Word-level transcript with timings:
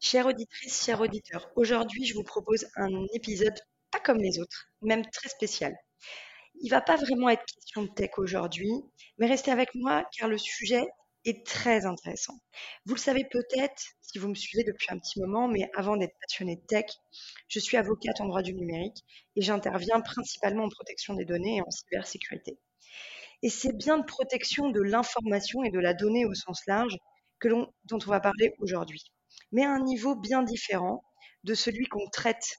Chère 0.00 0.26
auditrice, 0.26 0.84
chers 0.84 1.00
auditeurs, 1.00 1.50
aujourd'hui 1.56 2.06
je 2.06 2.14
vous 2.14 2.22
propose 2.22 2.68
un 2.76 3.04
épisode 3.14 3.58
pas 3.90 3.98
comme 3.98 4.18
les 4.18 4.38
autres, 4.38 4.68
même 4.80 5.04
très 5.10 5.28
spécial. 5.28 5.76
Il 6.60 6.70
va 6.70 6.80
pas 6.80 6.94
vraiment 6.94 7.28
être 7.28 7.44
question 7.44 7.82
de 7.82 7.88
tech 7.88 8.10
aujourd'hui, 8.16 8.70
mais 9.18 9.26
restez 9.26 9.50
avec 9.50 9.74
moi 9.74 10.08
car 10.16 10.28
le 10.28 10.38
sujet 10.38 10.86
est 11.24 11.44
très 11.44 11.84
intéressant. 11.84 12.34
Vous 12.86 12.94
le 12.94 13.00
savez 13.00 13.24
peut-être 13.28 13.82
si 14.00 14.20
vous 14.20 14.28
me 14.28 14.36
suivez 14.36 14.62
depuis 14.62 14.86
un 14.90 15.00
petit 15.00 15.18
moment, 15.18 15.48
mais 15.48 15.68
avant 15.74 15.96
d'être 15.96 16.14
passionnée 16.20 16.54
de 16.54 16.66
tech, 16.66 16.86
je 17.48 17.58
suis 17.58 17.76
avocate 17.76 18.20
en 18.20 18.26
droit 18.26 18.42
du 18.42 18.54
numérique 18.54 19.04
et 19.34 19.42
j'interviens 19.42 20.00
principalement 20.00 20.62
en 20.62 20.68
protection 20.68 21.14
des 21.14 21.24
données 21.24 21.56
et 21.56 21.62
en 21.62 21.70
cybersécurité. 21.72 22.56
Et 23.42 23.50
c'est 23.50 23.76
bien 23.76 23.98
de 23.98 24.04
protection 24.04 24.70
de 24.70 24.80
l'information 24.80 25.64
et 25.64 25.70
de 25.70 25.80
la 25.80 25.92
donnée 25.92 26.24
au 26.24 26.34
sens 26.34 26.64
large 26.68 26.96
dont 27.42 27.68
on 27.92 28.10
va 28.10 28.20
parler 28.20 28.54
aujourd'hui 28.60 29.02
mais 29.52 29.64
à 29.64 29.72
un 29.72 29.80
niveau 29.80 30.14
bien 30.14 30.42
différent 30.42 31.04
de 31.44 31.54
celui 31.54 31.86
qu'on 31.86 32.08
traite 32.10 32.58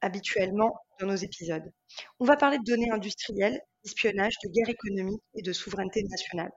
habituellement 0.00 0.74
dans 1.00 1.06
nos 1.06 1.16
épisodes. 1.16 1.72
On 2.20 2.24
va 2.24 2.36
parler 2.36 2.58
de 2.58 2.64
données 2.64 2.90
industrielles, 2.90 3.60
d'espionnage, 3.84 4.34
de 4.44 4.50
guerre 4.50 4.68
économique 4.68 5.22
et 5.34 5.42
de 5.42 5.52
souveraineté 5.52 6.02
nationale. 6.04 6.50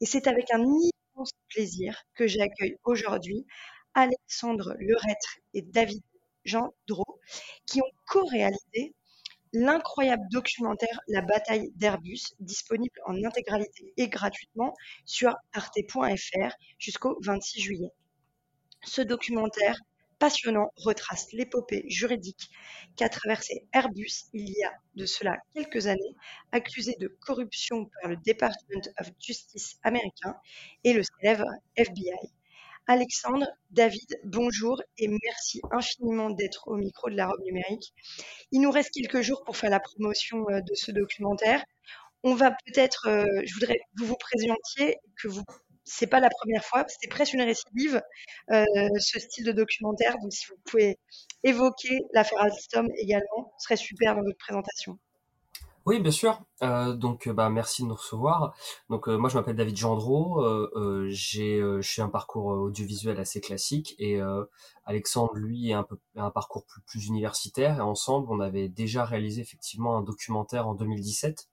Et 0.00 0.06
c'est 0.06 0.26
avec 0.26 0.50
un 0.52 0.62
immense 0.62 1.32
plaisir 1.48 2.02
que 2.14 2.26
j'accueille 2.26 2.76
aujourd'hui 2.84 3.46
Alexandre 3.94 4.76
Leretre 4.78 5.38
et 5.54 5.62
David 5.62 6.02
Jean 6.44 6.74
Dro, 6.86 7.20
qui 7.66 7.80
ont 7.80 7.90
co-réalisé 8.08 8.94
l'incroyable 9.52 10.22
documentaire 10.30 11.00
La 11.08 11.22
bataille 11.22 11.70
d'Airbus, 11.76 12.34
disponible 12.40 13.00
en 13.06 13.24
intégralité 13.24 13.94
et 13.96 14.08
gratuitement 14.08 14.74
sur 15.06 15.34
arte.fr 15.54 16.54
jusqu'au 16.78 17.18
26 17.22 17.60
juillet. 17.62 17.92
Ce 18.86 19.02
documentaire 19.02 19.78
passionnant 20.18 20.72
retrace 20.76 21.32
l'épopée 21.32 21.84
juridique 21.88 22.50
qu'a 22.96 23.08
traversé 23.08 23.66
Airbus 23.72 24.26
il 24.32 24.48
y 24.48 24.64
a 24.64 24.72
de 24.94 25.04
cela 25.06 25.36
quelques 25.54 25.88
années, 25.88 26.14
accusé 26.52 26.94
de 27.00 27.08
corruption 27.08 27.90
par 28.00 28.10
le 28.10 28.16
Department 28.16 28.88
of 29.00 29.10
Justice 29.20 29.76
américain 29.82 30.36
et 30.84 30.92
le 30.92 31.02
célèbre 31.02 31.48
FBI. 31.76 32.32
Alexandre, 32.86 33.48
David, 33.72 34.20
bonjour 34.24 34.80
et 34.98 35.08
merci 35.08 35.60
infiniment 35.72 36.30
d'être 36.30 36.68
au 36.68 36.76
micro 36.76 37.10
de 37.10 37.16
la 37.16 37.26
robe 37.26 37.42
numérique. 37.42 37.92
Il 38.52 38.60
nous 38.60 38.70
reste 38.70 38.92
quelques 38.94 39.22
jours 39.22 39.42
pour 39.44 39.56
faire 39.56 39.70
la 39.70 39.80
promotion 39.80 40.48
euh, 40.48 40.60
de 40.60 40.74
ce 40.74 40.92
documentaire. 40.92 41.64
On 42.22 42.34
va 42.34 42.52
peut-être, 42.52 43.08
euh, 43.08 43.26
je 43.44 43.54
voudrais 43.54 43.74
que 43.78 44.00
vous 44.00 44.06
vous 44.06 44.16
présentiez, 44.16 44.98
que 45.20 45.26
vous 45.26 45.42
c'est 45.86 46.08
pas 46.08 46.20
la 46.20 46.30
première 46.30 46.64
fois, 46.64 46.84
c'était 46.88 47.08
presque 47.08 47.34
une 47.34 47.42
récidive, 47.42 48.02
euh, 48.52 48.64
ce 48.98 49.20
style 49.20 49.44
de 49.46 49.52
documentaire. 49.52 50.18
Donc, 50.18 50.32
si 50.32 50.46
vous 50.48 50.56
pouvez 50.66 50.98
évoquer 51.44 52.00
l'affaire 52.12 52.40
Alstom 52.42 52.88
également, 52.98 53.54
ce 53.58 53.64
serait 53.66 53.76
super 53.76 54.16
dans 54.16 54.22
votre 54.22 54.38
présentation. 54.38 54.98
Oui, 55.86 56.00
bien 56.00 56.10
sûr. 56.10 56.42
Euh, 56.62 56.94
donc, 56.94 57.28
bah, 57.28 57.48
merci 57.48 57.82
de 57.82 57.86
nous 57.86 57.94
recevoir. 57.94 58.56
Donc, 58.90 59.08
euh, 59.08 59.16
moi, 59.16 59.30
je 59.30 59.36
m'appelle 59.36 59.54
David 59.54 59.76
Gendreau. 59.76 60.42
Euh, 60.42 61.06
j'ai, 61.10 61.60
je 61.60 61.88
suis 61.88 62.02
un 62.02 62.08
parcours 62.08 62.46
audiovisuel 62.46 63.20
assez 63.20 63.40
classique 63.40 63.94
et 64.00 64.20
Alexandre, 64.84 65.34
lui, 65.34 65.72
a 65.72 65.78
un 65.78 65.82
peu 65.84 65.96
un 66.16 66.30
parcours 66.30 66.64
plus, 66.66 66.82
plus 66.82 67.06
universitaire. 67.06 67.78
Et 67.78 67.82
ensemble, 67.82 68.26
on 68.30 68.40
avait 68.40 68.68
déjà 68.68 69.04
réalisé 69.04 69.42
effectivement 69.42 69.96
un 69.96 70.02
documentaire 70.02 70.66
en 70.66 70.74
2017 70.74 71.48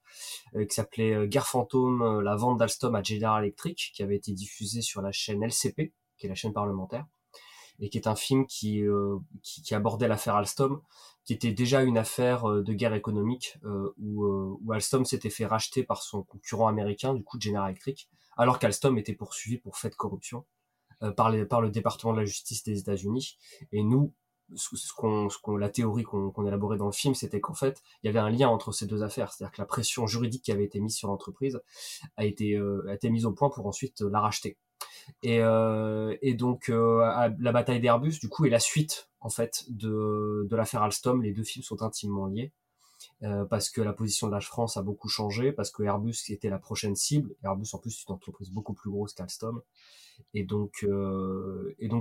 qui 0.54 0.76
s'appelait 0.76 1.28
Guerre 1.28 1.48
fantôme, 1.48 2.22
la 2.22 2.36
vente 2.36 2.58
d'Alstom 2.58 2.96
à 2.96 3.04
General 3.04 3.44
Electric, 3.44 3.92
qui 3.94 4.02
avait 4.02 4.16
été 4.16 4.32
diffusé 4.34 4.82
sur 4.82 5.04
la 5.04 5.12
chaîne 5.12 5.44
LCP, 5.44 5.94
qui 6.18 6.26
est 6.26 6.30
la 6.30 6.36
chaîne 6.36 6.54
parlementaire, 6.54 7.06
et 7.84 7.90
qui 7.90 7.98
est 7.98 8.08
un 8.08 8.16
film 8.16 8.48
qui, 8.48 8.84
qui, 9.42 9.76
abordait 9.76 10.08
l'affaire 10.08 10.36
Alstom 10.36 10.82
qui 11.26 11.34
était 11.34 11.52
déjà 11.52 11.84
une 11.84 11.98
affaire 11.98 12.50
euh, 12.50 12.64
de 12.64 12.74
guerre 12.74 12.94
économique 12.94 13.58
euh, 13.64 13.94
où, 13.98 14.26
euh, 14.26 14.74
Alstom 14.74 15.06
s'était 15.06 15.30
fait 15.30 15.46
racheter 15.46 15.84
par 15.84 16.02
son 16.02 16.24
concurrent 16.24 16.68
américain, 16.68 17.14
du 17.14 17.24
coup 17.24 17.40
General 17.40 17.70
Electric, 17.70 18.10
alors 18.38 18.60
qu'Alstom 18.60 18.98
était 18.98 19.14
poursuivi 19.14 19.58
pour 19.58 19.78
fait 19.78 19.90
de 19.90 19.96
corruption 19.96 20.46
par, 21.18 21.32
le 21.32 21.70
département 21.70 22.14
de 22.14 22.20
la 22.20 22.26
justice 22.26 22.64
des 22.64 22.80
États-Unis. 22.80 23.38
Et 23.74 23.84
nous, 23.84 24.14
la 25.60 25.70
théorie 25.70 26.04
qu'on, 26.04 26.48
élaborait 26.48 26.78
dans 26.78 26.86
le 26.86 26.94
film, 26.94 27.14
c'était 27.14 27.42
qu'en 27.42 27.54
fait, 27.54 27.84
il 28.02 28.08
y 28.08 28.10
avait 28.10 28.20
un 28.20 28.30
lien 28.30 28.48
entre 28.48 28.72
ces 28.72 28.86
deux 28.86 29.04
affaires, 29.04 29.34
c'est-à-dire 29.34 29.52
que 29.52 29.62
la 29.62 29.66
pression 29.66 30.08
juridique 30.08 30.44
qui 30.44 30.54
avait 30.54 30.64
été 30.64 30.80
mise 30.80 30.96
sur 30.96 31.10
l'entreprise 31.10 31.60
a 32.16 32.24
été 32.24 32.58
mise 33.10 33.26
au 33.26 33.34
point 33.34 33.50
pour 33.50 33.68
ensuite 33.68 34.00
la 34.00 34.22
racheter. 34.22 34.58
Et, 35.22 35.40
euh, 35.42 36.16
et 36.22 36.34
donc 36.34 36.70
euh, 36.70 37.30
la 37.40 37.52
bataille 37.52 37.80
d'Airbus, 37.80 38.20
du 38.20 38.30
coup, 38.30 38.46
est 38.46 38.50
la 38.50 38.60
suite 38.60 39.10
en 39.22 39.30
fait 39.30 39.66
de, 39.70 40.48
de 40.50 40.56
l'affaire 40.56 40.84
Alstom. 40.84 41.22
Les 41.22 41.32
deux 41.32 41.44
films 41.44 41.64
sont 41.64 41.82
intimement 41.82 42.26
liés. 42.28 42.52
Euh, 43.22 43.46
parce 43.46 43.70
que 43.70 43.82
la 43.82 43.94
position 43.94 44.28
de 44.28 44.34
la 44.34 44.40
France 44.40 44.78
a 44.78 44.82
beaucoup 44.82 45.10
changé, 45.10 45.52
parce 45.52 45.72
que 45.72 45.84
Airbus 45.84 46.16
était 46.30 46.50
la 46.50 46.60
prochaine 46.60 46.96
cible. 46.96 47.36
Airbus 47.44 47.68
en 47.74 47.78
plus 47.78 47.92
c'est 47.92 48.08
une 48.08 48.16
entreprise 48.16 48.50
beaucoup 48.50 48.74
plus 48.74 48.90
grosse 48.90 49.14
qu'Alstom, 49.14 49.62
et 50.34 50.44
donc 50.44 50.86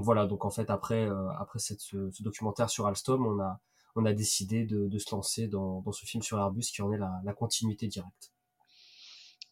voilà. 0.02 0.26
Donc 0.26 0.44
en 0.44 0.50
fait 0.50 0.70
après 0.70 1.08
après 1.38 1.58
cette, 1.58 1.80
ce, 1.80 2.22
documentaire 2.22 2.70
sur 2.70 2.86
Alstom, 2.86 3.26
on 3.26 3.40
a 3.40 3.60
on 3.94 4.04
a 4.04 4.12
décidé 4.12 4.64
de, 4.64 4.98
se 4.98 5.14
lancer 5.14 5.48
dans, 5.48 5.80
dans, 5.82 5.92
ce 5.92 6.06
film 6.06 6.22
sur 6.22 6.38
Airbus 6.38 6.62
qui 6.62 6.82
en 6.82 6.92
est 6.92 6.98
la, 6.98 7.20
la 7.24 7.32
continuité 7.34 7.88
directe. 7.88 8.32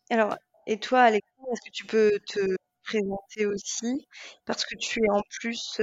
Alors 0.08 0.36
et 0.66 0.78
toi 0.78 1.00
Alexandre, 1.00 1.48
est-ce 1.52 1.60
que 1.60 1.72
tu 1.72 1.86
peux 1.86 2.12
te 2.26 2.56
présenter 2.90 3.46
aussi, 3.46 4.06
parce 4.46 4.64
que 4.64 4.76
tu 4.76 5.00
es 5.04 5.10
en 5.10 5.22
plus 5.40 5.80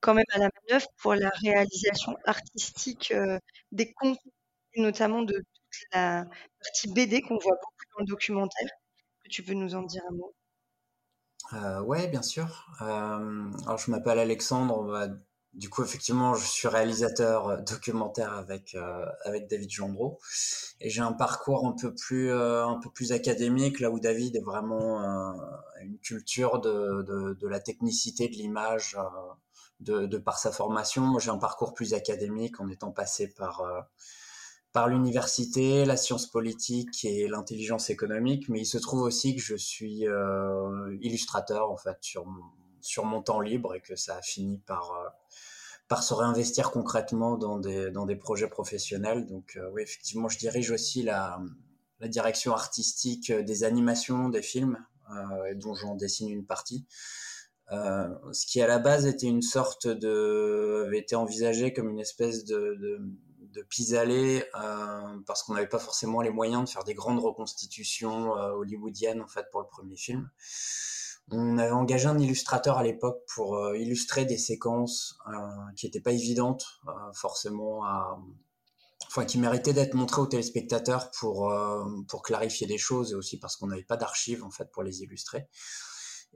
quand 0.00 0.14
même 0.14 0.24
à 0.32 0.38
la 0.38 0.50
manœuvre 0.68 0.86
pour 0.98 1.14
la 1.14 1.30
réalisation 1.42 2.16
artistique 2.24 3.12
des 3.72 3.92
contenus, 3.94 4.32
notamment 4.76 5.22
de 5.22 5.34
toute 5.34 5.84
la 5.92 6.24
partie 6.62 6.92
BD 6.92 7.22
qu'on 7.22 7.38
voit 7.38 7.56
beaucoup 7.56 7.84
dans 7.96 8.00
le 8.00 8.06
documentaire. 8.06 8.68
Tu 9.30 9.42
peux 9.44 9.54
nous 9.54 9.74
en 9.76 9.82
dire 9.84 10.02
un 10.10 10.14
mot? 10.16 10.34
Euh, 11.52 11.80
Ouais, 11.82 12.08
bien 12.08 12.22
sûr. 12.22 12.66
alors, 12.80 13.78
je 13.78 13.90
m'appelle 13.90 14.18
Alexandre. 14.18 15.18
Du 15.54 15.70
coup, 15.70 15.82
effectivement, 15.82 16.34
je 16.34 16.46
suis 16.46 16.68
réalisateur 16.68 17.48
euh, 17.48 17.56
documentaire 17.56 18.32
avec 18.34 18.74
euh, 18.74 19.06
avec 19.24 19.48
David 19.48 19.70
Gendreau 19.70 20.18
et 20.80 20.90
j'ai 20.90 21.00
un 21.00 21.12
parcours 21.12 21.66
un 21.66 21.72
peu 21.72 21.94
plus 21.94 22.30
euh, 22.30 22.64
un 22.66 22.78
peu 22.78 22.90
plus 22.90 23.12
académique 23.12 23.80
là 23.80 23.90
où 23.90 23.98
David 23.98 24.36
est 24.36 24.44
vraiment 24.44 25.00
une 25.80 25.98
culture 25.98 26.60
de, 26.60 27.02
de, 27.02 27.34
de 27.34 27.48
la 27.48 27.60
technicité 27.60 28.28
de 28.28 28.34
l'image 28.34 28.96
de, 29.80 30.06
de 30.06 30.18
par 30.18 30.38
sa 30.38 30.52
formation. 30.52 31.02
Moi, 31.02 31.20
j'ai 31.20 31.30
un 31.30 31.38
parcours 31.38 31.74
plus 31.74 31.94
académique 31.94 32.60
en 32.60 32.68
étant 32.68 32.92
passé 32.92 33.28
par 33.28 33.64
par 34.72 34.88
l'université, 34.88 35.84
la 35.86 35.96
science 35.96 36.26
politique 36.30 37.04
et 37.04 37.26
l'intelligence 37.26 37.90
économique, 37.90 38.48
mais 38.48 38.60
il 38.60 38.66
se 38.66 38.78
trouve 38.78 39.00
aussi 39.00 39.34
que 39.34 39.42
je 39.42 39.56
suis 39.56 40.04
illustrateur 41.00 41.70
en 41.70 41.76
fait 41.76 41.96
sur 42.00 42.26
sur 42.80 43.04
mon 43.04 43.22
temps 43.22 43.40
libre 43.40 43.74
et 43.74 43.80
que 43.80 43.96
ça 43.96 44.16
a 44.16 44.22
fini 44.22 44.58
par 44.58 44.92
par 45.88 46.02
se 46.02 46.14
réinvestir 46.14 46.70
concrètement 46.70 47.36
dans 47.36 47.58
des, 47.58 47.90
dans 47.90 48.06
des 48.06 48.16
projets 48.16 48.48
professionnels. 48.48 49.26
Donc 49.26 49.56
euh, 49.56 49.70
oui, 49.72 49.82
effectivement, 49.82 50.28
je 50.28 50.38
dirige 50.38 50.70
aussi 50.70 51.02
la, 51.02 51.40
la 52.00 52.08
direction 52.08 52.52
artistique 52.52 53.32
des 53.32 53.64
animations 53.64 54.28
des 54.28 54.42
films, 54.42 54.78
euh, 55.10 55.54
dont 55.54 55.74
j'en 55.74 55.94
dessine 55.94 56.28
une 56.28 56.44
partie. 56.44 56.86
Euh, 57.70 58.08
ce 58.32 58.46
qui 58.46 58.62
à 58.62 58.66
la 58.66 58.78
base 58.78 59.06
était 59.06 59.26
une 59.26 59.42
sorte 59.42 59.86
de 59.86 60.84
avait 60.86 61.00
été 61.00 61.16
envisagé 61.16 61.74
comme 61.74 61.90
une 61.90 62.00
espèce 62.00 62.44
de, 62.46 62.76
de, 62.80 62.98
de 63.52 63.62
pis-aller 63.62 64.42
euh, 64.54 65.18
parce 65.26 65.42
qu'on 65.42 65.54
n'avait 65.54 65.68
pas 65.68 65.78
forcément 65.78 66.22
les 66.22 66.30
moyens 66.30 66.64
de 66.64 66.68
faire 66.70 66.84
des 66.84 66.94
grandes 66.94 67.20
reconstitutions 67.20 68.36
euh, 68.38 68.52
hollywoodiennes 68.52 69.20
en 69.20 69.26
fait 69.26 69.46
pour 69.50 69.60
le 69.60 69.66
premier 69.66 69.96
film. 69.96 70.30
On 71.30 71.58
avait 71.58 71.72
engagé 71.72 72.06
un 72.06 72.18
illustrateur 72.18 72.78
à 72.78 72.82
l'époque 72.82 73.22
pour 73.34 73.56
euh, 73.56 73.76
illustrer 73.76 74.24
des 74.24 74.38
séquences 74.38 75.18
euh, 75.28 75.32
qui 75.76 75.86
n'étaient 75.86 76.00
pas 76.00 76.12
évidentes 76.12 76.66
euh, 76.86 76.90
forcément 77.12 77.84
à, 77.84 78.18
enfin 79.06 79.24
qui 79.24 79.38
méritaient 79.38 79.74
d'être 79.74 79.94
montrées 79.94 80.22
aux 80.22 80.26
téléspectateurs 80.26 81.10
pour 81.10 81.52
pour 82.08 82.22
clarifier 82.22 82.66
des 82.66 82.78
choses 82.78 83.12
et 83.12 83.14
aussi 83.14 83.38
parce 83.38 83.56
qu'on 83.56 83.66
n'avait 83.66 83.82
pas 83.84 83.96
d'archives 83.96 84.42
en 84.42 84.50
fait 84.50 84.70
pour 84.70 84.82
les 84.82 85.02
illustrer. 85.02 85.48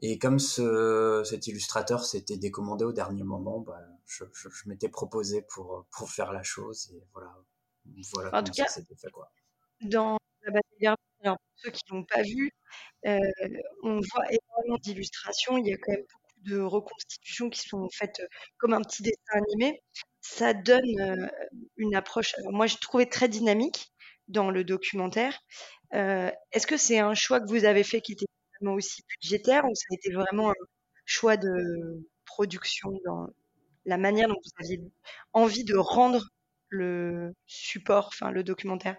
Et 0.00 0.18
comme 0.18 0.38
ce, 0.38 1.22
cet 1.24 1.46
illustrateur 1.46 2.04
s'était 2.04 2.38
décommandé 2.38 2.84
au 2.84 2.92
dernier 2.92 3.22
moment, 3.22 3.60
bah, 3.60 3.78
je, 4.06 4.24
je, 4.32 4.48
je 4.48 4.68
m'étais 4.68 4.88
proposé 4.88 5.42
pour, 5.42 5.86
pour 5.90 6.10
faire 6.10 6.32
la 6.32 6.42
chose. 6.42 6.90
Et 6.92 7.04
voilà, 7.12 7.36
voilà 8.12 8.28
En 8.28 8.30
comment 8.30 8.44
tout 8.44 8.54
ça 8.54 8.68
s'était 8.68 8.96
fait. 8.96 9.10
Quoi. 9.10 9.30
dans 9.82 10.16
alors 10.86 11.38
pour 11.38 11.54
ceux 11.56 11.70
qui 11.70 11.82
l'ont 11.90 12.04
pas 12.04 12.22
vu, 12.22 12.52
euh, 13.06 13.18
on 13.82 14.00
voit 14.12 14.24
énormément 14.30 14.78
d'illustrations. 14.82 15.58
Il 15.58 15.66
y 15.66 15.72
a 15.72 15.76
quand 15.76 15.92
même 15.92 16.02
beaucoup 16.02 16.50
de 16.50 16.60
reconstitutions 16.60 17.50
qui 17.50 17.60
sont 17.68 17.88
faites 17.92 18.20
euh, 18.20 18.26
comme 18.58 18.74
un 18.74 18.82
petit 18.82 19.02
dessin 19.02 19.16
animé. 19.34 19.82
Ça 20.20 20.54
donne 20.54 21.00
euh, 21.00 21.28
une 21.76 21.94
approche. 21.94 22.34
Moi, 22.50 22.66
j'ai 22.66 22.78
trouvé 22.78 23.08
très 23.08 23.28
dynamique 23.28 23.92
dans 24.28 24.50
le 24.50 24.64
documentaire. 24.64 25.38
Est-ce 25.92 26.66
que 26.66 26.78
c'est 26.78 26.98
un 26.98 27.14
choix 27.14 27.40
que 27.40 27.48
vous 27.48 27.64
avez 27.66 27.84
fait 27.84 28.00
qui 28.00 28.12
était 28.12 28.26
vraiment 28.60 28.76
aussi 28.76 29.02
budgétaire 29.08 29.64
ou 29.66 29.74
ça 29.74 29.84
a 29.90 29.94
été 29.94 30.10
vraiment 30.12 30.50
un 30.50 30.54
choix 31.04 31.36
de 31.36 32.08
production 32.24 32.92
dans 33.04 33.26
la 33.84 33.98
manière 33.98 34.28
dont 34.28 34.34
vous 34.42 34.64
aviez 34.64 34.80
envie 35.34 35.64
de 35.64 35.76
rendre 35.76 36.28
le 36.70 37.34
support, 37.46 38.08
enfin 38.08 38.30
le 38.30 38.42
documentaire? 38.42 38.96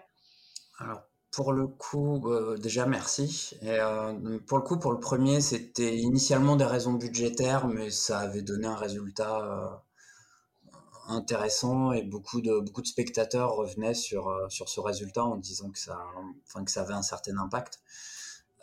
Pour 1.34 1.52
le 1.52 1.66
coup, 1.66 2.22
euh, 2.30 2.56
déjà 2.56 2.86
merci. 2.86 3.56
Et, 3.62 3.70
euh, 3.70 4.38
pour 4.46 4.58
le 4.58 4.64
coup, 4.64 4.78
pour 4.78 4.92
le 4.92 5.00
premier, 5.00 5.40
c'était 5.40 5.96
initialement 5.96 6.56
des 6.56 6.64
raisons 6.64 6.92
budgétaires, 6.94 7.66
mais 7.66 7.90
ça 7.90 8.20
avait 8.20 8.42
donné 8.42 8.66
un 8.66 8.76
résultat 8.76 9.40
euh, 9.40 10.72
intéressant 11.08 11.92
et 11.92 12.02
beaucoup 12.02 12.40
de, 12.40 12.60
beaucoup 12.60 12.82
de 12.82 12.86
spectateurs 12.86 13.54
revenaient 13.56 13.94
sur, 13.94 14.32
sur 14.48 14.68
ce 14.68 14.80
résultat 14.80 15.24
en 15.24 15.36
disant 15.36 15.70
que 15.70 15.78
ça, 15.78 15.98
enfin, 16.46 16.64
que 16.64 16.70
ça 16.70 16.82
avait 16.82 16.94
un 16.94 17.02
certain 17.02 17.36
impact. 17.38 17.80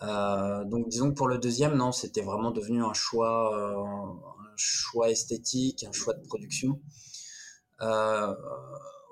Donc 0.01 0.89
disons 0.89 1.11
que 1.11 1.15
pour 1.15 1.27
le 1.27 1.37
deuxième, 1.37 1.75
non, 1.75 1.91
c'était 1.91 2.23
vraiment 2.23 2.49
devenu 2.49 2.83
un 2.83 2.93
choix, 2.93 3.55
un 3.55 4.55
choix 4.55 5.11
esthétique, 5.11 5.83
un 5.83 5.91
choix 5.91 6.15
de 6.15 6.25
production. 6.25 6.79
Euh, 7.81 8.35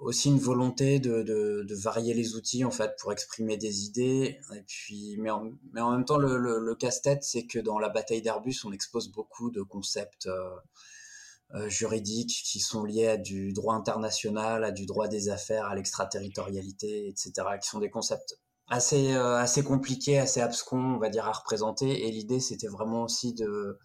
aussi 0.01 0.29
une 0.29 0.39
volonté 0.39 0.99
de, 0.99 1.23
de, 1.23 1.65
de, 1.67 1.75
varier 1.75 2.13
les 2.13 2.35
outils 2.35 2.63
en 2.63 2.71
fait 2.71 2.95
pour 2.99 3.11
exprimer 3.11 3.57
des 3.57 3.85
idées. 3.85 4.39
Et 4.55 4.63
puis, 4.65 5.17
mais 5.19 5.29
en, 5.29 5.51
mais 5.73 5.81
en 5.81 5.91
même 5.91 6.05
temps, 6.05 6.17
le, 6.17 6.37
le, 6.37 6.59
le 6.59 6.75
casse-tête, 6.75 7.23
c'est 7.23 7.45
que 7.45 7.59
dans 7.59 7.79
la 7.79 7.89
bataille 7.89 8.21
d'Airbus, 8.21 8.55
on 8.65 8.71
expose 8.71 9.11
beaucoup 9.11 9.51
de 9.51 9.61
concepts 9.61 10.27
euh, 10.27 10.49
euh, 11.55 11.69
juridiques 11.69 12.43
qui 12.45 12.59
sont 12.59 12.83
liés 12.83 13.07
à 13.07 13.17
du 13.17 13.53
droit 13.53 13.75
international, 13.75 14.63
à 14.63 14.71
du 14.71 14.85
droit 14.85 15.07
des 15.07 15.29
affaires, 15.29 15.65
à 15.65 15.75
l'extraterritorialité, 15.75 17.07
etc., 17.07 17.31
qui 17.61 17.67
sont 17.69 17.79
des 17.79 17.89
concepts 17.89 18.39
assez 18.67 19.13
euh, 19.13 19.35
assez 19.37 19.63
compliqués, 19.63 20.19
assez 20.19 20.41
abscons, 20.41 20.95
on 20.95 20.99
va 20.99 21.09
dire, 21.09 21.27
à 21.27 21.31
représenter. 21.31 22.07
Et 22.07 22.11
l'idée, 22.11 22.39
c'était 22.39 22.67
vraiment 22.67 23.03
aussi 23.03 23.33
de 23.33 23.77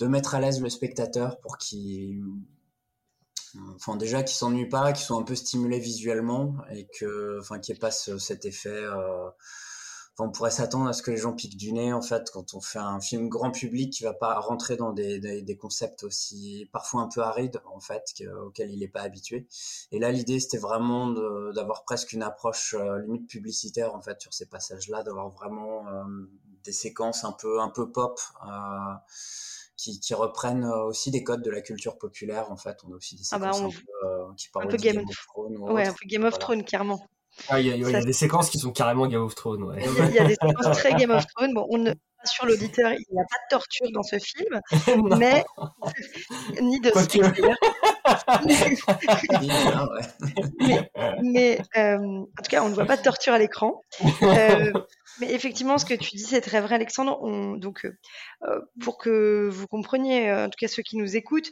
de 0.00 0.06
mettre 0.06 0.34
à 0.34 0.40
l'aise 0.40 0.60
le 0.60 0.70
spectateur 0.70 1.38
pour 1.40 1.58
qu'il 1.58 2.20
enfin 3.74 3.96
déjà 3.96 4.22
qu'ils 4.22 4.36
s'ennuient 4.36 4.68
pas, 4.68 4.92
qu'ils 4.92 5.04
soient 5.04 5.18
un 5.18 5.22
peu 5.22 5.34
stimulés 5.34 5.78
visuellement 5.78 6.56
et 6.70 6.86
que, 6.98 7.38
enfin, 7.40 7.58
qu'il 7.58 7.72
n'y 7.72 7.78
ait 7.78 7.80
pas 7.80 7.90
ce, 7.90 8.18
cet 8.18 8.44
effet. 8.44 8.68
Euh, 8.70 9.28
enfin, 10.16 10.28
on 10.28 10.30
pourrait 10.30 10.50
s'attendre 10.50 10.88
à 10.88 10.92
ce 10.92 11.02
que 11.02 11.10
les 11.10 11.16
gens 11.16 11.32
piquent 11.32 11.56
du 11.56 11.72
nez 11.72 11.92
en 11.92 12.02
fait 12.02 12.30
quand 12.32 12.54
on 12.54 12.60
fait 12.60 12.78
un 12.78 13.00
film 13.00 13.28
grand 13.28 13.50
public 13.50 13.92
qui 13.92 14.04
va 14.04 14.14
pas 14.14 14.38
rentrer 14.38 14.76
dans 14.76 14.92
des, 14.92 15.18
des, 15.18 15.42
des 15.42 15.56
concepts 15.56 16.04
aussi 16.04 16.68
parfois 16.72 17.02
un 17.02 17.08
peu 17.08 17.20
arides 17.20 17.60
en 17.72 17.80
fait 17.80 18.04
auxquels 18.46 18.70
il 18.70 18.80
n'est 18.80 18.88
pas 18.88 19.02
habitué. 19.02 19.46
Et 19.92 19.98
là, 19.98 20.10
l'idée 20.12 20.40
c'était 20.40 20.58
vraiment 20.58 21.08
d'avoir 21.52 21.84
presque 21.84 22.12
une 22.12 22.22
approche 22.22 22.74
euh, 22.78 23.00
limite 23.00 23.28
publicitaire 23.28 23.94
en 23.94 24.02
fait 24.02 24.20
sur 24.20 24.32
ces 24.32 24.46
passages-là, 24.46 25.02
d'avoir 25.02 25.30
vraiment 25.30 25.86
euh, 25.88 26.04
des 26.64 26.72
séquences 26.72 27.24
un 27.24 27.32
peu 27.32 27.60
un 27.60 27.68
peu 27.68 27.90
pop. 27.90 28.18
Euh, 28.46 28.94
qui, 29.76 30.00
qui, 30.00 30.14
reprennent 30.14 30.64
aussi 30.64 31.10
des 31.10 31.24
codes 31.24 31.42
de 31.42 31.50
la 31.50 31.60
culture 31.60 31.98
populaire. 31.98 32.50
En 32.50 32.56
fait, 32.56 32.78
on 32.86 32.92
a 32.92 32.96
aussi 32.96 33.16
des 33.16 33.24
séquences 33.24 33.58
ah 33.58 33.60
bah 33.60 33.64
on... 33.64 33.68
un 33.68 33.70
peu, 33.70 34.06
euh, 34.06 34.34
qui 34.36 34.48
parlent 34.50 34.68
de 34.68 34.76
Game, 34.76 34.96
Game 34.96 35.06
of 35.08 35.26
Thrones. 35.26 35.56
Ouais, 35.58 35.86
un 35.86 35.92
peu 35.92 36.06
Game 36.06 36.22
of 36.22 36.30
voilà. 36.30 36.38
Thrones, 36.38 36.64
clairement. 36.64 37.06
Ah, 37.48 37.60
il 37.60 37.66
y, 37.66 37.72
a, 37.72 37.76
y 37.76 37.94
a 37.94 38.04
des 38.04 38.12
séquences 38.12 38.48
qui 38.48 38.58
sont 38.58 38.70
carrément 38.70 39.06
Game 39.08 39.22
of 39.22 39.34
Thrones. 39.34 39.64
Ouais. 39.64 39.84
Il, 39.84 39.94
y 39.94 40.00
a, 40.00 40.06
il 40.08 40.14
y 40.14 40.18
a 40.18 40.24
des 40.24 40.36
séquences 40.36 40.76
très 40.76 40.94
Game 40.98 41.10
of 41.10 41.26
Thrones. 41.26 41.52
Bon, 41.52 41.66
on 41.70 41.78
ne 41.78 41.92
sur 42.26 42.46
l'auditeur, 42.46 42.92
il 42.92 43.04
n'y 43.12 43.20
a 43.20 43.24
pas 43.24 43.36
de 43.36 43.48
torture 43.50 43.86
dans 43.92 44.02
ce 44.02 44.16
film, 44.18 44.60
mais 45.18 45.44
ni 46.60 46.80
de 46.80 46.92
mais, 50.60 50.90
mais 51.22 51.58
euh, 51.76 51.96
en 51.96 52.42
tout 52.42 52.50
cas, 52.50 52.62
on 52.62 52.68
ne 52.68 52.74
voit 52.74 52.86
pas 52.86 52.96
de 52.96 53.02
torture 53.02 53.32
à 53.32 53.38
l'écran. 53.38 53.80
Euh, 54.22 54.72
mais 55.20 55.32
effectivement, 55.32 55.78
ce 55.78 55.84
que 55.84 55.94
tu 55.94 56.16
dis, 56.16 56.24
c'est 56.24 56.40
très 56.40 56.60
vrai, 56.60 56.76
Alexandre. 56.76 57.18
On, 57.22 57.56
donc, 57.56 57.86
euh, 57.86 58.60
pour 58.80 58.98
que 58.98 59.48
vous 59.50 59.66
compreniez, 59.66 60.32
en 60.32 60.48
tout 60.48 60.58
cas 60.58 60.68
ceux 60.68 60.82
qui 60.82 60.96
nous 60.96 61.16
écoutent, 61.16 61.50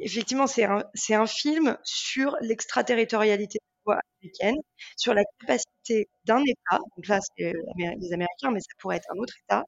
effectivement, 0.00 0.46
c'est 0.46 0.64
un, 0.64 1.26
film 1.26 1.76
sur 1.84 2.36
l'extraterritorialité 2.40 3.58
américaine, 3.86 4.56
sur 4.96 5.14
la 5.14 5.22
capacité 5.40 6.08
d'un 6.24 6.42
État, 6.46 6.78
donc 6.96 7.06
là 7.06 7.20
c'est 7.20 7.52
les 7.76 8.12
Américains, 8.12 8.50
mais 8.50 8.60
ça 8.60 8.72
pourrait 8.78 8.96
être 8.96 9.10
un 9.14 9.18
autre 9.18 9.34
État, 9.44 9.64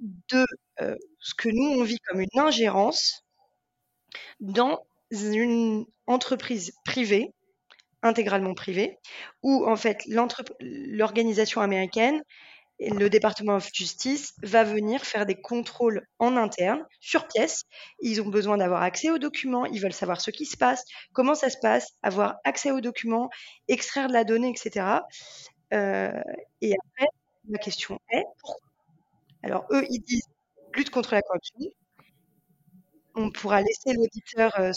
de 0.00 0.46
euh, 0.80 0.96
ce 1.20 1.34
que 1.34 1.48
nous 1.48 1.80
on 1.80 1.82
vit 1.82 1.98
comme 2.08 2.20
une 2.20 2.38
ingérence 2.38 3.24
dans 4.40 4.80
une 5.10 5.86
entreprise 6.06 6.72
privée, 6.84 7.32
intégralement 8.02 8.54
privée, 8.54 8.98
où 9.42 9.66
en 9.68 9.76
fait 9.76 10.02
l'organisation 10.60 11.60
américaine 11.60 12.22
le 12.80 13.08
département 13.08 13.56
of 13.56 13.68
justice 13.72 14.34
va 14.42 14.62
venir 14.62 15.04
faire 15.04 15.26
des 15.26 15.34
contrôles 15.34 16.06
en 16.18 16.36
interne, 16.36 16.84
sur 17.00 17.26
pièce. 17.26 17.64
Ils 18.00 18.20
ont 18.22 18.28
besoin 18.28 18.58
d'avoir 18.58 18.82
accès 18.82 19.10
aux 19.10 19.18
documents, 19.18 19.66
ils 19.66 19.80
veulent 19.80 19.92
savoir 19.92 20.20
ce 20.20 20.30
qui 20.30 20.46
se 20.46 20.56
passe, 20.56 20.84
comment 21.12 21.34
ça 21.34 21.50
se 21.50 21.58
passe, 21.60 21.92
avoir 22.02 22.36
accès 22.44 22.70
aux 22.70 22.80
documents, 22.80 23.30
extraire 23.66 24.08
de 24.08 24.12
la 24.12 24.24
donnée, 24.24 24.50
etc. 24.50 24.86
Euh, 25.72 26.12
et 26.60 26.74
après, 26.74 27.08
la 27.48 27.58
question 27.58 27.98
est 28.10 28.24
pourquoi? 28.38 28.68
Alors, 29.42 29.66
eux, 29.70 29.84
ils 29.90 30.00
disent 30.00 30.28
lutte 30.74 30.90
contre 30.90 31.14
la 31.14 31.22
corruption. 31.22 31.56
On 33.14 33.30
pourra 33.30 33.62
laisser 33.62 33.92
l'auditeur 33.94 34.52
euh, 34.60 34.72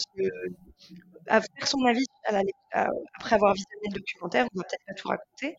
faire 1.28 1.68
son 1.68 1.84
avis 1.86 2.06
à 2.26 2.42
à, 2.74 2.88
après 3.16 3.36
avoir 3.36 3.54
visionné 3.54 3.88
le 3.88 4.00
documentaire, 4.00 4.48
on 4.54 4.60
va 4.60 4.64
peut-être 4.64 4.86
pas 4.88 4.94
tout 4.94 5.08
raconter. 5.08 5.56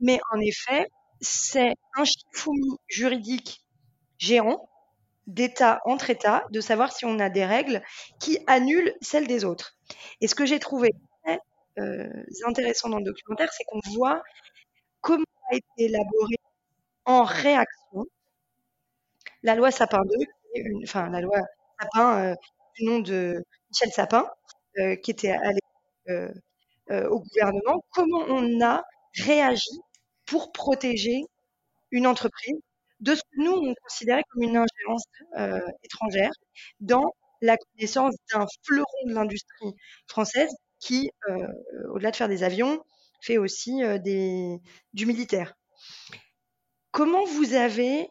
Mais 0.00 0.20
en 0.32 0.40
effet, 0.40 0.86
c'est 1.20 1.74
un 1.96 2.04
chifoumi 2.04 2.76
juridique 2.88 3.62
géant 4.18 4.68
d'État 5.26 5.80
entre 5.84 6.10
États, 6.10 6.44
de 6.50 6.60
savoir 6.60 6.92
si 6.92 7.04
on 7.04 7.18
a 7.18 7.30
des 7.30 7.44
règles 7.44 7.82
qui 8.20 8.38
annulent 8.46 8.94
celles 9.00 9.26
des 9.26 9.44
autres. 9.44 9.76
Et 10.20 10.28
ce 10.28 10.34
que 10.34 10.46
j'ai 10.46 10.58
trouvé 10.58 10.90
très 11.22 11.40
euh, 11.78 12.08
intéressant 12.46 12.88
dans 12.88 12.98
le 12.98 13.04
documentaire, 13.04 13.50
c'est 13.52 13.64
qu'on 13.64 13.80
voit 13.94 14.22
comment 15.00 15.24
a 15.52 15.56
été 15.56 15.66
élaboré 15.78 16.34
en 17.06 17.24
réaction 17.24 18.06
la 19.42 19.54
loi 19.54 19.70
Sapin 19.70 20.02
2, 20.04 20.16
une, 20.56 20.82
enfin 20.84 21.08
la 21.10 21.20
loi 21.20 21.38
Sapin 21.80 22.32
euh, 22.32 22.34
du 22.76 22.84
nom 22.84 23.00
de 23.00 23.42
Michel 23.70 23.90
Sapin, 23.92 24.26
euh, 24.78 24.96
qui 24.96 25.10
était 25.10 25.32
à 25.32 25.50
euh, 26.08 27.08
au 27.08 27.20
gouvernement, 27.20 27.84
comment 27.92 28.24
on 28.28 28.60
a 28.64 28.82
réagi 29.14 29.80
pour 30.26 30.52
protéger 30.52 31.22
une 31.90 32.06
entreprise 32.06 32.60
de 33.00 33.14
ce 33.14 33.22
que 33.22 33.42
nous, 33.42 33.52
on 33.52 33.74
considérait 33.82 34.22
comme 34.30 34.42
une 34.42 34.56
ingérence 34.56 35.04
euh, 35.38 35.60
étrangère 35.82 36.30
dans 36.80 37.14
la 37.40 37.56
connaissance 37.56 38.14
d'un 38.32 38.46
fleuron 38.64 39.06
de 39.06 39.14
l'industrie 39.14 39.74
française 40.06 40.50
qui, 40.78 41.10
euh, 41.28 41.46
au-delà 41.92 42.10
de 42.10 42.16
faire 42.16 42.28
des 42.28 42.42
avions, 42.42 42.82
fait 43.22 43.38
aussi 43.38 43.82
euh, 43.82 43.98
du 43.98 45.06
militaire. 45.06 45.54
Comment 46.90 47.24
vous 47.24 47.54
avez 47.54 48.08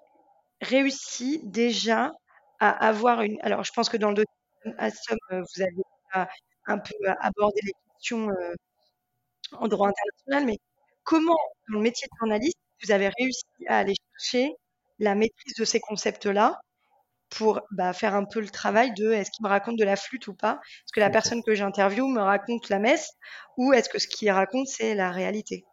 réussi 0.61 1.41
déjà 1.43 2.11
à 2.59 2.69
avoir 2.87 3.21
une... 3.21 3.39
Alors, 3.41 3.63
je 3.63 3.71
pense 3.73 3.89
que 3.89 3.97
dans 3.97 4.09
le 4.09 4.15
dossier 4.15 5.15
vous 5.29 5.61
avez 5.61 5.83
un 6.69 6.79
peu 6.79 6.93
abordé 7.19 7.59
les 7.63 7.73
questions 7.93 8.29
en 9.53 9.67
droit 9.67 9.89
international, 9.89 10.45
mais 10.45 10.59
comment, 11.03 11.37
dans 11.69 11.77
le 11.77 11.83
métier 11.83 12.07
de 12.07 12.17
journaliste, 12.19 12.57
vous 12.83 12.91
avez 12.91 13.09
réussi 13.19 13.45
à 13.67 13.79
aller 13.79 13.95
chercher 14.17 14.53
la 14.99 15.15
maîtrise 15.15 15.55
de 15.57 15.65
ces 15.65 15.79
concepts-là 15.79 16.59
pour 17.29 17.61
bah, 17.71 17.93
faire 17.93 18.15
un 18.15 18.25
peu 18.25 18.39
le 18.39 18.49
travail 18.49 18.93
de 18.93 19.11
est-ce 19.11 19.31
qu'il 19.31 19.43
me 19.43 19.49
raconte 19.49 19.77
de 19.77 19.83
la 19.83 19.95
flûte 19.95 20.27
ou 20.27 20.33
pas? 20.33 20.59
Est-ce 20.63 20.93
que 20.93 20.99
la 20.99 21.09
personne 21.09 21.43
que 21.43 21.53
j'interviewe 21.53 22.07
me 22.07 22.21
raconte 22.21 22.69
la 22.69 22.79
messe 22.79 23.11
ou 23.57 23.73
est-ce 23.73 23.89
que 23.89 23.99
ce 23.99 24.07
qu'il 24.07 24.29
raconte, 24.31 24.67
c'est 24.67 24.95
la 24.95 25.11
réalité? 25.11 25.63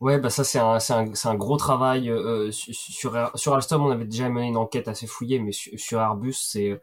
Ouais, 0.00 0.18
bah 0.18 0.30
ça 0.30 0.42
c'est 0.42 0.58
un, 0.58 0.78
un, 0.90 1.12
un, 1.24 1.34
gros 1.36 1.56
travail. 1.56 2.10
Euh, 2.10 2.50
sur, 2.50 3.30
sur 3.36 3.54
Alstom, 3.54 3.86
on 3.86 3.90
avait 3.90 4.04
déjà 4.04 4.28
mené 4.28 4.48
une 4.48 4.56
enquête 4.56 4.88
assez 4.88 5.06
fouillée, 5.06 5.38
mais 5.38 5.52
sur, 5.52 5.78
sur 5.78 6.00
Airbus, 6.00 6.34
c'est 6.34 6.80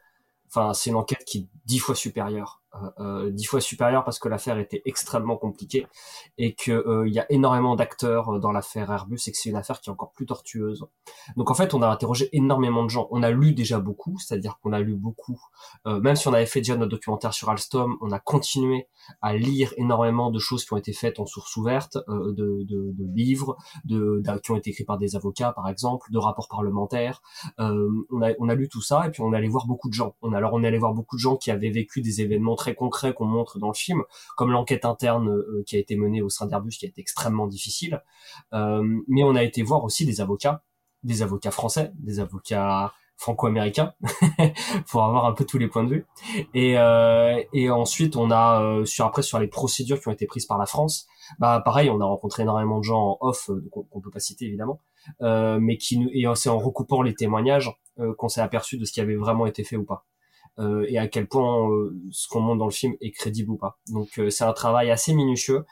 enfin, 0.47 0.73
c'est 0.73 0.89
une 0.89 0.95
enquête 0.95 1.25
qui 1.25 1.39
est 1.39 1.47
dix 1.65 1.79
fois 1.79 1.95
supérieure. 1.95 2.61
Euh, 2.99 3.29
dix 3.31 3.45
fois 3.45 3.61
supérieur 3.61 4.03
parce 4.03 4.19
que 4.19 4.27
l'affaire 4.29 4.57
était 4.57 4.81
extrêmement 4.85 5.37
compliquée 5.37 5.87
et 6.37 6.53
que 6.53 7.05
il 7.05 7.13
y 7.13 7.19
a 7.19 7.25
énormément 7.31 7.75
d'acteurs 7.75 8.39
dans 8.39 8.51
l'affaire 8.51 8.91
Airbus 8.91 9.19
et 9.27 9.31
que 9.31 9.37
c'est 9.37 9.49
une 9.49 9.55
affaire 9.55 9.81
qui 9.81 9.89
est 9.89 9.93
encore 9.93 10.11
plus 10.11 10.25
tortueuse. 10.25 10.85
Donc 11.37 11.51
en 11.51 11.53
fait, 11.53 11.73
on 11.73 11.81
a 11.81 11.87
interrogé 11.87 12.29
énormément 12.33 12.83
de 12.83 12.89
gens. 12.89 13.07
On 13.11 13.23
a 13.23 13.31
lu 13.31 13.53
déjà 13.53 13.79
beaucoup, 13.79 14.17
c'est-à-dire 14.19 14.59
qu'on 14.61 14.73
a 14.73 14.79
lu 14.79 14.95
beaucoup. 14.95 15.39
même 15.85 16.15
si 16.15 16.27
on 16.27 16.33
avait 16.33 16.45
fait 16.45 16.61
déjà 16.61 16.75
notre 16.75 16.91
documentaire 16.91 17.33
sur 17.33 17.49
Alstom, 17.49 17.97
on 18.01 18.11
a 18.11 18.19
continué 18.19 18.87
à 19.21 19.35
lire 19.35 19.73
énormément 19.77 20.31
de 20.31 20.39
choses 20.39 20.65
qui 20.65 20.73
ont 20.73 20.77
été 20.77 20.93
faites 20.93 21.19
en 21.19 21.25
source 21.25 21.55
ouverte, 21.57 21.97
de, 22.07 22.65
livres, 23.13 23.57
de, 23.85 24.21
qui 24.43 24.51
ont 24.51 24.55
été 24.55 24.71
écrits 24.71 24.85
par 24.85 24.97
des 24.97 25.15
avocats 25.15 25.51
par 25.53 25.67
exemple, 25.69 26.11
de 26.11 26.17
rapports 26.17 26.47
parlementaires. 26.47 27.21
on 27.57 28.21
a 28.21 28.29
on 28.39 28.49
a 28.49 28.55
lu 28.55 28.69
tout 28.69 28.81
ça 28.81 29.07
et 29.07 29.11
puis 29.11 29.21
on 29.21 29.33
allait 29.33 29.47
voir 29.47 29.67
beaucoup 29.67 29.89
de 29.89 29.93
gens. 29.93 30.15
Alors 30.33 30.53
on 30.53 30.63
allait 30.63 30.77
voir 30.77 30.93
beaucoup 30.93 31.15
de 31.15 31.21
gens 31.21 31.35
qui 31.35 31.51
avaient 31.51 31.69
vécu 31.69 32.01
des 32.01 32.21
événements 32.21 32.55
très 32.55 32.68
concrets 32.75 33.13
qu'on 33.13 33.25
montre 33.25 33.59
dans 33.59 33.69
le 33.69 33.73
film, 33.73 34.03
comme 34.35 34.51
l'enquête 34.51 34.85
interne 34.85 35.29
euh, 35.29 35.63
qui 35.65 35.75
a 35.75 35.79
été 35.79 35.95
menée 35.95 36.21
au 36.21 36.29
sein 36.29 36.45
d'Airbus, 36.45 36.71
qui 36.71 36.85
a 36.85 36.89
été 36.89 37.01
extrêmement 37.01 37.47
difficile. 37.47 38.03
Euh, 38.53 38.83
mais 39.07 39.23
on 39.23 39.35
a 39.35 39.43
été 39.43 39.63
voir 39.63 39.83
aussi 39.83 40.05
des 40.05 40.21
avocats, 40.21 40.63
des 41.03 41.21
avocats 41.21 41.51
français, 41.51 41.91
des 41.95 42.19
avocats 42.19 42.93
franco-américains 43.17 43.93
pour 44.89 45.03
avoir 45.03 45.25
un 45.25 45.33
peu 45.33 45.43
tous 45.43 45.57
les 45.57 45.67
points 45.67 45.83
de 45.83 45.89
vue 45.89 46.05
et, 46.53 46.77
euh, 46.77 47.43
ensuite 47.69 48.15
on 48.15 48.31
a 48.31 48.85
sur 48.85 49.05
après 49.05 49.23
sur 49.23 49.39
les 49.39 49.47
procédures 49.47 49.99
qui 49.99 50.07
ont 50.07 50.13
été 50.13 50.25
prises 50.25 50.45
par 50.45 50.57
la 50.57 50.65
France 50.65 51.05
bah 51.37 51.61
pareil 51.65 51.89
on 51.89 51.99
a 51.99 52.05
rencontré 52.05 52.43
énormément 52.43 52.79
de 52.79 52.85
gens 52.85 52.97
en 52.97 53.17
off 53.19 53.51
qu'on 53.71 53.99
peut 53.99 54.09
pas 54.09 54.21
citer 54.21 54.45
évidemment 54.45 54.79
mais 55.19 55.75
qui 55.75 56.01
et 56.13 56.25
c'est 56.35 56.47
en 56.47 56.59
recoupant 56.59 57.01
les 57.01 57.13
témoignages 57.13 57.77
qu'on 58.17 58.29
s'est 58.29 58.39
aperçu 58.39 58.77
de 58.77 58.85
ce 58.85 58.93
qui 58.93 59.01
avait 59.01 59.17
vraiment 59.17 59.45
été 59.45 59.65
fait 59.65 59.75
ou 59.75 59.83
pas. 59.83 60.05
Euh, 60.59 60.85
et 60.89 60.97
à 60.97 61.07
quel 61.07 61.27
point 61.27 61.69
euh, 61.69 61.95
ce 62.11 62.27
qu'on 62.27 62.41
montre 62.41 62.59
dans 62.59 62.65
le 62.65 62.71
film 62.71 62.95
est 62.99 63.11
crédible 63.11 63.51
ou 63.51 63.57
pas. 63.57 63.79
Donc 63.93 64.19
c'est 64.29 64.43
un 64.43 64.53
travail 64.53 64.91
assez 64.91 65.13
minutieux 65.13 65.65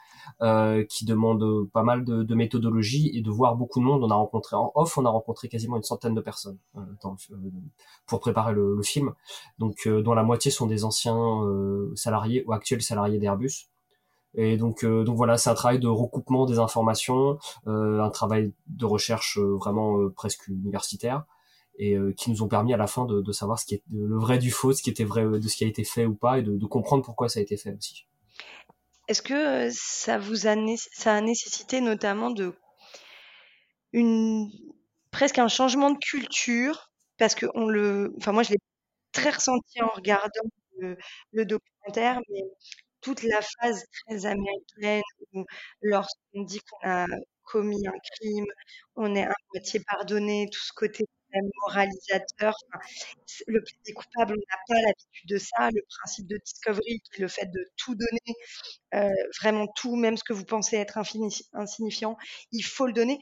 qui 0.88 1.04
demande 1.04 1.68
pas 1.72 1.82
mal 1.82 2.04
de, 2.04 2.34
méthodologie 2.34 3.10
et 3.16 3.22
de 3.22 3.30
voir 3.30 3.56
beaucoup 3.56 3.80
de 3.80 3.84
monde. 3.84 4.04
On 4.04 4.10
a 4.10 4.14
rencontré 4.14 4.56
en 4.56 4.70
off, 4.74 4.96
on 4.96 5.04
a 5.04 5.10
rencontré 5.10 5.48
quasiment 5.48 5.76
une 5.76 5.82
centaine 5.82 6.14
de 6.14 6.20
personnes 6.20 6.58
pour 8.06 8.20
préparer 8.20 8.52
le, 8.52 8.80
film. 8.82 9.14
Donc 9.58 9.88
dont 9.88 10.14
la 10.14 10.22
moitié 10.22 10.50
sont 10.50 10.66
des 10.66 10.84
anciens 10.84 11.42
salariés 11.96 12.44
ou 12.46 12.52
actuels 12.52 12.82
salariés 12.82 13.18
d'Airbus. 13.18 13.68
Et 14.34 14.56
donc, 14.56 14.84
donc 14.84 15.16
voilà, 15.16 15.38
c'est 15.38 15.50
un 15.50 15.54
travail 15.54 15.80
de 15.80 15.88
recoupement 15.88 16.46
des 16.46 16.58
informations, 16.58 17.38
un 17.66 18.10
travail 18.10 18.52
de 18.68 18.84
recherche 18.84 19.38
vraiment 19.38 20.08
presque 20.10 20.46
universitaire 20.48 21.24
et 21.78 21.94
euh, 21.94 22.12
qui 22.12 22.30
nous 22.30 22.42
ont 22.42 22.48
permis 22.48 22.74
à 22.74 22.76
la 22.76 22.86
fin 22.86 23.06
de, 23.06 23.32
savoir 23.32 23.58
ce 23.58 23.66
qui 23.66 23.76
est 23.76 23.82
le 23.92 24.18
vrai 24.18 24.38
du 24.38 24.50
faux, 24.50 24.72
ce 24.72 24.82
qui 24.82 24.90
était 24.90 25.04
vrai 25.04 25.24
euh, 25.24 25.38
de 25.38 25.48
ce 25.48 25.56
qui 25.56 25.64
a 25.64 25.68
été 25.68 25.84
fait 25.84 26.04
ou 26.04 26.14
pas, 26.14 26.38
et 26.38 26.42
de, 26.42 26.66
comprendre 26.66 27.04
pourquoi 27.04 27.28
ça 27.28 27.38
a 27.38 27.42
été 27.42 27.56
fait 27.56 27.74
aussi. 27.76 28.06
Est-ce 29.06 29.22
que 29.22 29.68
euh, 29.68 29.70
ça 29.72 30.18
vous 30.18 30.46
a, 30.46 30.54
ça 30.92 31.14
a 31.14 31.20
nécessité 31.20 31.80
notamment 31.80 32.30
de 32.30 32.52
presque 35.10 35.38
un 35.38 35.48
changement 35.48 35.90
de 35.90 35.98
culture? 35.98 36.90
Parce 37.16 37.34
que 37.34 37.46
on 37.54 37.66
le, 37.66 38.14
enfin 38.18 38.32
moi 38.32 38.42
je 38.42 38.50
l'ai 38.50 38.58
très 39.12 39.30
ressenti 39.30 39.82
en 39.82 39.88
regardant 39.88 40.42
le, 40.78 40.96
le 41.32 41.44
documentaire, 41.44 42.20
mais 42.30 42.42
toute 43.00 43.22
la 43.22 43.40
phase 43.40 43.84
très 44.06 44.26
américaine 44.26 45.02
où 45.32 45.44
lorsqu'on 45.82 46.42
dit 46.42 46.60
qu'on 46.60 46.88
a 46.88 47.06
commis 47.44 47.86
un 47.86 47.98
crime, 48.12 48.46
on 48.96 49.14
est 49.14 49.24
à 49.24 49.34
moitié 49.54 49.80
pardonné, 49.80 50.48
tout 50.52 50.60
ce 50.60 50.72
côté 50.74 51.04
moralisateur. 51.62 52.54
le 53.46 53.60
plaisir 53.62 53.94
coupable, 53.94 54.34
on 54.34 54.36
n'a 54.36 54.58
pas 54.68 54.82
l'habitude 54.82 55.28
de 55.28 55.38
ça. 55.38 55.70
Le 55.70 55.82
principe 55.98 56.26
de 56.26 56.38
discovery, 56.38 57.02
le 57.18 57.28
fait 57.28 57.46
de 57.46 57.64
tout 57.76 57.94
donner, 57.94 58.36
euh, 58.94 59.10
vraiment 59.40 59.66
tout, 59.68 59.96
même 59.96 60.16
ce 60.16 60.24
que 60.24 60.32
vous 60.32 60.44
pensez 60.44 60.76
être 60.76 60.98
insignifiant, 61.54 62.16
il 62.52 62.62
faut 62.62 62.86
le 62.86 62.92
donner. 62.92 63.20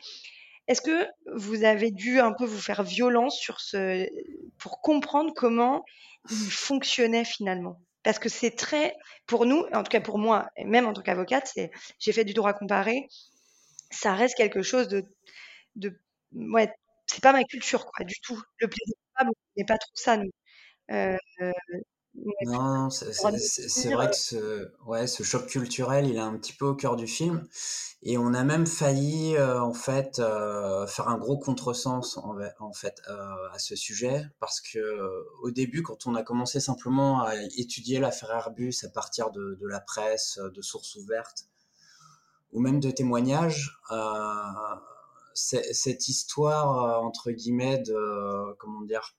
Est-ce 0.68 0.82
que 0.82 1.06
vous 1.36 1.64
avez 1.64 1.90
dû 1.92 2.18
un 2.20 2.32
peu 2.32 2.44
vous 2.44 2.60
faire 2.60 2.82
violence 2.82 3.38
sur 3.38 3.60
ce, 3.60 4.08
pour 4.58 4.80
comprendre 4.80 5.32
comment 5.34 5.84
il 6.30 6.50
fonctionnait 6.50 7.24
finalement? 7.24 7.80
Parce 8.02 8.18
que 8.18 8.28
c'est 8.28 8.52
très, 8.52 8.94
pour 9.26 9.46
nous, 9.46 9.64
en 9.72 9.82
tout 9.82 9.90
cas 9.90 10.00
pour 10.00 10.18
moi, 10.18 10.48
même 10.64 10.86
en 10.86 10.92
tant 10.92 11.02
qu'avocate, 11.02 11.52
j'ai 11.98 12.12
fait 12.12 12.24
du 12.24 12.34
droit 12.34 12.52
comparé, 12.52 13.08
ça 13.90 14.14
reste 14.14 14.36
quelque 14.36 14.62
chose 14.62 14.88
de, 14.88 15.04
de 15.76 15.98
ouais, 16.32 16.72
c'est 17.06 17.22
pas 17.22 17.32
ma 17.32 17.44
culture, 17.44 17.86
quoi, 17.86 18.04
du 18.04 18.14
tout. 18.22 18.40
Le 18.58 18.68
plaisir 18.68 18.94
coupable, 19.14 19.30
n'est 19.56 19.64
pas 19.64 19.78
trop 19.78 19.92
ça, 19.94 20.16
nous. 20.16 20.30
Euh, 20.92 21.16
non, 22.46 22.88
c'est 22.88 23.90
vrai 23.92 24.08
que 24.08 24.16
ce, 24.16 24.70
ouais, 24.86 25.06
ce 25.06 25.22
choc 25.22 25.46
culturel, 25.46 26.06
il 26.06 26.16
est 26.16 26.20
un 26.20 26.36
petit 26.38 26.54
peu 26.54 26.64
au 26.64 26.74
cœur 26.74 26.96
du 26.96 27.06
film. 27.06 27.46
Et 28.02 28.16
on 28.16 28.32
a 28.32 28.42
même 28.42 28.66
failli, 28.66 29.36
euh, 29.36 29.60
en 29.60 29.74
fait, 29.74 30.18
euh, 30.18 30.86
faire 30.86 31.08
un 31.08 31.18
gros 31.18 31.38
contresens, 31.38 32.16
en, 32.16 32.36
en 32.60 32.72
fait, 32.72 33.02
à 33.52 33.58
ce 33.58 33.76
sujet. 33.76 34.24
Parce 34.40 34.60
que 34.60 35.24
au 35.42 35.50
début, 35.50 35.82
quand 35.82 36.06
on 36.06 36.14
a 36.14 36.22
commencé 36.22 36.58
simplement 36.60 37.20
à 37.22 37.34
étudier 37.56 38.00
l'affaire 38.00 38.30
Airbus 38.30 38.74
à 38.84 38.88
partir 38.88 39.30
de, 39.30 39.58
de, 39.60 39.66
la 39.66 39.80
presse, 39.80 40.38
de 40.38 40.62
sources 40.62 40.96
ouvertes, 40.96 41.46
ou 42.52 42.60
même 42.60 42.80
de 42.80 42.90
témoignages, 42.90 43.78
cette 45.36 46.08
histoire 46.08 46.84
euh, 46.84 47.06
entre 47.06 47.30
guillemets 47.30 47.78
de 47.78 48.54
comment 48.58 48.82
dire 48.82 49.14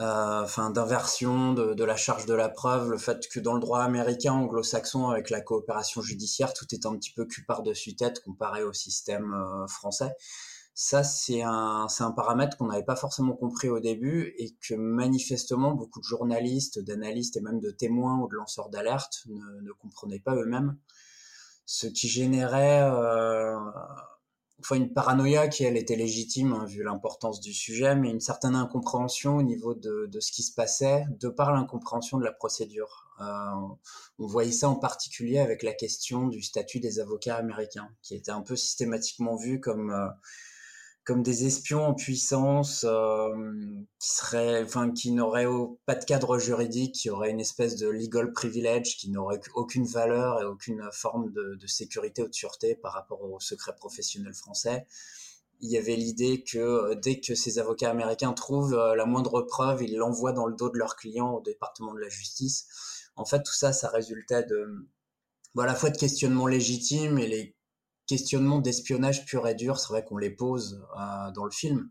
euh, 0.00 0.42
enfin 0.44 0.70
d'inversion 0.70 1.54
de, 1.54 1.84
la 1.84 1.96
charge 1.96 2.24
de 2.24 2.34
la 2.34 2.48
preuve, 2.48 2.88
le 2.90 2.98
fait 2.98 3.26
que 3.28 3.40
dans 3.40 3.54
le 3.54 3.60
droit 3.60 3.80
américain 3.80 4.32
anglo-saxon 4.32 5.08
avec 5.08 5.28
la 5.28 5.40
coopération 5.40 6.02
judiciaire, 6.02 6.54
tout 6.54 6.66
est 6.72 6.86
un 6.86 6.96
petit 6.96 7.10
peu 7.10 7.24
cul 7.24 7.44
par-dessus 7.44 7.96
tête 7.96 8.22
comparé 8.22 8.62
au 8.62 8.72
système 8.72 9.34
euh, 9.34 9.66
français. 9.66 10.12
Ça, 10.72 11.02
c'est 11.02 11.42
un, 11.42 11.88
c'est 11.88 12.04
un 12.04 12.12
paramètre 12.12 12.56
qu'on 12.56 12.66
n'avait 12.66 12.84
pas 12.84 12.94
forcément 12.94 13.34
compris 13.34 13.68
au 13.68 13.80
début 13.80 14.34
et 14.38 14.54
que 14.60 14.74
manifestement 14.74 15.72
beaucoup 15.72 15.98
de 15.98 16.04
journalistes, 16.04 16.78
d'analystes 16.78 17.36
et 17.36 17.40
même 17.40 17.58
de 17.58 17.72
témoins 17.72 18.20
ou 18.20 18.28
de 18.28 18.36
lanceurs 18.36 18.68
d'alerte 18.68 19.24
ne, 19.26 19.60
ne 19.62 19.72
comprenaient 19.72 20.20
pas 20.20 20.36
eux-mêmes. 20.36 20.76
Ce 21.66 21.88
qui 21.88 22.06
générait 22.08 22.82
euh, 22.82 23.58
enfin 24.60 24.76
une 24.76 24.92
paranoïa 24.92 25.48
qui 25.48 25.64
elle 25.64 25.76
était 25.76 25.96
légitime 25.96 26.52
hein, 26.52 26.64
vu 26.64 26.82
l'importance 26.82 27.40
du 27.40 27.52
sujet, 27.52 27.94
mais 27.94 28.10
une 28.10 28.20
certaine 28.20 28.54
incompréhension 28.54 29.36
au 29.36 29.42
niveau 29.42 29.74
de, 29.74 30.08
ce 30.20 30.32
qui 30.32 30.42
se 30.42 30.52
passait, 30.52 31.04
de 31.20 31.28
par 31.28 31.52
l'incompréhension 31.52 32.18
de 32.18 32.24
la 32.24 32.32
procédure. 32.32 33.06
Euh, 33.20 33.24
on 34.18 34.26
voyait 34.26 34.52
ça 34.52 34.68
en 34.68 34.76
particulier 34.76 35.38
avec 35.38 35.62
la 35.62 35.72
question 35.72 36.26
du 36.26 36.42
statut 36.42 36.80
des 36.80 37.00
avocats 37.00 37.36
américains, 37.36 37.88
qui 38.02 38.14
était 38.14 38.30
un 38.30 38.42
peu 38.42 38.56
systématiquement 38.56 39.36
vu 39.36 39.60
comme 39.60 39.90
euh, 39.90 40.08
comme 41.08 41.22
des 41.22 41.46
espions 41.46 41.86
en 41.86 41.94
puissance 41.94 42.84
euh, 42.86 43.30
qui 43.98 44.10
seraient, 44.10 44.62
enfin, 44.62 44.90
qui 44.90 45.10
n'auraient 45.12 45.46
pas 45.86 45.94
de 45.94 46.04
cadre 46.04 46.38
juridique, 46.38 46.96
qui 46.96 47.08
auraient 47.08 47.30
une 47.30 47.40
espèce 47.40 47.76
de 47.76 47.88
legal 47.88 48.30
privilege, 48.30 48.98
qui 48.98 49.08
n'auraient 49.08 49.40
aucune 49.54 49.86
valeur 49.86 50.38
et 50.42 50.44
aucune 50.44 50.86
forme 50.92 51.32
de, 51.32 51.66
sécurité 51.66 52.20
ou 52.22 52.28
de 52.28 52.34
sûreté 52.34 52.74
par 52.74 52.92
rapport 52.92 53.22
au 53.22 53.40
secret 53.40 53.74
professionnel 53.74 54.34
français. 54.34 54.86
Il 55.62 55.70
y 55.70 55.78
avait 55.78 55.96
l'idée 55.96 56.44
que 56.44 56.58
euh, 56.58 56.94
dès 56.94 57.20
que 57.20 57.34
ces 57.34 57.58
avocats 57.58 57.88
américains 57.90 58.34
trouvent 58.34 58.74
euh, 58.74 58.94
la 58.94 59.06
moindre 59.06 59.40
preuve, 59.40 59.82
ils 59.82 59.96
l'envoient 59.96 60.34
dans 60.34 60.46
le 60.46 60.56
dos 60.56 60.68
de 60.68 60.76
leurs 60.76 60.94
clients 60.94 61.32
au 61.32 61.40
département 61.40 61.94
de 61.94 62.00
la 62.00 62.10
justice. 62.10 62.66
En 63.16 63.24
fait, 63.24 63.42
tout 63.42 63.54
ça, 63.54 63.72
ça 63.72 63.88
résultait 63.88 64.44
de, 64.44 64.86
bon, 65.54 65.62
à 65.62 65.66
la 65.66 65.74
fois 65.74 65.88
de 65.88 65.96
questionnements 65.96 66.46
légitimes 66.46 67.18
et 67.18 67.26
les 67.26 67.57
questionnements 68.08 68.58
d'espionnage 68.58 69.24
pur 69.24 69.46
et 69.46 69.54
dur, 69.54 69.78
c'est 69.78 69.88
vrai 69.88 70.04
qu'on 70.04 70.16
les 70.16 70.30
pose 70.30 70.84
euh, 70.98 71.30
dans 71.32 71.44
le 71.44 71.50
film, 71.50 71.88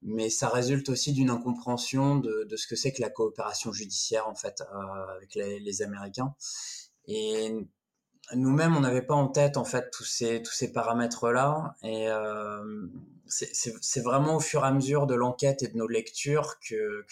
mais 0.00 0.30
ça 0.30 0.48
résulte 0.48 0.88
aussi 0.88 1.12
d'une 1.12 1.28
incompréhension 1.28 2.16
de, 2.16 2.46
ce 2.56 2.66
que 2.66 2.76
c'est 2.76 2.92
que 2.92 3.02
la 3.02 3.10
coopération 3.10 3.72
judiciaire 3.72 4.28
en 4.28 4.34
fait 4.34 4.62
euh, 4.62 5.16
avec 5.16 5.34
les, 5.34 5.82
Américains. 5.82 6.34
Et 7.06 7.52
nous-mêmes, 8.34 8.76
on 8.76 8.80
n'avait 8.80 9.02
pas 9.02 9.14
en 9.14 9.28
tête 9.28 9.56
en 9.56 9.64
fait 9.64 9.90
tous 9.90 10.04
ces 10.04 10.40
tous 10.42 10.52
ces 10.52 10.72
paramètres-là, 10.72 11.76
et 11.82 12.08
euh, 12.08 12.86
c'est 13.26 14.02
vraiment 14.02 14.36
au 14.36 14.40
fur 14.40 14.64
et 14.64 14.68
à 14.68 14.72
mesure 14.72 15.06
de 15.06 15.14
l'enquête 15.14 15.62
et 15.62 15.68
de 15.68 15.76
nos 15.76 15.88
lectures 15.88 16.58
que 16.60 17.04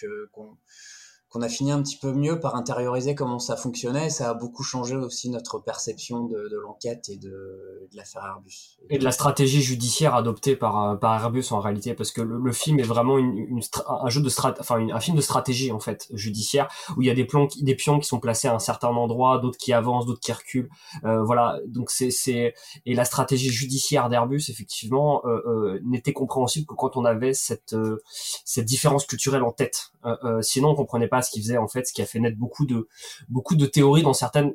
qu'on 1.30 1.42
a 1.42 1.48
fini 1.48 1.72
un 1.72 1.82
petit 1.82 1.96
peu 1.96 2.12
mieux 2.12 2.40
par 2.40 2.56
intérioriser 2.56 3.14
comment 3.14 3.38
ça 3.38 3.56
fonctionnait. 3.56 4.10
ça 4.10 4.30
a 4.30 4.34
beaucoup 4.34 4.62
changé 4.62 4.96
aussi 4.96 5.30
notre 5.30 5.58
perception 5.58 6.24
de, 6.24 6.48
de 6.48 6.56
l'enquête 6.56 7.08
et 7.08 7.16
de, 7.16 7.28
de 7.28 7.96
l'affaire 7.96 8.24
Airbus. 8.24 8.78
Et 8.90 8.98
de 8.98 9.04
la 9.04 9.12
stratégie 9.12 9.62
judiciaire 9.62 10.14
adoptée 10.14 10.56
par, 10.56 10.82
euh, 10.82 10.96
par 10.96 11.14
Airbus 11.20 11.44
en 11.50 11.60
réalité, 11.60 11.94
parce 11.94 12.12
que 12.12 12.22
le, 12.22 12.38
le 12.38 12.52
film 12.52 12.78
est 12.80 12.84
vraiment 12.84 13.18
une, 13.18 13.36
une 13.36 13.60
un 13.86 14.08
jeu 14.08 14.20
de 14.22 14.28
strat, 14.28 14.54
enfin 14.58 14.86
un 14.90 15.00
film 15.00 15.16
de 15.16 15.22
stratégie 15.22 15.72
en 15.72 15.80
fait 15.80 16.06
judiciaire 16.12 16.68
où 16.96 17.02
il 17.02 17.08
y 17.08 17.10
a 17.10 17.14
des 17.14 17.24
plans, 17.24 17.48
des 17.60 17.74
pions 17.74 17.98
qui 17.98 18.08
sont 18.08 18.20
placés 18.20 18.48
à 18.48 18.54
un 18.54 18.58
certain 18.58 18.88
endroit, 18.88 19.38
d'autres 19.38 19.58
qui 19.58 19.72
avancent, 19.72 20.06
d'autres 20.06 20.20
qui 20.20 20.32
reculent. 20.32 20.70
Euh, 21.04 21.22
voilà, 21.22 21.58
donc 21.66 21.90
c'est 21.90 22.10
c'est 22.10 22.54
et 22.86 22.94
la 22.94 23.04
stratégie 23.04 23.50
judiciaire 23.50 24.08
d'Airbus 24.08 24.44
effectivement 24.48 25.22
euh, 25.24 25.40
euh, 25.46 25.80
n'était 25.84 26.12
compréhensible 26.12 26.66
que 26.66 26.74
quand 26.74 26.96
on 26.96 27.04
avait 27.04 27.34
cette 27.34 27.74
euh, 27.74 28.02
cette 28.44 28.64
différence 28.64 29.06
culturelle 29.06 29.42
en 29.42 29.52
tête. 29.52 29.92
sinon 30.40 30.70
on 30.70 30.74
comprenait 30.74 31.08
pas 31.08 31.17
ce 31.22 31.30
qu'il 31.30 31.42
faisait 31.42 31.58
en 31.58 31.68
fait, 31.68 31.86
ce 31.86 31.92
qui 31.92 32.02
a 32.02 32.06
fait 32.06 32.20
naître 32.20 32.38
beaucoup 32.38 32.66
de 32.66 32.88
beaucoup 33.28 33.56
de 33.56 33.66
théories 33.66 34.02
dans 34.02 34.14
certaines 34.14 34.54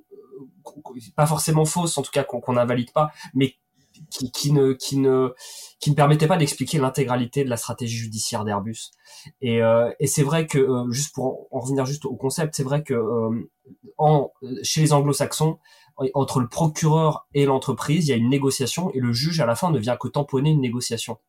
pas 1.16 1.26
forcément 1.26 1.66
fausses 1.66 1.98
en 1.98 2.02
tout 2.02 2.12
cas 2.12 2.24
qu'on 2.24 2.54
n'invalide 2.54 2.92
pas, 2.92 3.12
mais 3.34 3.56
qui, 4.10 4.32
qui, 4.32 4.52
ne 4.52 4.74
qui 4.74 4.98
ne 4.98 5.34
qui 5.80 5.92
ne 5.92 5.96
permettait 5.96 6.28
pas 6.28 6.38
d'expliquer 6.38 6.80
l'intégralité 6.80 7.44
de 7.44 7.50
la 7.50 7.58
stratégie 7.58 7.98
judiciaire 7.98 8.44
d'Airbus. 8.44 8.92
Et, 9.42 9.62
euh, 9.62 9.92
et 10.00 10.08
c'est 10.08 10.24
vrai 10.24 10.48
que 10.48 10.58
euh, 10.58 10.92
juste 10.92 11.14
pour 11.14 11.48
en, 11.52 11.60
revenir 11.60 11.86
juste 11.86 12.06
au 12.06 12.16
concept, 12.16 12.56
c'est 12.56 12.64
vrai 12.64 12.84
que 12.84 12.94
euh, 12.94 13.52
en 13.98 14.32
chez 14.64 14.82
les 14.82 14.94
Anglo-Saxons, 14.94 15.60
entre 16.16 16.40
le 16.40 16.48
procureur 16.48 17.28
et 17.36 17.46
l'entreprise, 17.46 18.08
il 18.08 18.10
y 18.10 18.14
a 18.14 18.18
une 18.18 18.30
négociation 18.30 18.92
et 18.94 19.00
le 19.00 19.14
juge 19.14 19.40
à 19.40 19.46
la 19.46 19.56
fin 19.56 19.70
ne 19.70 19.78
vient 19.78 19.96
que 19.96 20.08
tamponner 20.08 20.50
une 20.50 20.62
négociation. 20.62 21.20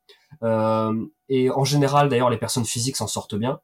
Et 1.29 1.51
en 1.51 1.65
général, 1.65 2.09
d'ailleurs, 2.09 2.31
les 2.31 2.39
personnes 2.39 2.65
physiques 2.65 2.97
s'en 2.97 3.07
sortent 3.07 3.35
bien. 3.35 3.61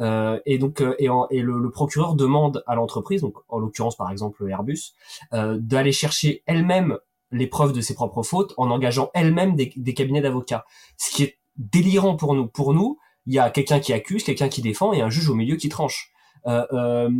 Euh, 0.00 0.38
et 0.46 0.58
donc, 0.58 0.82
et, 0.98 1.08
et 1.30 1.42
le, 1.42 1.58
le, 1.58 1.70
procureur 1.70 2.14
demande 2.14 2.62
à 2.66 2.74
l'entreprise, 2.74 3.20
donc 3.20 3.36
en 3.48 3.58
l'occurrence 3.58 3.96
par 3.96 4.10
exemple 4.10 4.48
Airbus, 4.48 4.94
d'aller 5.32 5.92
chercher 5.92 6.42
elle-même 6.46 6.98
les 7.32 7.46
preuves 7.46 7.72
de 7.72 7.80
ses 7.80 7.94
propres 7.94 8.22
fautes 8.22 8.54
en 8.56 8.70
engageant 8.70 9.10
elle-même 9.14 9.54
des, 9.54 9.94
cabinets 9.94 10.20
d'avocats. 10.20 10.64
Ce 10.96 11.10
qui 11.10 11.22
est 11.22 11.38
délirant 11.56 12.16
pour 12.16 12.34
nous. 12.34 12.46
Pour 12.46 12.74
nous, 12.74 12.98
il 13.26 13.34
y 13.34 13.38
a 13.38 13.50
quelqu'un 13.50 13.80
qui 13.80 13.92
accuse, 13.92 14.24
quelqu'un 14.24 14.48
qui 14.48 14.62
défend 14.62 14.92
et 14.92 15.00
un 15.00 15.10
juge 15.10 15.28
au 15.28 15.34
milieu 15.34 15.56
qui 15.56 15.68
tranche. 15.68 16.12
Euh, 16.46 16.66
euh, 16.72 17.10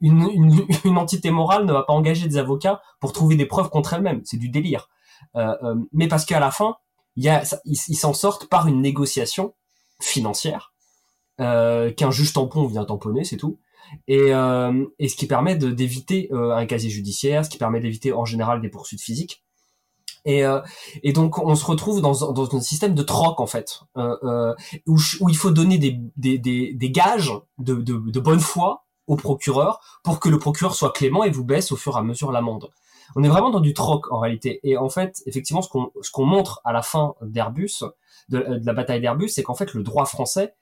une, 0.00 0.98
entité 0.98 1.30
morale 1.30 1.64
ne 1.64 1.72
va 1.72 1.84
pas 1.84 1.92
engager 1.92 2.26
des 2.28 2.36
avocats 2.36 2.82
pour 3.00 3.12
trouver 3.12 3.36
des 3.36 3.46
preuves 3.46 3.70
contre 3.70 3.94
elle-même. 3.94 4.20
C'est 4.24 4.36
du 4.36 4.48
délire. 4.48 4.88
Euh, 5.36 5.76
mais 5.92 6.08
parce 6.08 6.24
qu'à 6.24 6.40
la 6.40 6.50
fin, 6.50 6.76
il 7.16 7.24
y 7.24 7.28
a, 7.28 7.42
ils 7.64 7.76
s'en 7.76 8.12
sortent 8.12 8.48
par 8.48 8.66
une 8.66 8.80
négociation 8.80 9.54
financière 10.00 10.71
qu'un 11.38 12.10
juge 12.10 12.32
tampon 12.32 12.66
vient 12.66 12.84
tamponner, 12.84 13.24
c'est 13.24 13.36
tout 13.36 13.58
et, 14.06 14.34
euh, 14.34 14.84
et 14.98 15.08
ce 15.08 15.16
qui 15.16 15.26
permet 15.26 15.56
d'éviter 15.56 16.28
euh, 16.32 16.54
un 16.54 16.66
casier 16.66 16.90
judiciaire, 16.90 17.44
ce 17.44 17.50
qui 17.50 17.58
permet 17.58 17.80
d'éviter 17.80 18.12
en 18.12 18.24
général 18.24 18.60
des 18.60 18.68
poursuites 18.68 19.00
physiques. 19.00 19.44
Et, 20.24 20.44
euh, 20.44 20.60
et 21.02 21.12
donc 21.12 21.38
on 21.38 21.54
se 21.56 21.64
retrouve 21.64 22.00
dans, 22.00 22.32
dans 22.32 22.56
un 22.56 22.60
système 22.60 22.94
de 22.94 23.02
troc 23.02 23.40
en 23.40 23.46
fait, 23.46 23.80
euh, 23.96 24.16
euh 24.22 24.54
où, 24.86 24.96
où, 25.20 25.28
il 25.28 25.36
faut 25.36 25.50
donner 25.50 25.78
des, 25.78 25.98
des, 26.16 26.38
des, 26.38 26.74
des 26.74 26.90
gages 26.92 27.32
de, 27.58 27.74
de, 27.74 27.98
de, 27.98 28.20
bonne 28.20 28.38
foi 28.38 28.84
au 29.08 29.16
procureur 29.16 29.80
pour 30.04 30.20
que 30.20 30.28
le 30.28 30.38
procureur 30.38 30.76
soit 30.76 30.92
clément 30.92 31.24
et 31.24 31.30
vous 31.30 31.44
baisse 31.44 31.72
au 31.72 31.76
fur 31.76 31.96
et 31.96 31.98
à 31.98 32.02
mesure 32.02 32.30
l'amende. 32.30 32.70
On 33.16 33.24
est 33.24 33.28
vraiment 33.28 33.50
dans 33.50 33.60
du 33.60 33.74
troc 33.74 34.12
en 34.12 34.20
réalité. 34.20 34.60
Et 34.62 34.76
en 34.76 34.88
fait, 34.88 35.22
effectivement, 35.26 35.60
ce 35.60 35.68
qu'on 35.68 36.24
montre 36.24 36.60
à 36.64 36.72
la 36.72 36.82
fin 36.82 37.14
d'Airbus, 37.20 37.82
de 38.28 38.60
la 38.64 38.72
bataille 38.72 39.00
d'Airbus, 39.00 39.28
c'est 39.30 39.42
qu'en 39.42 39.54
fait 39.54 39.74
le 39.74 39.82
droit 39.82 40.06
français 40.06 40.54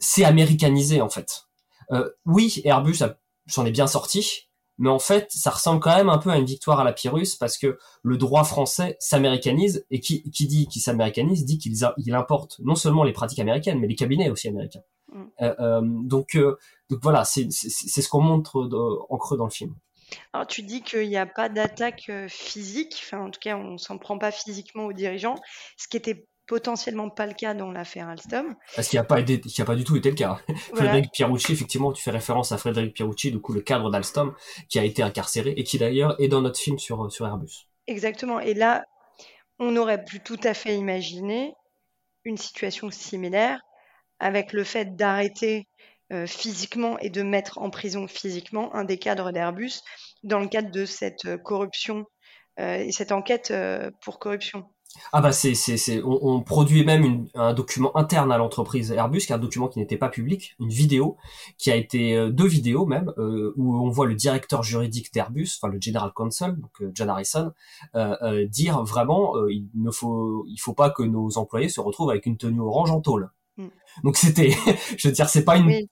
s'est 0.00 0.24
américanisé 0.24 1.00
en 1.00 1.08
fait. 1.08 1.44
Euh, 1.92 2.10
oui, 2.26 2.60
Airbus 2.64 2.98
s'en 3.46 3.66
est 3.66 3.70
bien 3.70 3.86
sorti, 3.86 4.48
mais 4.78 4.88
en 4.88 4.98
fait, 4.98 5.30
ça 5.30 5.50
ressemble 5.50 5.80
quand 5.80 5.94
même 5.94 6.08
un 6.08 6.18
peu 6.18 6.30
à 6.30 6.38
une 6.38 6.46
victoire 6.46 6.80
à 6.80 6.84
la 6.84 6.92
Pyrrhus 6.92 7.36
parce 7.38 7.58
que 7.58 7.78
le 8.02 8.16
droit 8.16 8.44
français 8.44 8.96
s'américanise 8.98 9.84
et 9.90 10.00
qui, 10.00 10.22
qui 10.30 10.46
dit 10.46 10.66
qu'il 10.68 10.82
s'américanise 10.82 11.44
dit 11.44 11.58
qu'il 11.58 11.74
il 11.98 12.14
importe 12.14 12.58
non 12.60 12.74
seulement 12.74 13.04
les 13.04 13.12
pratiques 13.12 13.40
américaines, 13.40 13.78
mais 13.78 13.88
les 13.88 13.96
cabinets 13.96 14.30
aussi 14.30 14.48
américains. 14.48 14.82
Mm. 15.12 15.22
Euh, 15.42 15.54
euh, 15.60 15.80
donc, 15.82 16.38
donc 16.88 17.00
voilà, 17.02 17.24
c'est 17.24 17.50
ce 17.50 18.08
qu'on 18.08 18.22
montre 18.22 18.68
en 19.08 19.16
creux 19.18 19.36
dans 19.36 19.44
le 19.44 19.50
film. 19.50 19.74
Alors 20.32 20.46
tu 20.46 20.62
dis 20.62 20.82
qu'il 20.82 21.08
n'y 21.08 21.16
a 21.16 21.26
pas 21.26 21.48
d'attaque 21.48 22.10
physique, 22.28 23.00
enfin 23.04 23.20
en 23.26 23.30
tout 23.30 23.38
cas 23.40 23.56
on 23.56 23.78
s'en 23.78 23.96
prend 23.96 24.18
pas 24.18 24.32
physiquement 24.32 24.86
aux 24.86 24.92
dirigeants, 24.92 25.36
ce 25.76 25.86
qui 25.86 25.96
était 25.96 26.26
potentiellement 26.50 27.08
pas 27.10 27.26
le 27.26 27.34
cas 27.34 27.54
dans 27.54 27.70
l'affaire 27.70 28.08
Alstom. 28.08 28.56
Parce 28.74 28.88
qu'il 28.88 28.96
n'y 28.96 29.02
a, 29.02 29.04
pas 29.04 29.18
a 29.18 29.64
pas 29.64 29.76
du 29.76 29.84
tout 29.84 29.96
été 29.96 30.10
le 30.10 30.16
cas. 30.16 30.40
Frédéric 30.74 31.12
Pierucci, 31.12 31.52
effectivement, 31.52 31.92
tu 31.92 32.02
fais 32.02 32.10
référence 32.10 32.50
à 32.50 32.58
Frédéric 32.58 32.92
Pierucci, 32.92 33.30
du 33.30 33.40
coup 33.40 33.52
le 33.52 33.60
cadre 33.60 33.88
d'Alstom, 33.88 34.34
qui 34.68 34.80
a 34.80 34.84
été 34.84 35.00
incarcéré 35.00 35.54
et 35.56 35.62
qui 35.62 35.78
d'ailleurs 35.78 36.20
est 36.20 36.26
dans 36.26 36.40
notre 36.40 36.58
film 36.58 36.76
sur, 36.80 37.10
sur 37.12 37.24
Airbus. 37.24 37.68
Exactement. 37.86 38.40
Et 38.40 38.54
là, 38.54 38.84
on 39.60 39.76
aurait 39.76 40.04
pu 40.04 40.18
tout 40.18 40.40
à 40.42 40.52
fait 40.52 40.76
imaginer 40.76 41.54
une 42.24 42.36
situation 42.36 42.90
similaire 42.90 43.60
avec 44.18 44.52
le 44.52 44.64
fait 44.64 44.96
d'arrêter 44.96 45.68
euh, 46.12 46.26
physiquement 46.26 46.98
et 46.98 47.10
de 47.10 47.22
mettre 47.22 47.58
en 47.58 47.70
prison 47.70 48.08
physiquement 48.08 48.74
un 48.74 48.82
des 48.82 48.98
cadres 48.98 49.30
d'Airbus 49.30 49.82
dans 50.24 50.40
le 50.40 50.48
cadre 50.48 50.72
de 50.72 50.84
cette 50.84 51.26
euh, 51.26 51.38
corruption 51.38 52.06
euh, 52.58 52.78
et 52.78 52.90
cette 52.90 53.12
enquête 53.12 53.54
pour 54.02 54.18
corruption. 54.18 54.64
Ah 55.12 55.20
bah 55.20 55.32
c'est 55.32 55.54
c'est 55.54 56.02
on, 56.02 56.18
on, 56.22 56.40
produit 56.42 56.84
même 56.84 57.26
un 57.34 57.52
document 57.54 57.96
interne 57.96 58.32
à 58.32 58.38
l'entreprise 58.38 58.90
Airbus, 58.92 59.20
qui 59.20 59.32
est 59.32 59.34
un 59.34 59.38
document 59.38 59.68
qui 59.68 59.78
n'était 59.78 59.96
pas 59.96 60.08
public, 60.08 60.56
une 60.58 60.68
vidéo 60.68 61.16
qui 61.58 61.70
a 61.70 61.76
été 61.76 62.16
euh, 62.16 62.30
deux 62.30 62.46
vidéos 62.46 62.86
même 62.86 63.12
euh, 63.18 63.52
où 63.56 63.76
on 63.76 63.90
voit 63.90 64.06
le 64.06 64.14
directeur 64.14 64.62
juridique 64.62 65.12
d'Airbus, 65.12 65.58
enfin 65.60 65.72
le 65.72 65.80
general 65.80 66.12
counsel, 66.14 66.56
donc 66.56 66.70
euh, 66.82 66.90
John 66.94 67.08
Harrison, 67.08 67.52
dire 68.48 68.82
vraiment 68.82 69.34
il 69.48 69.68
ne 69.74 69.90
faut 69.90 70.44
il 70.48 70.58
faut 70.58 70.74
pas 70.74 70.90
que 70.90 71.02
nos 71.02 71.38
employés 71.38 71.68
se 71.68 71.80
retrouvent 71.80 72.10
avec 72.10 72.26
une 72.26 72.36
tenue 72.36 72.60
orange 72.60 72.90
en 72.90 73.00
tôle. 73.00 73.30
Mm. 73.60 73.68
Donc 74.04 74.16
c'était, 74.16 74.50
je 74.96 75.08
veux 75.08 75.14
dire, 75.14 75.28
c'est 75.28 75.44
pas 75.44 75.56
une, 75.56 75.86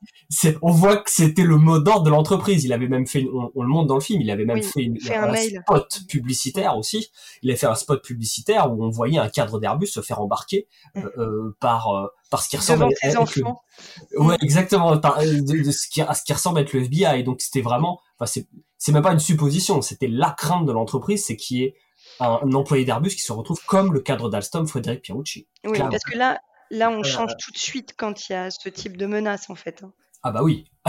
on 0.63 0.71
voit 0.71 0.97
que 0.99 1.11
c'était 1.11 1.43
le 1.43 1.57
mot 1.57 1.79
d'ordre 1.79 2.05
de 2.05 2.11
l'entreprise. 2.11 2.65
Il 2.65 2.73
avait 2.73 2.89
même 2.89 3.07
fait, 3.07 3.27
on, 3.55 3.63
le 3.63 3.69
montre 3.69 3.87
dans 3.87 3.95
le 3.95 4.01
film, 4.01 4.21
il 4.21 4.31
avait 4.31 4.45
même 4.45 4.63
fait, 4.63 4.83
une, 4.83 4.99
un, 5.11 5.35
spot 5.35 6.01
publicitaire 6.09 6.77
aussi. 6.77 7.11
Il 7.43 7.51
avait 7.51 7.59
fait 7.59 7.67
un 7.67 7.75
spot 7.75 8.03
publicitaire 8.03 8.73
où 8.73 8.83
on 8.83 8.91
voyait 8.91 9.19
un 9.19 9.29
cadre 9.29 9.59
d'Airbus 9.59 9.89
se 9.89 10.01
faire 10.01 10.21
embarquer 10.21 10.67
mm. 10.95 11.01
euh, 11.01 11.11
euh, 11.19 11.57
par 11.61 11.89
euh, 11.89 12.07
par 12.31 12.43
ce 12.43 12.49
qui 12.49 12.57
ressemble 12.57 12.85
à 12.85 12.89
être 13.09 13.37
le, 13.37 14.21
ouais 14.21 14.37
exactement 14.43 14.95
de, 14.95 15.71
ce 15.71 15.89
qui 15.89 16.01
ce 16.01 16.23
qui 16.25 16.33
ressemble 16.33 16.59
à 16.59 16.63
être 16.63 16.73
le 16.73 16.83
FBI. 16.83 17.25
Donc 17.25 17.41
c'était 17.41 17.63
vraiment, 17.63 18.01
enfin 18.19 18.27
c'est 18.27 18.49
c'est 18.77 18.93
même 18.93 19.03
pas 19.03 19.13
une 19.13 19.19
supposition, 19.19 19.83
c'était 19.83 20.07
la 20.07 20.31
crainte 20.31 20.65
de 20.65 20.73
l'entreprise, 20.73 21.25
c'est 21.25 21.37
qu'il 21.37 21.59
y 21.59 21.65
ait 21.65 21.75
un, 22.21 22.53
employé 22.53 22.85
d'Airbus 22.85 23.11
qui 23.11 23.23
se 23.23 23.33
retrouve 23.33 23.61
comme 23.67 23.93
le 23.93 24.01
cadre 24.01 24.29
d'Alstom, 24.31 24.67
Frédéric 24.67 25.03
Pierucci. 25.03 25.49
Oui, 25.65 25.79
parce 25.79 26.05
que 26.05 26.17
là, 26.17 26.41
Là, 26.71 26.91
on 26.91 27.03
change 27.03 27.37
tout 27.39 27.51
de 27.51 27.59
suite 27.59 27.95
quand 27.97 28.29
il 28.29 28.33
y 28.33 28.37
a 28.37 28.51
ce 28.51 28.69
type 28.69 28.97
de 28.97 29.07
menace, 29.07 29.49
en 29.51 29.55
fait. 29.55 29.83
Hein. 29.83 29.93
Ah 30.23 30.33
bah 30.33 30.43
oui. 30.43 30.71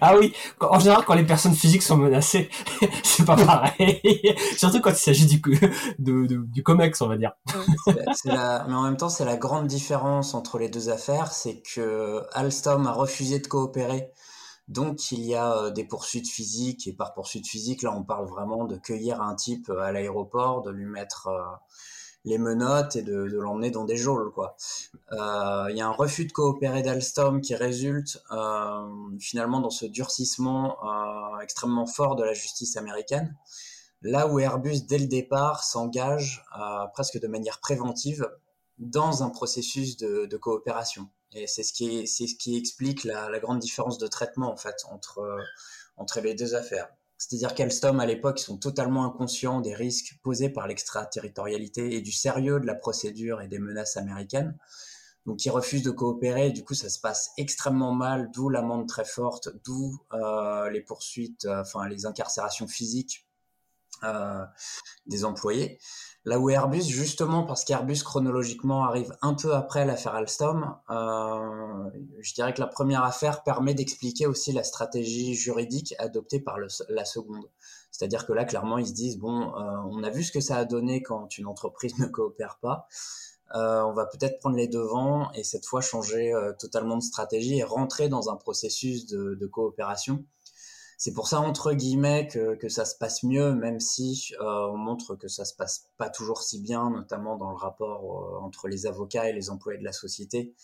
ah 0.00 0.16
oui. 0.18 0.34
En 0.60 0.78
général, 0.78 1.04
quand 1.06 1.14
les 1.14 1.24
personnes 1.24 1.54
physiques 1.54 1.82
sont 1.82 1.96
menacées, 1.96 2.50
c'est 3.02 3.24
pas 3.24 3.36
pareil. 3.36 4.36
Surtout 4.58 4.80
quand 4.80 4.90
il 4.90 4.96
s'agit 4.96 5.26
du, 5.26 5.40
du 5.98 6.62
COMEX, 6.62 7.00
on 7.00 7.08
va 7.08 7.16
dire. 7.16 7.32
Mais 8.26 8.34
en 8.34 8.82
même 8.82 8.96
temps, 8.96 9.08
c'est 9.08 9.24
la 9.24 9.36
grande 9.36 9.66
différence 9.66 10.34
entre 10.34 10.58
les 10.58 10.68
deux 10.68 10.90
affaires, 10.90 11.32
c'est 11.32 11.62
que 11.62 12.22
Alstom 12.32 12.86
a 12.86 12.92
refusé 12.92 13.38
de 13.38 13.46
coopérer. 13.46 14.10
Donc 14.68 15.10
il 15.10 15.24
y 15.24 15.34
a 15.34 15.56
euh, 15.56 15.70
des 15.70 15.84
poursuites 15.84 16.28
physiques, 16.28 16.86
et 16.86 16.92
par 16.92 17.14
poursuite 17.14 17.48
physique, 17.48 17.82
là 17.82 17.92
on 17.94 18.04
parle 18.04 18.26
vraiment 18.26 18.64
de 18.64 18.76
cueillir 18.76 19.20
un 19.20 19.34
type 19.34 19.70
à 19.70 19.92
l'aéroport, 19.92 20.62
de 20.62 20.70
lui 20.70 20.86
mettre... 20.86 21.28
Euh, 21.28 21.42
les 22.24 22.38
menottes 22.38 22.96
et 22.96 23.02
de, 23.02 23.14
l'emmener 23.14 23.70
dans 23.70 23.84
des 23.84 23.96
geôles. 23.96 24.32
quoi. 24.32 24.56
Euh, 25.12 25.66
il 25.70 25.76
y 25.76 25.80
a 25.80 25.86
un 25.86 25.92
refus 25.92 26.26
de 26.26 26.32
coopérer 26.32 26.82
d'Alstom 26.82 27.40
qui 27.40 27.54
résulte 27.54 28.22
euh, 28.30 29.18
finalement 29.18 29.60
dans 29.60 29.70
ce 29.70 29.86
durcissement 29.86 30.76
euh, 30.84 31.40
extrêmement 31.40 31.86
fort 31.86 32.16
de 32.16 32.24
la 32.24 32.32
justice 32.32 32.76
américaine. 32.76 33.36
Là 34.02 34.26
où 34.26 34.38
Airbus, 34.40 34.82
dès 34.82 34.98
le 34.98 35.06
départ, 35.06 35.62
s'engage 35.62 36.44
presque 36.92 37.20
de 37.20 37.28
manière 37.28 37.60
préventive 37.60 38.28
dans 38.78 39.22
un 39.22 39.30
processus 39.30 39.96
de, 39.96 40.36
coopération. 40.36 41.08
Et 41.34 41.46
c'est 41.46 41.62
ce 41.62 41.72
qui, 41.72 42.56
explique 42.56 43.04
la, 43.04 43.38
grande 43.38 43.60
différence 43.60 43.98
de 43.98 44.08
traitement 44.08 44.50
en 44.50 44.56
fait 44.56 44.74
entre 44.88 46.20
les 46.20 46.34
deux 46.34 46.56
affaires. 46.56 46.88
C'est-à-dire 47.22 47.54
qu'Alstom, 47.54 48.00
à 48.00 48.06
l'époque, 48.06 48.40
sont 48.40 48.58
totalement 48.58 49.04
inconscients 49.04 49.60
des 49.60 49.76
risques 49.76 50.18
posés 50.24 50.48
par 50.48 50.66
l'extraterritorialité 50.66 51.94
et 51.94 52.00
du 52.00 52.10
sérieux 52.10 52.58
de 52.58 52.66
la 52.66 52.74
procédure 52.74 53.40
et 53.40 53.46
des 53.46 53.60
menaces 53.60 53.96
américaines. 53.96 54.58
Donc, 55.24 55.44
ils 55.44 55.50
refusent 55.50 55.84
de 55.84 55.92
coopérer. 55.92 56.50
du 56.50 56.64
coup, 56.64 56.74
ça 56.74 56.88
se 56.88 56.98
passe 56.98 57.30
extrêmement 57.38 57.92
mal, 57.92 58.28
d'où 58.34 58.48
l'amende 58.48 58.88
très 58.88 59.04
forte, 59.04 59.50
d'où 59.64 59.96
euh, 60.14 60.68
les 60.70 60.80
poursuites, 60.80 61.44
euh, 61.44 61.60
enfin 61.60 61.86
les 61.86 62.06
incarcérations 62.06 62.66
physiques 62.66 63.24
euh, 64.04 64.44
des 65.06 65.24
employés. 65.24 65.78
Là 66.24 66.38
où 66.38 66.50
Airbus, 66.50 66.82
justement, 66.82 67.44
parce 67.44 67.64
qu'Airbus 67.64 68.02
chronologiquement 68.04 68.84
arrive 68.84 69.16
un 69.22 69.34
peu 69.34 69.54
après 69.54 69.84
l'affaire 69.84 70.14
Alstom, 70.14 70.76
euh, 70.90 71.90
je 72.20 72.34
dirais 72.34 72.54
que 72.54 72.60
la 72.60 72.68
première 72.68 73.04
affaire 73.04 73.42
permet 73.42 73.74
d'expliquer 73.74 74.26
aussi 74.26 74.52
la 74.52 74.62
stratégie 74.62 75.34
juridique 75.34 75.94
adoptée 75.98 76.40
par 76.40 76.58
la 76.88 77.04
seconde. 77.04 77.48
C'est-à-dire 77.90 78.26
que 78.26 78.32
là, 78.32 78.44
clairement, 78.44 78.78
ils 78.78 78.86
se 78.86 78.92
disent, 78.92 79.18
bon, 79.18 79.54
euh, 79.54 79.76
on 79.90 80.02
a 80.04 80.10
vu 80.10 80.22
ce 80.22 80.32
que 80.32 80.40
ça 80.40 80.56
a 80.56 80.64
donné 80.64 81.02
quand 81.02 81.38
une 81.38 81.46
entreprise 81.46 81.96
ne 81.98 82.06
coopère 82.06 82.58
pas. 82.60 82.86
On 83.54 83.92
va 83.92 84.06
peut-être 84.06 84.38
prendre 84.38 84.56
les 84.56 84.66
devants 84.66 85.30
et 85.32 85.44
cette 85.44 85.66
fois 85.66 85.82
changer 85.82 86.32
totalement 86.58 86.96
de 86.96 87.02
stratégie 87.02 87.58
et 87.58 87.62
rentrer 87.62 88.08
dans 88.08 88.30
un 88.30 88.36
processus 88.36 89.04
de 89.04 89.46
coopération 89.46 90.24
c'est 91.02 91.12
pour 91.12 91.26
ça 91.26 91.40
entre 91.40 91.72
guillemets 91.72 92.28
que, 92.28 92.54
que, 92.54 92.68
ça 92.68 92.84
se 92.84 92.94
passe 92.94 93.24
mieux, 93.24 93.56
même 93.56 93.80
si 93.80 94.32
euh, 94.40 94.68
on 94.68 94.76
montre 94.76 95.16
que 95.16 95.26
ça 95.26 95.44
se 95.44 95.52
passe 95.52 95.88
pas 95.96 96.08
toujours 96.08 96.44
si 96.44 96.60
bien, 96.60 96.90
notamment 96.90 97.36
dans 97.36 97.50
le 97.50 97.56
rapport 97.56 98.04
euh, 98.04 98.38
entre 98.38 98.68
les 98.68 98.86
avocats 98.86 99.28
et 99.28 99.32
les 99.32 99.50
employés 99.50 99.80
de 99.80 99.84
la 99.84 99.90
société, 99.90 100.54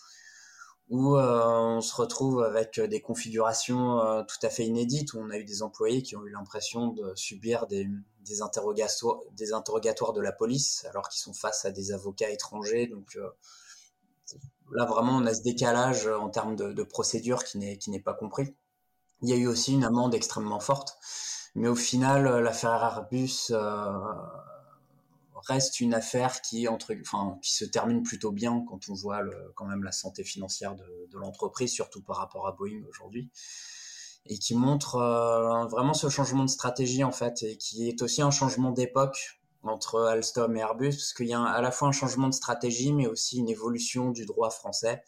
où 0.87 1.17
on 1.17 1.81
se 1.81 1.93
retrouve 1.93 2.41
avec 2.41 2.79
des 2.79 3.01
configurations 3.01 4.23
tout 4.29 4.37
à 4.41 4.49
fait 4.49 4.65
inédites, 4.65 5.13
où 5.13 5.19
on 5.19 5.29
a 5.29 5.37
eu 5.37 5.43
des 5.43 5.61
employés 5.61 6.03
qui 6.03 6.15
ont 6.15 6.25
eu 6.25 6.31
l'impression 6.31 6.87
de 6.87 7.13
subir 7.15 7.67
des, 7.67 7.89
des 8.21 8.41
interrogatoires 8.41 10.13
de 10.13 10.21
la 10.21 10.31
police, 10.31 10.85
alors 10.89 11.09
qu'ils 11.09 11.21
sont 11.21 11.33
face 11.33 11.65
à 11.65 11.71
des 11.71 11.91
avocats 11.91 12.29
étrangers. 12.29 12.87
Donc 12.87 13.19
là, 14.71 14.85
vraiment, 14.85 15.17
on 15.17 15.25
a 15.25 15.33
ce 15.33 15.41
décalage 15.41 16.07
en 16.07 16.29
termes 16.29 16.55
de, 16.55 16.71
de 16.71 16.83
procédure 16.83 17.43
qui 17.43 17.59
n'est 17.59 17.99
pas 17.99 18.13
compris. 18.13 18.55
Il 19.21 19.29
y 19.29 19.33
a 19.33 19.35
eu 19.35 19.47
aussi 19.47 19.73
une 19.73 19.83
amende 19.83 20.13
extrêmement 20.13 20.59
forte. 20.59 20.97
Mais 21.55 21.67
au 21.67 21.75
final, 21.75 22.41
l'affaire 22.43 22.83
Airbus 22.83 23.51
reste 25.47 25.79
une 25.79 25.93
affaire 25.93 26.41
qui, 26.41 26.67
entre, 26.67 26.93
enfin, 27.01 27.37
qui 27.41 27.53
se 27.53 27.65
termine 27.65 28.03
plutôt 28.03 28.31
bien 28.31 28.63
quand 28.67 28.89
on 28.89 28.93
voit 28.93 29.21
quand 29.55 29.65
même 29.65 29.83
la 29.83 29.91
santé 29.91 30.23
financière 30.23 30.75
de, 30.75 31.07
de 31.11 31.17
l'entreprise, 31.17 31.71
surtout 31.71 32.01
par 32.01 32.17
rapport 32.17 32.47
à 32.47 32.51
Boeing 32.51 32.83
aujourd'hui, 32.87 33.29
et 34.25 34.37
qui 34.37 34.55
montre 34.55 34.95
euh, 34.95 35.65
vraiment 35.65 35.93
ce 35.93 36.09
changement 36.09 36.43
de 36.43 36.49
stratégie 36.49 37.03
en 37.03 37.11
fait, 37.11 37.43
et 37.43 37.57
qui 37.57 37.89
est 37.89 38.01
aussi 38.01 38.21
un 38.21 38.31
changement 38.31 38.71
d'époque 38.71 39.39
entre 39.63 40.01
Alstom 40.01 40.55
et 40.55 40.59
Airbus, 40.59 40.91
parce 40.91 41.13
qu'il 41.13 41.27
y 41.27 41.33
a 41.33 41.41
à 41.41 41.61
la 41.61 41.71
fois 41.71 41.87
un 41.87 41.93
changement 41.93 42.27
de 42.27 42.33
stratégie, 42.33 42.93
mais 42.93 43.07
aussi 43.07 43.39
une 43.39 43.49
évolution 43.49 44.11
du 44.11 44.25
droit 44.25 44.49
français, 44.49 45.03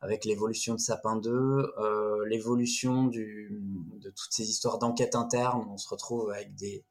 avec 0.00 0.24
l'évolution 0.24 0.74
de 0.74 0.80
Sapin 0.80 1.16
2, 1.16 1.30
euh, 1.30 2.26
l'évolution 2.26 3.04
de 3.04 4.10
toutes 4.10 4.32
ces 4.32 4.48
histoires 4.48 4.78
d'enquête 4.78 5.14
interne, 5.14 5.66
on 5.70 5.76
se 5.76 5.88
retrouve 5.88 6.30
avec 6.30 6.54
des, 6.54 6.82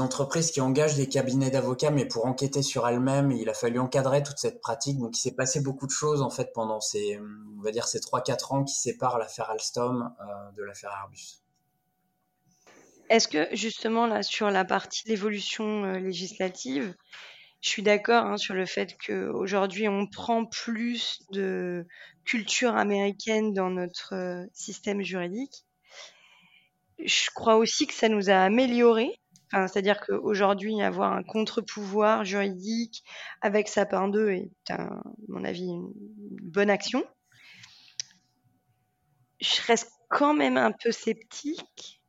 entreprises 0.00 0.50
qui 0.50 0.60
engagent 0.60 0.96
des 0.96 1.08
cabinets 1.08 1.50
d'avocats, 1.50 1.90
mais 1.90 2.04
pour 2.04 2.26
enquêter 2.26 2.62
sur 2.62 2.86
elles-mêmes, 2.86 3.32
il 3.32 3.48
a 3.48 3.54
fallu 3.54 3.78
encadrer 3.78 4.22
toute 4.22 4.38
cette 4.38 4.60
pratique. 4.60 4.98
Donc, 4.98 5.16
il 5.16 5.20
s'est 5.20 5.34
passé 5.34 5.60
beaucoup 5.60 5.86
de 5.86 5.92
choses 5.92 6.22
en 6.22 6.30
fait 6.30 6.52
pendant 6.52 6.80
ces, 6.80 7.18
on 7.58 7.62
va 7.62 7.70
dire, 7.70 7.88
ces 7.88 7.98
3-4 7.98 8.54
ans 8.54 8.64
qui 8.64 8.74
séparent 8.74 9.18
l'affaire 9.18 9.50
Alstom 9.50 10.14
euh, 10.20 10.52
de 10.56 10.62
l'affaire 10.62 10.90
Airbus. 10.90 11.42
Est-ce 13.08 13.28
que 13.28 13.48
justement 13.56 14.06
là 14.06 14.22
sur 14.22 14.50
la 14.50 14.64
partie 14.64 15.08
l'évolution 15.08 15.84
euh, 15.84 15.98
législative, 15.98 16.94
je 17.60 17.68
suis 17.68 17.82
d'accord 17.82 18.24
hein, 18.24 18.36
sur 18.36 18.54
le 18.54 18.66
fait 18.66 18.96
qu'aujourd'hui 19.04 19.88
on 19.88 20.06
prend 20.06 20.44
plus 20.44 21.20
de 21.32 21.86
culture 22.24 22.76
américaine 22.76 23.52
dans 23.52 23.70
notre 23.70 24.14
euh, 24.14 24.44
système 24.52 25.02
juridique. 25.02 25.64
Je 27.04 27.30
crois 27.34 27.56
aussi 27.56 27.86
que 27.86 27.94
ça 27.94 28.08
nous 28.08 28.30
a 28.30 28.36
amélioré 28.36 29.18
c'est-à-dire 29.50 30.00
qu'aujourd'hui, 30.00 30.80
avoir 30.82 31.12
un 31.12 31.22
contre-pouvoir 31.22 32.24
juridique 32.24 33.02
avec 33.40 33.68
Sapin 33.68 34.08
2 34.08 34.30
est, 34.30 34.50
à 34.70 34.90
mon 35.28 35.44
avis, 35.44 35.68
une 35.68 35.92
bonne 36.42 36.70
action. 36.70 37.02
Je 39.40 39.62
reste 39.66 39.90
quand 40.10 40.34
même 40.34 40.56
un 40.56 40.72
peu 40.72 40.90
sceptique 40.90 42.02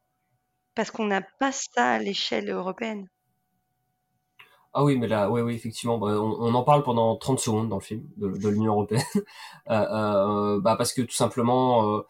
parce 0.76 0.92
qu'on 0.92 1.06
n'a 1.06 1.22
pas 1.22 1.52
ça 1.52 1.92
à 1.94 2.00
l'échelle 2.00 2.50
européenne. 2.50 3.08
Ah 4.74 4.84
oui, 4.84 4.98
mais 4.98 5.08
là, 5.08 5.32
oui, 5.32 5.42
oui, 5.42 5.56
effectivement, 5.56 5.98
bah, 5.98 6.10
on, 6.22 6.54
en 6.54 6.64
parle 6.64 6.84
pendant 6.84 7.16
30 7.16 7.40
secondes 7.40 7.70
dans 7.70 7.78
le 7.78 7.82
film 7.82 8.04
de, 8.18 8.50
l'Union 8.50 8.74
européenne, 8.74 9.02
euh, 9.72 9.74
euh, 9.74 10.62
bah 10.62 10.76
parce 10.76 10.94
que 10.94 11.02
tout 11.02 11.16
simplement, 11.16 11.90
euh, 11.90 12.02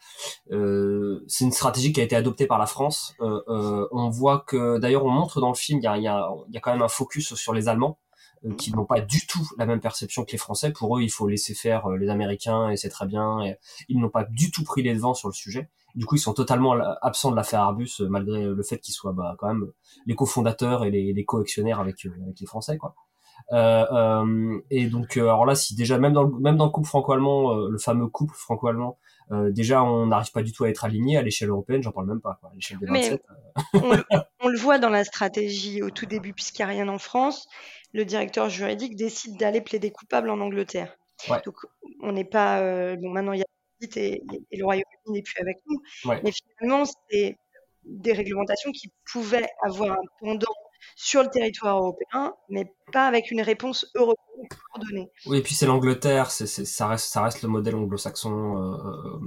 euh, 0.52 1.24
c'est 1.28 1.45
une 1.45 1.54
stratégie 1.54 1.93
qui 1.93 2.02
a 2.02 2.04
été 2.04 2.17
adoptée 2.17 2.48
par 2.48 2.60
la 2.60 2.65
France. 2.65 3.15
Euh, 3.22 3.88
on 3.91 4.10
voit 4.10 4.43
que, 4.45 4.78
d'ailleurs, 4.78 5.06
on 5.06 5.10
montre 5.10 5.39
dans 5.39 5.48
le 5.48 5.56
film, 5.56 5.80
il 5.80 5.84
y 5.84 5.88
a, 5.88 5.98
y, 5.98 6.08
a, 6.08 6.30
y 6.52 6.58
a 6.58 6.60
quand 6.60 6.74
même 6.74 6.82
un 6.82 6.89
focus 6.89 7.34
sur 7.34 7.54
les 7.54 7.69
Allemands 7.69 7.98
qui 8.58 8.72
n'ont 8.74 8.86
pas 8.86 9.02
du 9.02 9.26
tout 9.28 9.45
la 9.58 9.65
même 9.65 9.82
perception 9.82 10.24
que 10.24 10.32
les 10.32 10.38
Français. 10.38 10.72
Pour 10.72 10.98
eux, 10.98 11.02
il 11.02 11.10
faut 11.10 11.28
laisser 11.28 11.54
faire 11.54 11.89
les 11.89 12.10
Américains 12.10 12.69
et 12.69 12.78
c'est 12.78 12.89
très 12.89 13.06
bien. 13.06 13.39
Ils 13.89 14.00
n'ont 14.00 14.10
pas 14.10 14.24
du 14.24 14.52
tout 14.52 14.63
pris 14.63 14.82
les 14.82 14.93
devants 14.93 15.13
sur 15.13 15.28
le 15.28 15.34
sujet. 15.34 15.69
Du 15.95 16.06
coup, 16.06 16.15
ils 16.15 16.19
sont 16.19 16.34
totalement 16.34 16.73
absents 17.02 17.32
de 17.32 17.36
l'affaire 17.36 17.62
Arbus, 17.62 18.02
euh, 18.02 18.08
malgré 18.10 18.43
le 18.43 18.63
fait 18.63 18.78
qu'ils 18.78 18.93
soient 18.93 19.13
bah, 19.13 19.36
quand 19.39 19.47
même 19.47 19.71
les 20.06 20.15
cofondateurs 20.15 20.86
et 20.86 20.91
les, 20.91 21.13
les 21.13 21.25
coactionnaires 21.25 21.80
avec, 21.80 22.06
euh, 22.06 22.13
avec 22.23 22.39
les 22.39 22.45
Français, 22.45 22.78
quoi. 22.78 22.95
Euh, 23.54 23.86
euh, 23.91 24.60
et 24.69 24.88
donc, 24.88 25.15
alors 25.15 25.45
là, 25.45 25.56
si 25.56 25.73
déjà 25.73 25.97
même 25.97 26.13
dans 26.13 26.23
le, 26.23 26.38
même 26.39 26.58
dans 26.58 26.65
le 26.65 26.71
couple 26.71 26.88
franco-allemand, 26.88 27.56
le 27.56 27.78
fameux 27.78 28.08
couple 28.08 28.36
franco-allemand, 28.36 28.97
déjà 29.32 29.82
on 29.84 30.08
n'arrive 30.08 30.32
pas 30.32 30.41
du 30.41 30.52
tout 30.52 30.65
à 30.65 30.69
être 30.69 30.84
aligné 30.84 31.17
à 31.17 31.21
l'échelle 31.21 31.49
européenne, 31.49 31.82
j'en 31.82 31.91
parle 31.91 32.08
même 32.08 32.19
pas, 32.19 32.38
quoi, 32.41 32.49
à 32.52 32.56
l'échelle 32.56 32.80
des 32.80 32.88
27. 32.88 33.23
on, 33.73 33.97
on, 34.41 34.47
le 34.49 34.58
voit 34.58 34.78
dans 34.78 34.89
la 34.89 35.04
stratégie 35.04 35.82
au 35.82 35.89
tout 35.89 36.06
début, 36.06 36.34
puisqu'il 36.34 36.63
n'y 36.65 36.71
a 36.71 36.73
rien 36.73 36.89
en 36.89 36.97
France, 36.99 37.47
le 37.93 38.04
directeur 38.04 38.49
juridique 38.49 38.95
décide 38.95 39.38
d'aller 39.38 39.62
plaider 39.62 39.89
coupable 39.89 40.30
en 40.30 40.41
Angleterre. 40.41 40.93
Ouais. 41.30 41.41
Donc 41.45 41.56
on 42.02 42.12
n'est 42.12 42.25
pas, 42.25 42.62
bon 42.97 43.10
maintenant 43.10 43.34
il 43.34 43.39
y 43.39 43.43
a 43.43 43.45
et, 43.82 44.22
le 44.52 44.63
Royaume-Uni 44.63 45.18
n'est 45.18 45.22
plus 45.22 45.39
avec 45.42 45.58
nous. 45.68 45.82
Mais 46.24 46.32
finalement, 46.32 46.84
c'est 47.10 47.38
des 47.86 48.13
réglementations 48.13 48.72
qui 48.72 48.92
pouvaient 49.12 49.50
avoir 49.63 49.92
un 49.92 50.04
pendant 50.20 50.54
sur 50.96 51.24
le 51.24 51.30
territoire 51.30 51.78
européen, 51.78 52.34
mais 52.50 52.74
pas 52.92 53.08
avec 53.08 53.32
une 53.32 53.42
réponse 53.42 53.89
européenne 53.96 54.48
coordonnée. 54.50 55.12
Oui, 55.26 55.38
et 55.38 55.42
puis 55.42 55.54
c'est 55.54 55.65
l'Angleterre, 55.65 56.32
c'est, 56.32 56.48
ça, 56.48 56.88
reste, 56.88 57.08
ça 57.08 57.24
reste 57.24 57.42
le 57.42 57.50
modèle 57.50 57.76
anglo-saxon 57.76 58.58
euh, 58.58 58.76
euh 58.76 59.20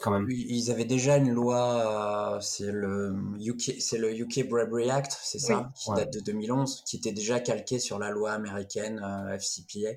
quand 0.00 0.10
même. 0.10 0.26
Ils 0.30 0.70
avaient 0.70 0.84
déjà 0.84 1.16
une 1.16 1.30
loi, 1.30 2.36
euh, 2.36 2.40
c'est 2.40 2.70
le 2.72 3.14
UK, 3.38 3.76
c'est 3.80 3.98
le 3.98 4.12
UK 4.12 4.48
Bribery 4.48 4.90
Act, 4.90 5.18
c'est 5.22 5.38
ça, 5.38 5.70
qui 5.74 5.90
date 5.92 6.12
de 6.12 6.20
2011, 6.20 6.84
qui 6.86 6.96
était 6.96 7.12
déjà 7.12 7.40
calqué 7.40 7.78
sur 7.78 7.98
la 7.98 8.10
loi 8.10 8.32
américaine 8.32 9.00
euh, 9.04 9.36
FCPA. 9.36 9.90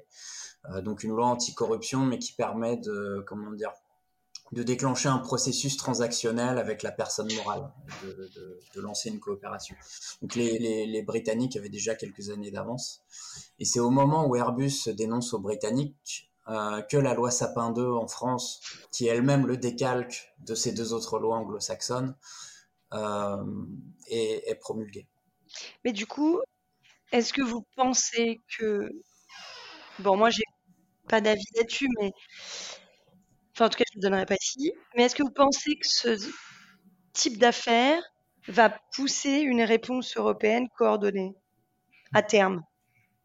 Euh, 0.69 0.81
donc 0.81 1.03
une 1.03 1.11
loi 1.11 1.27
anticorruption, 1.27 2.05
mais 2.05 2.19
qui 2.19 2.33
permet 2.33 2.77
de, 2.77 3.23
comment 3.27 3.51
dire, 3.51 3.71
de 4.53 4.63
déclencher 4.63 5.09
un 5.09 5.17
processus 5.17 5.77
transactionnel 5.77 6.57
avec 6.57 6.83
la 6.83 6.91
personne 6.91 7.31
morale, 7.33 7.71
de, 8.03 8.81
lancer 8.81 9.09
une 9.09 9.19
coopération. 9.19 9.75
Donc 10.21 10.35
les, 10.35 11.03
Britanniques 11.05 11.55
avaient 11.57 11.69
déjà 11.69 11.95
quelques 11.95 12.29
années 12.29 12.51
d'avance. 12.51 13.03
Et 13.59 13.65
c'est 13.65 13.79
au 13.79 13.89
moment 13.89 14.27
où 14.27 14.35
Airbus 14.35 14.89
dénonce 14.89 15.33
aux 15.33 15.39
Britanniques 15.39 16.31
euh, 16.47 16.81
que 16.81 16.97
la 16.97 17.13
loi 17.13 17.31
Sapin 17.31 17.71
2 17.71 17.85
en 17.85 18.07
France, 18.07 18.61
qui 18.91 19.07
elle-même 19.07 19.47
le 19.47 19.57
décalque 19.57 20.33
de 20.39 20.55
ces 20.55 20.71
deux 20.71 20.93
autres 20.93 21.19
lois 21.19 21.37
anglo-saxonnes, 21.37 22.15
euh, 22.93 23.43
est, 24.07 24.49
est 24.49 24.55
promulguée. 24.55 25.07
Mais 25.83 25.93
du 25.93 26.05
coup, 26.05 26.41
est-ce 27.11 27.33
que 27.33 27.41
vous 27.41 27.65
pensez 27.75 28.41
que... 28.57 28.89
Bon, 29.99 30.17
moi, 30.17 30.29
j'ai 30.29 30.43
pas 31.07 31.21
d'avis 31.21 31.45
là-dessus, 31.55 31.87
mais 31.99 32.11
Enfin, 33.53 33.65
en 33.65 33.69
tout 33.69 33.77
cas, 33.77 33.83
je 33.91 33.97
ne 33.97 34.03
le 34.03 34.09
donnerai 34.09 34.25
pas 34.25 34.35
ici. 34.41 34.73
Mais 34.95 35.03
est-ce 35.03 35.15
que 35.15 35.23
vous 35.23 35.31
pensez 35.31 35.75
que 35.75 35.87
ce 35.87 36.17
type 37.13 37.37
d'affaire 37.37 38.01
va 38.47 38.75
pousser 38.95 39.39
une 39.39 39.61
réponse 39.61 40.17
européenne 40.17 40.67
coordonnée 40.75 41.35
à 42.13 42.23
terme? 42.23 42.63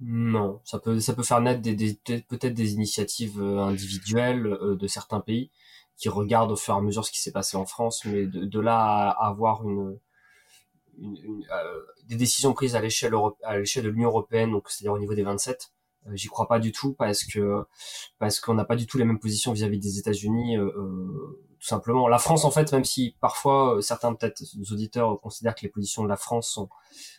Non, 0.00 0.60
ça 0.64 0.78
peut, 0.78 1.00
faire 1.00 1.40
naître 1.40 1.60
des, 1.60 1.98
peut-être 2.04 2.54
des 2.54 2.74
initiatives 2.74 3.42
euh, 3.42 3.58
individuelles 3.58 4.46
euh, 4.46 4.76
de 4.76 4.86
certains 4.86 5.20
pays 5.20 5.50
qui 5.96 6.08
regardent 6.08 6.52
au 6.52 6.56
fur 6.56 6.74
et 6.74 6.76
à 6.76 6.80
mesure 6.80 7.04
ce 7.04 7.10
qui 7.10 7.20
s'est 7.20 7.32
passé 7.32 7.56
en 7.56 7.66
France, 7.66 8.04
mais 8.04 8.26
de, 8.26 8.60
là 8.60 9.10
à 9.10 9.26
avoir 9.26 9.68
euh, 9.68 10.00
des 12.06 12.14
décisions 12.14 12.52
prises 12.52 12.76
à 12.76 12.80
l'échelle 12.80 13.12
de 13.12 13.88
l'Union 13.88 14.08
européenne, 14.08 14.54
c'est-à-dire 14.68 14.92
au 14.92 14.98
niveau 15.00 15.14
des 15.14 15.24
27, 15.24 15.72
euh, 15.72 15.77
j'y 16.12 16.28
crois 16.28 16.48
pas 16.48 16.58
du 16.58 16.72
tout 16.72 16.94
parce 16.94 17.24
que 17.24 17.64
parce 18.18 18.40
qu'on 18.40 18.54
n'a 18.54 18.64
pas 18.64 18.76
du 18.76 18.86
tout 18.86 18.98
les 18.98 19.04
mêmes 19.04 19.18
positions 19.18 19.52
vis-à-vis 19.52 19.78
des 19.78 19.98
États-Unis. 19.98 20.56
Euh, 20.56 20.66
euh, 20.76 21.44
tout 21.60 21.66
simplement. 21.66 22.08
La 22.08 22.18
France, 22.18 22.44
en 22.44 22.50
fait, 22.50 22.72
même 22.72 22.84
si 22.84 23.16
parfois 23.20 23.78
certains 23.80 24.14
peut-être 24.14 24.42
auditeurs 24.70 25.20
considèrent 25.20 25.54
que 25.54 25.62
les 25.62 25.68
positions 25.68 26.02
de 26.02 26.08
la 26.08 26.16
France 26.16 26.48
sont 26.48 26.68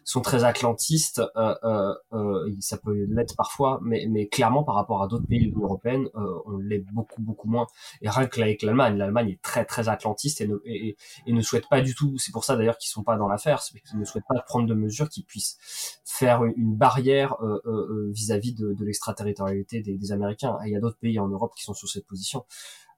sont 0.03 0.21
très 0.21 0.43
atlantistes, 0.43 1.21
euh, 1.35 1.55
euh, 1.63 1.93
euh, 2.13 2.55
ça 2.59 2.77
peut 2.77 3.05
l'être 3.09 3.35
parfois, 3.35 3.79
mais, 3.83 4.07
mais 4.09 4.27
clairement 4.27 4.63
par 4.63 4.75
rapport 4.75 5.03
à 5.03 5.07
d'autres 5.07 5.27
pays 5.27 5.39
de 5.39 5.45
l'Union 5.45 5.65
européenne, 5.65 6.07
euh, 6.15 6.39
on 6.45 6.57
l'est 6.57 6.79
beaucoup 6.79 7.21
beaucoup 7.21 7.47
moins. 7.47 7.67
Et 8.01 8.09
rien 8.09 8.25
que 8.25 8.41
avec 8.41 8.63
l'Allemagne, 8.63 8.97
l'Allemagne 8.97 9.29
est 9.29 9.41
très 9.41 9.65
très 9.65 9.89
atlantiste 9.89 10.41
et 10.41 10.47
ne, 10.47 10.57
et, 10.65 10.95
ne 11.27 11.41
souhaite 11.41 11.67
pas 11.69 11.81
du 11.81 11.93
tout. 11.93 12.17
C'est 12.17 12.31
pour 12.31 12.43
ça 12.43 12.55
d'ailleurs 12.55 12.77
qu'ils 12.77 12.89
sont 12.89 13.03
pas 13.03 13.17
dans 13.17 13.27
l'affaire, 13.27 13.61
c'est 13.61 13.79
qu'ils 13.81 13.99
ne 13.99 14.05
souhaitent 14.05 14.27
pas 14.27 14.39
prendre 14.41 14.67
de 14.67 14.73
mesures 14.73 15.09
qui 15.09 15.23
puissent 15.23 15.57
faire 16.05 16.43
une, 16.43 16.75
barrière 16.75 17.35
euh, 17.41 17.61
euh, 17.65 18.09
vis-à-vis 18.11 18.53
de, 18.53 18.73
de 18.73 18.85
l'extraterritorialité 18.85 19.81
des, 19.81 19.97
des 19.97 20.11
Américains. 20.11 20.57
Et 20.63 20.69
il 20.69 20.73
y 20.73 20.75
a 20.75 20.79
d'autres 20.79 20.97
pays 20.97 21.19
en 21.19 21.27
Europe 21.27 21.53
qui 21.55 21.63
sont 21.63 21.73
sur 21.73 21.87
cette 21.87 22.07
position. 22.07 22.45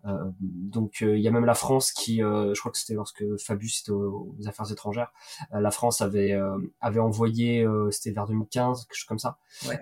Euh, 0.05 0.31
donc 0.39 1.01
il 1.01 1.19
y 1.19 1.27
a 1.27 1.31
même 1.31 1.45
la 1.45 1.53
France 1.53 1.91
qui, 1.91 2.17
je 2.17 2.59
crois 2.59 2.71
que 2.71 2.77
c'était 2.77 2.93
lorsque 2.93 3.23
Fabius 3.37 3.81
était 3.81 3.91
aux, 3.91 4.35
affaires 4.45 4.71
étrangères, 4.71 5.11
la 5.51 5.71
France 5.71 6.01
avait 6.01 6.37
avait 6.79 6.99
envoyé, 6.99 7.65
c'était 7.91 8.11
vers 8.11 8.27
2015, 8.27 8.85
quelque 8.85 8.95
chose 8.95 9.07
comme 9.07 9.19
ça, 9.19 9.37
ouais. 9.67 9.79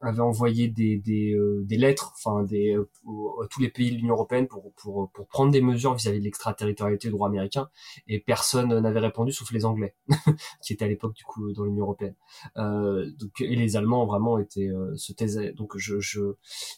avait 0.00 0.20
envoyé 0.20 0.68
des 0.68 0.98
des, 0.98 1.36
des 1.62 1.76
lettres, 1.76 2.12
enfin 2.16 2.44
des 2.44 2.74
à 2.74 3.46
tous 3.48 3.60
les 3.60 3.68
pays 3.68 3.90
de 3.90 3.96
l'Union 3.96 4.14
européenne 4.14 4.46
pour 4.46 4.72
pour 4.74 5.10
pour 5.12 5.26
prendre 5.28 5.52
des 5.52 5.60
mesures 5.60 5.94
vis-à-vis 5.94 6.18
de 6.18 6.24
l'extraterritorialité 6.24 7.08
du 7.08 7.12
droit 7.12 7.28
américain 7.28 7.68
et 8.06 8.20
personne 8.20 8.78
n'avait 8.78 9.00
répondu 9.00 9.32
sauf 9.32 9.50
les 9.52 9.64
Anglais 9.64 9.94
qui 10.62 10.72
étaient 10.72 10.84
à 10.84 10.88
l'époque 10.88 11.14
du 11.14 11.24
coup 11.24 11.52
dans 11.52 11.64
l'Union 11.64 11.84
européenne. 11.84 12.14
donc 12.56 13.40
et 13.40 13.56
les 13.56 13.76
Allemands 13.76 14.06
vraiment 14.06 14.38
étaient 14.38 14.70
se 14.96 15.12
taisaient. 15.12 15.52
Donc 15.52 15.76
je 15.76 16.00
je 16.00 16.20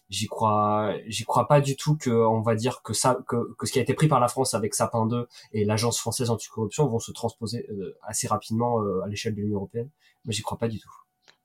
j'y 0.09 0.27
crois 0.27 0.95
j'y 1.07 1.25
crois 1.25 1.49
pas 1.49 1.61
du 1.61 1.77
tout 1.77 1.97
que 1.97 2.11
on 2.37 2.43
va 2.43 2.55
dire 2.55 2.83
que 2.83 2.93
ça 2.93 3.19
que, 3.27 3.55
que 3.55 3.67
ce 3.67 3.73
qui 3.73 3.79
a 3.79 3.83
été 3.83 3.95
pris 3.95 4.09
par 4.09 4.21
la 4.21 4.29
France 4.29 4.55
avec 4.55 4.75
Sapin 4.75 5.07
2 5.07 5.29
et 5.53 5.65
l'agence 5.65 5.99
française 5.99 6.31
anticorruption 6.31 6.87
vont 6.87 6.99
se 6.99 7.13
transposer 7.13 7.67
euh, 7.71 7.97
assez 8.03 8.27
rapidement 8.29 8.81
euh, 8.81 9.03
à 9.03 9.09
l'échelle 9.09 9.35
de 9.35 9.41
l'Union 9.41 9.57
européenne. 9.57 9.91
Mais 10.25 10.33
j'y 10.33 10.43
crois 10.43 10.59
pas 10.59 10.69
du 10.69 10.79
tout. 10.79 10.91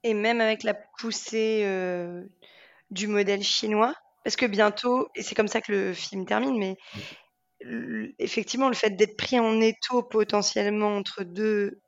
Et 0.04 0.14
même 0.14 0.42
avec 0.42 0.64
la 0.64 0.74
poussée 0.74 1.62
euh, 1.66 2.24
du 2.90 3.08
modèle 3.08 3.44
chinois, 3.44 3.94
parce 4.24 4.36
que 4.36 4.46
bientôt, 4.46 5.08
et 5.16 5.22
c'est 5.22 5.36
comme 5.36 5.48
ça 5.48 5.62
que 5.62 5.72
le 5.72 5.94
film 5.94 6.26
termine, 6.26 6.58
mais 6.58 6.78
effectivement, 8.18 8.70
le 8.70 8.76
fait 8.76 8.92
d'être 8.92 9.18
pris 9.18 9.40
en 9.40 9.62
étau 9.62 10.02
potentiellement 10.02 10.96
entre 10.96 11.24
deux 11.24 11.80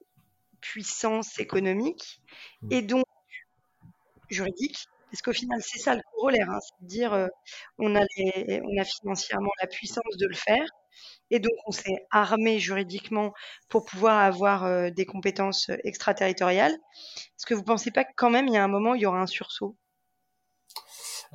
puissances 0.61 1.39
économiques 1.39 2.21
mm. 2.61 2.71
et 2.71 2.81
donc 2.81 3.05
juridiques, 4.29 4.87
parce 5.13 5.21
qu'au 5.21 5.31
final, 5.33 5.61
c'est 5.61 5.77
ça 5.77 5.93
le 5.93 6.01
corollaire, 6.15 6.49
hein, 6.49 6.57
c'est 6.59 6.83
de 6.83 6.87
dire 6.87 7.13
euh, 7.13 7.27
on, 7.77 7.95
a 7.95 8.03
financièrement 8.83 9.51
la 9.61 9.67
puissance 9.67 10.17
de 10.17 10.25
le 10.25 10.33
faire, 10.33 10.65
et 11.29 11.39
donc 11.39 11.53
on 11.67 11.71
s'est 11.71 12.07
armé 12.09 12.57
juridiquement 12.57 13.31
pour 13.69 13.85
pouvoir 13.85 14.17
avoir 14.21 14.65
euh, 14.65 14.89
des 14.89 15.05
compétences 15.05 15.69
extraterritoriales. 15.83 16.73
Est-ce 16.73 17.45
que 17.45 17.53
vous 17.53 17.61
ne 17.61 17.65
pensez 17.65 17.91
pas 17.91 18.05
que 18.05 18.13
quand 18.15 18.31
même, 18.31 18.47
il 18.47 18.55
y 18.55 18.57
a 18.57 18.63
un 18.63 18.67
moment, 18.67 18.93
où 18.93 18.95
il 18.95 19.01
y 19.01 19.05
aura 19.05 19.21
un 19.21 19.27
sursaut? 19.27 19.77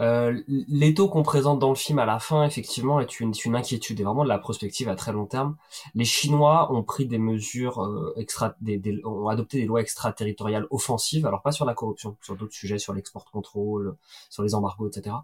Euh, 0.00 0.40
L'étau 0.46 1.08
qu'on 1.08 1.22
présente 1.22 1.58
dans 1.58 1.70
le 1.70 1.74
film 1.74 1.98
à 1.98 2.06
la 2.06 2.18
fin, 2.18 2.44
effectivement, 2.44 3.00
est 3.00 3.20
une, 3.20 3.32
une 3.44 3.56
inquiétude 3.56 4.00
et 4.00 4.04
vraiment 4.04 4.24
de 4.24 4.28
la 4.28 4.38
prospective 4.38 4.88
à 4.88 4.94
très 4.94 5.12
long 5.12 5.26
terme. 5.26 5.56
Les 5.94 6.04
Chinois 6.04 6.72
ont 6.72 6.82
pris 6.82 7.06
des 7.06 7.18
mesures 7.18 7.82
euh, 7.82 8.12
extra, 8.16 8.54
des, 8.60 8.80
ont 9.04 9.28
adopté 9.28 9.58
des 9.58 9.66
lois 9.66 9.80
extraterritoriales 9.80 10.66
offensives, 10.70 11.26
alors 11.26 11.42
pas 11.42 11.52
sur 11.52 11.64
la 11.64 11.74
corruption, 11.74 12.16
sur 12.22 12.36
d'autres 12.36 12.54
sujets, 12.54 12.78
sur 12.78 12.92
l'export 12.92 13.24
contrôle, 13.30 13.96
sur 14.30 14.42
les 14.42 14.54
embargos, 14.54 14.88
etc. 14.88 15.16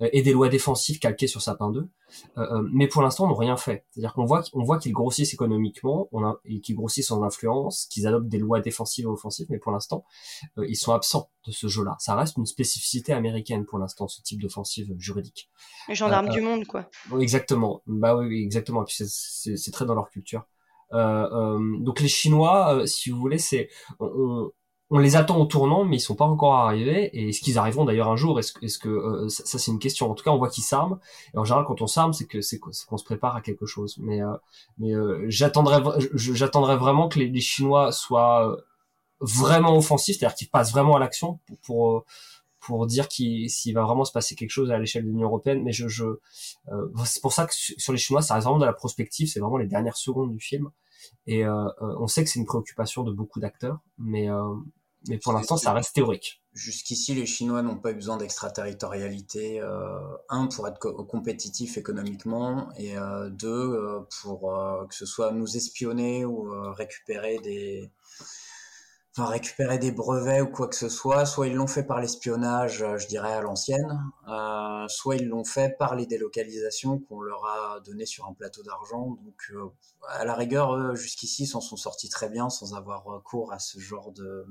Euh, 0.00 0.08
et 0.12 0.22
des 0.22 0.32
lois 0.32 0.48
défensives 0.48 0.98
calquées 0.98 1.26
sur 1.26 1.42
Sapin 1.42 1.70
2. 1.70 1.80
Euh, 1.80 2.40
euh, 2.40 2.68
mais 2.72 2.86
pour 2.86 3.02
l'instant, 3.02 3.24
on 3.24 3.28
n'a 3.28 3.38
rien 3.38 3.56
fait. 3.56 3.84
C'est-à-dire 3.90 4.12
qu'on 4.12 4.24
voit, 4.24 4.42
on 4.52 4.62
voit 4.64 4.78
qu'ils 4.78 4.92
grossissent 4.92 5.34
économiquement, 5.34 6.08
on 6.12 6.24
a, 6.24 6.38
qu'ils 6.62 6.76
grossissent 6.76 7.10
en 7.10 7.22
influence, 7.22 7.86
qu'ils 7.86 8.06
adoptent 8.06 8.28
des 8.28 8.38
lois 8.38 8.60
défensives 8.60 9.06
et 9.06 9.08
offensives, 9.08 9.46
mais 9.50 9.58
pour 9.58 9.72
l'instant, 9.72 10.04
ils 10.58 10.76
sont 10.76 10.92
absents 10.92 11.30
de 11.46 11.52
ce 11.52 11.68
jeu-là. 11.68 11.96
Ça 11.98 12.14
reste 12.14 12.36
une 12.36 12.46
spécificité 12.46 13.12
américaine 13.12 13.64
pour 13.64 13.78
l'instant, 13.78 14.08
type 14.22 14.40
d'offensive 14.40 14.94
juridique. 14.98 15.50
Les 15.88 15.94
gendarmes 15.94 16.28
du 16.28 16.40
monde, 16.40 16.66
quoi. 16.66 16.88
Exactement. 17.20 17.82
Bah 17.86 18.16
oui, 18.16 18.42
exactement. 18.42 18.84
puis 18.84 19.04
c'est 19.06 19.72
très 19.72 19.84
dans 19.84 19.94
leur 19.94 20.10
culture. 20.10 20.46
donc 20.92 22.00
les 22.00 22.08
Chinois, 22.08 22.82
si 22.86 23.10
vous 23.10 23.18
voulez, 23.18 23.38
c'est 23.38 23.68
on, 24.00 24.50
on 24.94 24.98
les 24.98 25.16
attend 25.16 25.38
au 25.38 25.46
tournant, 25.46 25.86
mais 25.86 25.96
ils 25.96 26.00
sont 26.00 26.14
pas 26.14 26.26
encore 26.26 26.54
arrivés. 26.54 27.08
Et 27.14 27.30
est-ce 27.30 27.40
qu'ils 27.40 27.56
arriveront 27.56 27.86
d'ailleurs 27.86 28.10
un 28.10 28.16
jour? 28.16 28.38
Est-ce 28.38 28.52
est 28.60 28.78
que 28.78 28.90
euh, 28.90 29.28
ça, 29.30 29.58
c'est 29.58 29.70
une 29.70 29.78
question. 29.78 30.10
En 30.10 30.14
tout 30.14 30.22
cas, 30.22 30.30
on 30.30 30.36
voit 30.36 30.50
qu'ils 30.50 30.64
s'arment. 30.64 30.98
Et 31.32 31.38
en 31.38 31.44
général, 31.44 31.64
quand 31.66 31.80
on 31.80 31.86
s'arme, 31.86 32.12
c'est 32.12 32.26
que 32.26 32.42
c'est 32.42 32.58
qu'on 32.58 32.98
se 32.98 33.04
prépare 33.04 33.34
à 33.34 33.40
quelque 33.40 33.64
chose. 33.64 33.96
Mais 33.98 34.22
euh, 34.22 34.34
mais 34.76 34.94
euh, 34.94 35.24
j'attendrais 35.28 35.80
j'attendrais 36.12 36.76
vraiment 36.76 37.08
que 37.08 37.18
les, 37.18 37.40
Chinois 37.40 37.90
soient 37.90 38.54
vraiment 39.20 39.78
offensifs, 39.78 40.18
c'est-à-dire 40.18 40.36
qu'ils 40.36 40.50
passent 40.50 40.72
vraiment 40.72 40.96
à 40.96 40.98
l'action 40.98 41.40
pour, 41.46 41.58
pour 41.60 42.04
pour 42.62 42.86
dire 42.86 43.08
qu'il 43.08 43.50
s'il 43.50 43.74
va 43.74 43.82
vraiment 43.82 44.04
se 44.04 44.12
passer 44.12 44.34
quelque 44.34 44.50
chose 44.50 44.70
à 44.70 44.78
l'échelle 44.78 45.04
de 45.04 45.08
l'Union 45.08 45.28
européenne. 45.28 45.62
Mais 45.62 45.72
je, 45.72 45.88
je 45.88 46.04
c'est 47.04 47.20
pour 47.20 47.32
ça 47.32 47.46
que 47.46 47.52
sur 47.54 47.92
les 47.92 47.98
Chinois, 47.98 48.22
ça 48.22 48.34
reste 48.34 48.46
vraiment 48.46 48.60
de 48.60 48.66
la 48.66 48.72
prospective. 48.72 49.28
C'est 49.28 49.40
vraiment 49.40 49.58
les 49.58 49.66
dernières 49.66 49.96
secondes 49.96 50.32
du 50.32 50.40
film. 50.40 50.70
Et 51.26 51.44
on 51.46 52.06
sait 52.06 52.22
que 52.22 52.30
c'est 52.30 52.38
une 52.38 52.46
préoccupation 52.46 53.02
de 53.02 53.12
beaucoup 53.12 53.40
d'acteurs, 53.40 53.80
mais 53.98 54.28
mais 55.08 55.18
pour 55.18 55.32
l'instant, 55.32 55.56
ça 55.56 55.72
reste 55.72 55.94
théorique. 55.94 56.42
Jusqu'ici, 56.52 57.14
les 57.14 57.26
Chinois 57.26 57.62
n'ont 57.62 57.78
pas 57.78 57.92
eu 57.92 57.94
besoin 57.94 58.18
d'extraterritorialité. 58.18 59.60
Euh, 59.60 59.98
un, 60.28 60.46
pour 60.46 60.68
être 60.68 60.78
compétitif 60.78 61.76
économiquement, 61.76 62.68
et 62.76 62.96
euh, 62.96 63.30
deux, 63.30 63.48
euh, 63.48 64.00
pour 64.20 64.54
euh, 64.54 64.86
que 64.86 64.94
ce 64.94 65.06
soit 65.06 65.32
nous 65.32 65.56
espionner 65.56 66.24
ou 66.24 66.50
récupérer 66.72 67.38
des, 67.38 67.90
enfin 69.14 69.28
récupérer 69.28 69.78
des 69.78 69.92
brevets 69.92 70.42
ou 70.42 70.46
quoi 70.48 70.68
que 70.68 70.76
ce 70.76 70.88
soit. 70.88 71.26
Soit 71.26 71.48
ils 71.48 71.54
l'ont 71.54 71.66
fait 71.66 71.84
par 71.84 72.00
l'espionnage, 72.00 72.84
je 72.96 73.06
dirais 73.06 73.32
à 73.32 73.40
l'ancienne, 73.40 74.02
soit 74.88 75.16
ils 75.16 75.28
l'ont 75.28 75.44
fait 75.44 75.76
par 75.78 75.94
les 75.94 76.06
délocalisations 76.06 76.98
qu'on 76.98 77.20
leur 77.20 77.44
a 77.44 77.80
données 77.80 78.06
sur 78.06 78.26
un 78.26 78.32
plateau 78.32 78.62
d'argent. 78.62 79.18
Donc, 79.24 79.52
à 80.08 80.24
la 80.24 80.34
rigueur, 80.34 80.94
jusqu'ici, 80.94 81.46
s'en 81.46 81.60
sont 81.60 81.76
sortis 81.76 82.08
très 82.08 82.28
bien 82.28 82.48
sans 82.48 82.74
avoir 82.74 83.04
recours 83.04 83.52
à 83.52 83.58
ce 83.58 83.78
genre 83.78 84.12
de 84.12 84.46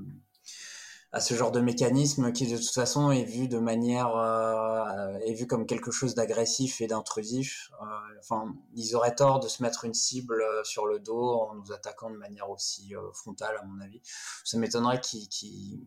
à 1.14 1.20
ce 1.20 1.34
genre 1.34 1.52
de 1.52 1.60
mécanisme 1.60 2.32
qui 2.32 2.48
de 2.48 2.58
toute 2.58 2.74
façon 2.74 3.12
est 3.12 3.26
vu 3.26 3.50
de 3.50 3.60
manière 3.60 4.16
euh, 4.16 5.18
est 5.26 5.34
vu 5.34 5.46
comme 5.46 5.66
quelque 5.66 5.92
chose 5.92 6.16
d'agressif 6.16 6.80
et 6.80 6.88
d'intrusif. 6.88 7.70
Euh, 7.82 7.86
enfin, 8.20 8.56
ils 8.76 8.96
auraient 8.96 9.16
tort 9.16 9.42
de 9.42 9.50
se 9.50 9.62
mettre 9.62 9.84
une 9.84 9.94
cible 9.94 10.42
euh, 10.42 10.64
sur 10.64 10.86
le 10.86 11.00
dos 11.00 11.42
en 11.42 11.56
nous 11.56 11.74
attaquant 11.74 12.10
de 12.10 12.16
manière 12.16 12.50
aussi 12.50 12.94
frontale, 13.14 13.58
à 13.62 13.66
mon 13.66 13.82
avis. 13.82 14.02
Ça 14.46 14.58
m'étonnerait 14.58 15.02
qu'ils 15.02 15.28
qu 15.28 15.84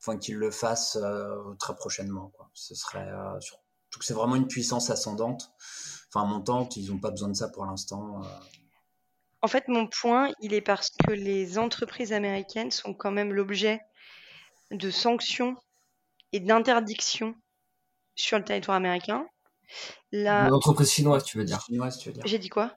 enfin, 0.00 0.16
qu'ils 0.16 0.36
le 0.36 0.52
fassent 0.52 0.98
très 1.58 1.74
prochainement. 1.74 2.30
Quoi. 2.36 2.48
Ce 2.54 2.76
serait 2.76 3.10
que 3.98 4.04
c'est 4.04 4.14
vraiment 4.14 4.36
une 4.36 4.46
puissance 4.46 4.90
ascendante, 4.90 5.50
enfin 6.08 6.24
montante. 6.24 6.76
Ils 6.76 6.92
n'ont 6.92 7.00
pas 7.00 7.10
besoin 7.10 7.28
de 7.28 7.34
ça 7.34 7.48
pour 7.48 7.66
l'instant. 7.66 8.22
En 9.42 9.48
fait, 9.48 9.66
mon 9.66 9.88
point, 9.88 10.30
il 10.40 10.54
est 10.54 10.60
parce 10.60 10.90
que 10.90 11.10
les 11.10 11.58
entreprises 11.58 12.12
américaines 12.12 12.70
sont 12.70 12.94
quand 12.94 13.10
même 13.10 13.32
l'objet 13.32 13.80
de 14.70 14.90
sanctions 14.90 15.56
et 16.32 16.40
d'interdictions 16.40 17.34
sur 18.14 18.38
le 18.38 18.44
territoire 18.44 18.76
américain. 18.76 19.26
La... 20.12 20.48
L'entreprise 20.48 20.90
chinoise, 20.90 21.24
tu 21.24 21.38
veux 21.38 21.44
dire 21.44 21.64
J'ai 22.24 22.38
dit 22.38 22.48
quoi? 22.48 22.76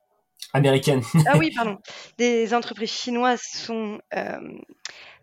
Américaine. 0.53 1.01
ah 1.27 1.37
oui, 1.37 1.51
pardon. 1.55 1.77
Des 2.17 2.53
entreprises 2.53 2.91
chinoises 2.91 3.41
sont 3.41 3.99
euh, 4.15 4.39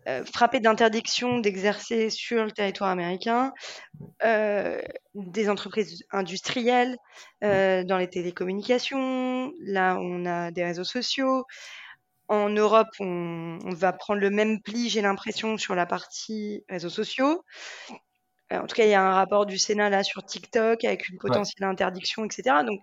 euh, 0.07 0.23
frappées 0.25 0.59
d'interdiction 0.59 1.39
d'exercer 1.39 2.09
sur 2.09 2.43
le 2.43 2.51
territoire 2.51 2.89
américain. 2.89 3.51
Euh, 4.23 4.81
des 5.15 5.49
entreprises 5.49 6.03
industrielles 6.11 6.97
dans 7.41 7.97
les 7.97 8.09
télécommunications. 8.09 9.51
Là, 9.59 9.97
on 9.99 10.25
a 10.25 10.51
des 10.51 10.63
réseaux 10.63 10.83
sociaux. 10.83 11.45
En 12.29 12.49
Europe, 12.49 12.89
on, 12.99 13.57
va 13.63 13.93
prendre 13.93 14.19
le 14.19 14.29
même 14.29 14.61
pli, 14.61 14.89
j'ai 14.89 15.01
l'impression, 15.01 15.57
sur 15.57 15.75
la 15.75 15.85
partie 15.85 16.63
réseaux 16.67 16.89
sociaux. 16.89 17.43
Euh, 18.51 18.59
en 18.59 18.67
tout 18.67 18.75
cas, 18.75 18.85
il 18.85 18.89
y 18.89 18.95
a 18.95 19.01
un 19.01 19.13
rapport 19.13 19.45
du 19.45 19.57
Sénat 19.57 19.89
là 19.89 20.03
sur 20.03 20.25
TikTok 20.25 20.83
avec 20.83 21.07
une 21.09 21.17
potentielle 21.17 21.67
interdiction, 21.67 22.25
etc. 22.25 22.57
Donc, 22.65 22.81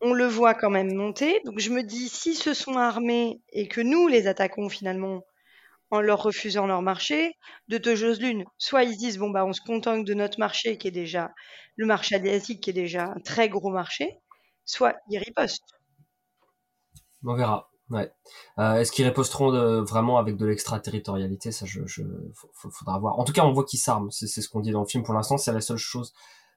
on 0.00 0.12
le 0.12 0.26
voit 0.26 0.54
quand 0.54 0.70
même 0.70 0.94
monter. 0.94 1.40
Donc, 1.44 1.58
je 1.58 1.70
me 1.70 1.82
dis, 1.82 2.08
s'ils 2.08 2.36
se 2.36 2.54
sont 2.54 2.76
armés 2.76 3.40
et 3.52 3.68
que 3.68 3.80
nous 3.80 4.08
les 4.08 4.26
attaquons 4.26 4.68
finalement 4.68 5.24
en 5.92 6.00
leur 6.00 6.22
refusant 6.22 6.66
leur 6.66 6.80
marché, 6.80 7.36
de 7.68 7.76
deux 7.76 7.94
choses 7.94 8.18
l'une. 8.18 8.46
Soit 8.56 8.84
ils 8.84 8.94
se 8.94 8.98
disent, 8.98 9.18
bon, 9.18 9.28
bah, 9.28 9.44
on 9.44 9.52
se 9.52 9.60
contente 9.60 10.06
de 10.06 10.14
notre 10.14 10.40
marché 10.40 10.78
qui 10.78 10.88
est 10.88 10.92
déjà 10.92 11.32
le 11.76 11.84
marché 11.84 12.14
asiatique, 12.14 12.62
qui 12.62 12.70
est 12.70 12.72
déjà 12.72 13.04
un 13.04 13.20
très 13.20 13.50
gros 13.50 13.70
marché, 13.70 14.18
soit 14.64 14.96
ils 15.10 15.18
ripostent. 15.18 15.60
On 17.24 17.34
verra. 17.34 17.71
Ouais. 17.92 18.10
Euh, 18.58 18.76
Est-ce 18.76 18.90
qu'ils 18.90 19.04
riposteront 19.04 19.52
de, 19.52 19.80
vraiment 19.80 20.16
avec 20.16 20.36
de 20.36 20.46
l'extraterritorialité? 20.46 21.52
Ça, 21.52 21.66
je, 21.66 21.82
je 21.86 22.02
faudra 22.70 22.98
voir. 22.98 23.18
En 23.18 23.24
tout 23.24 23.34
cas, 23.34 23.44
on 23.44 23.52
voit 23.52 23.64
qu'ils 23.64 23.80
s'arment. 23.80 24.10
C'est 24.10 24.26
ce 24.26 24.48
qu'on 24.48 24.60
dit 24.60 24.72
dans 24.72 24.80
le 24.80 24.86
film. 24.86 25.04
Pour 25.04 25.14
l'instant, 25.14 25.36
c'est 25.36 25.52
la 25.52 25.60
seule 25.60 25.76
chose 25.76 26.14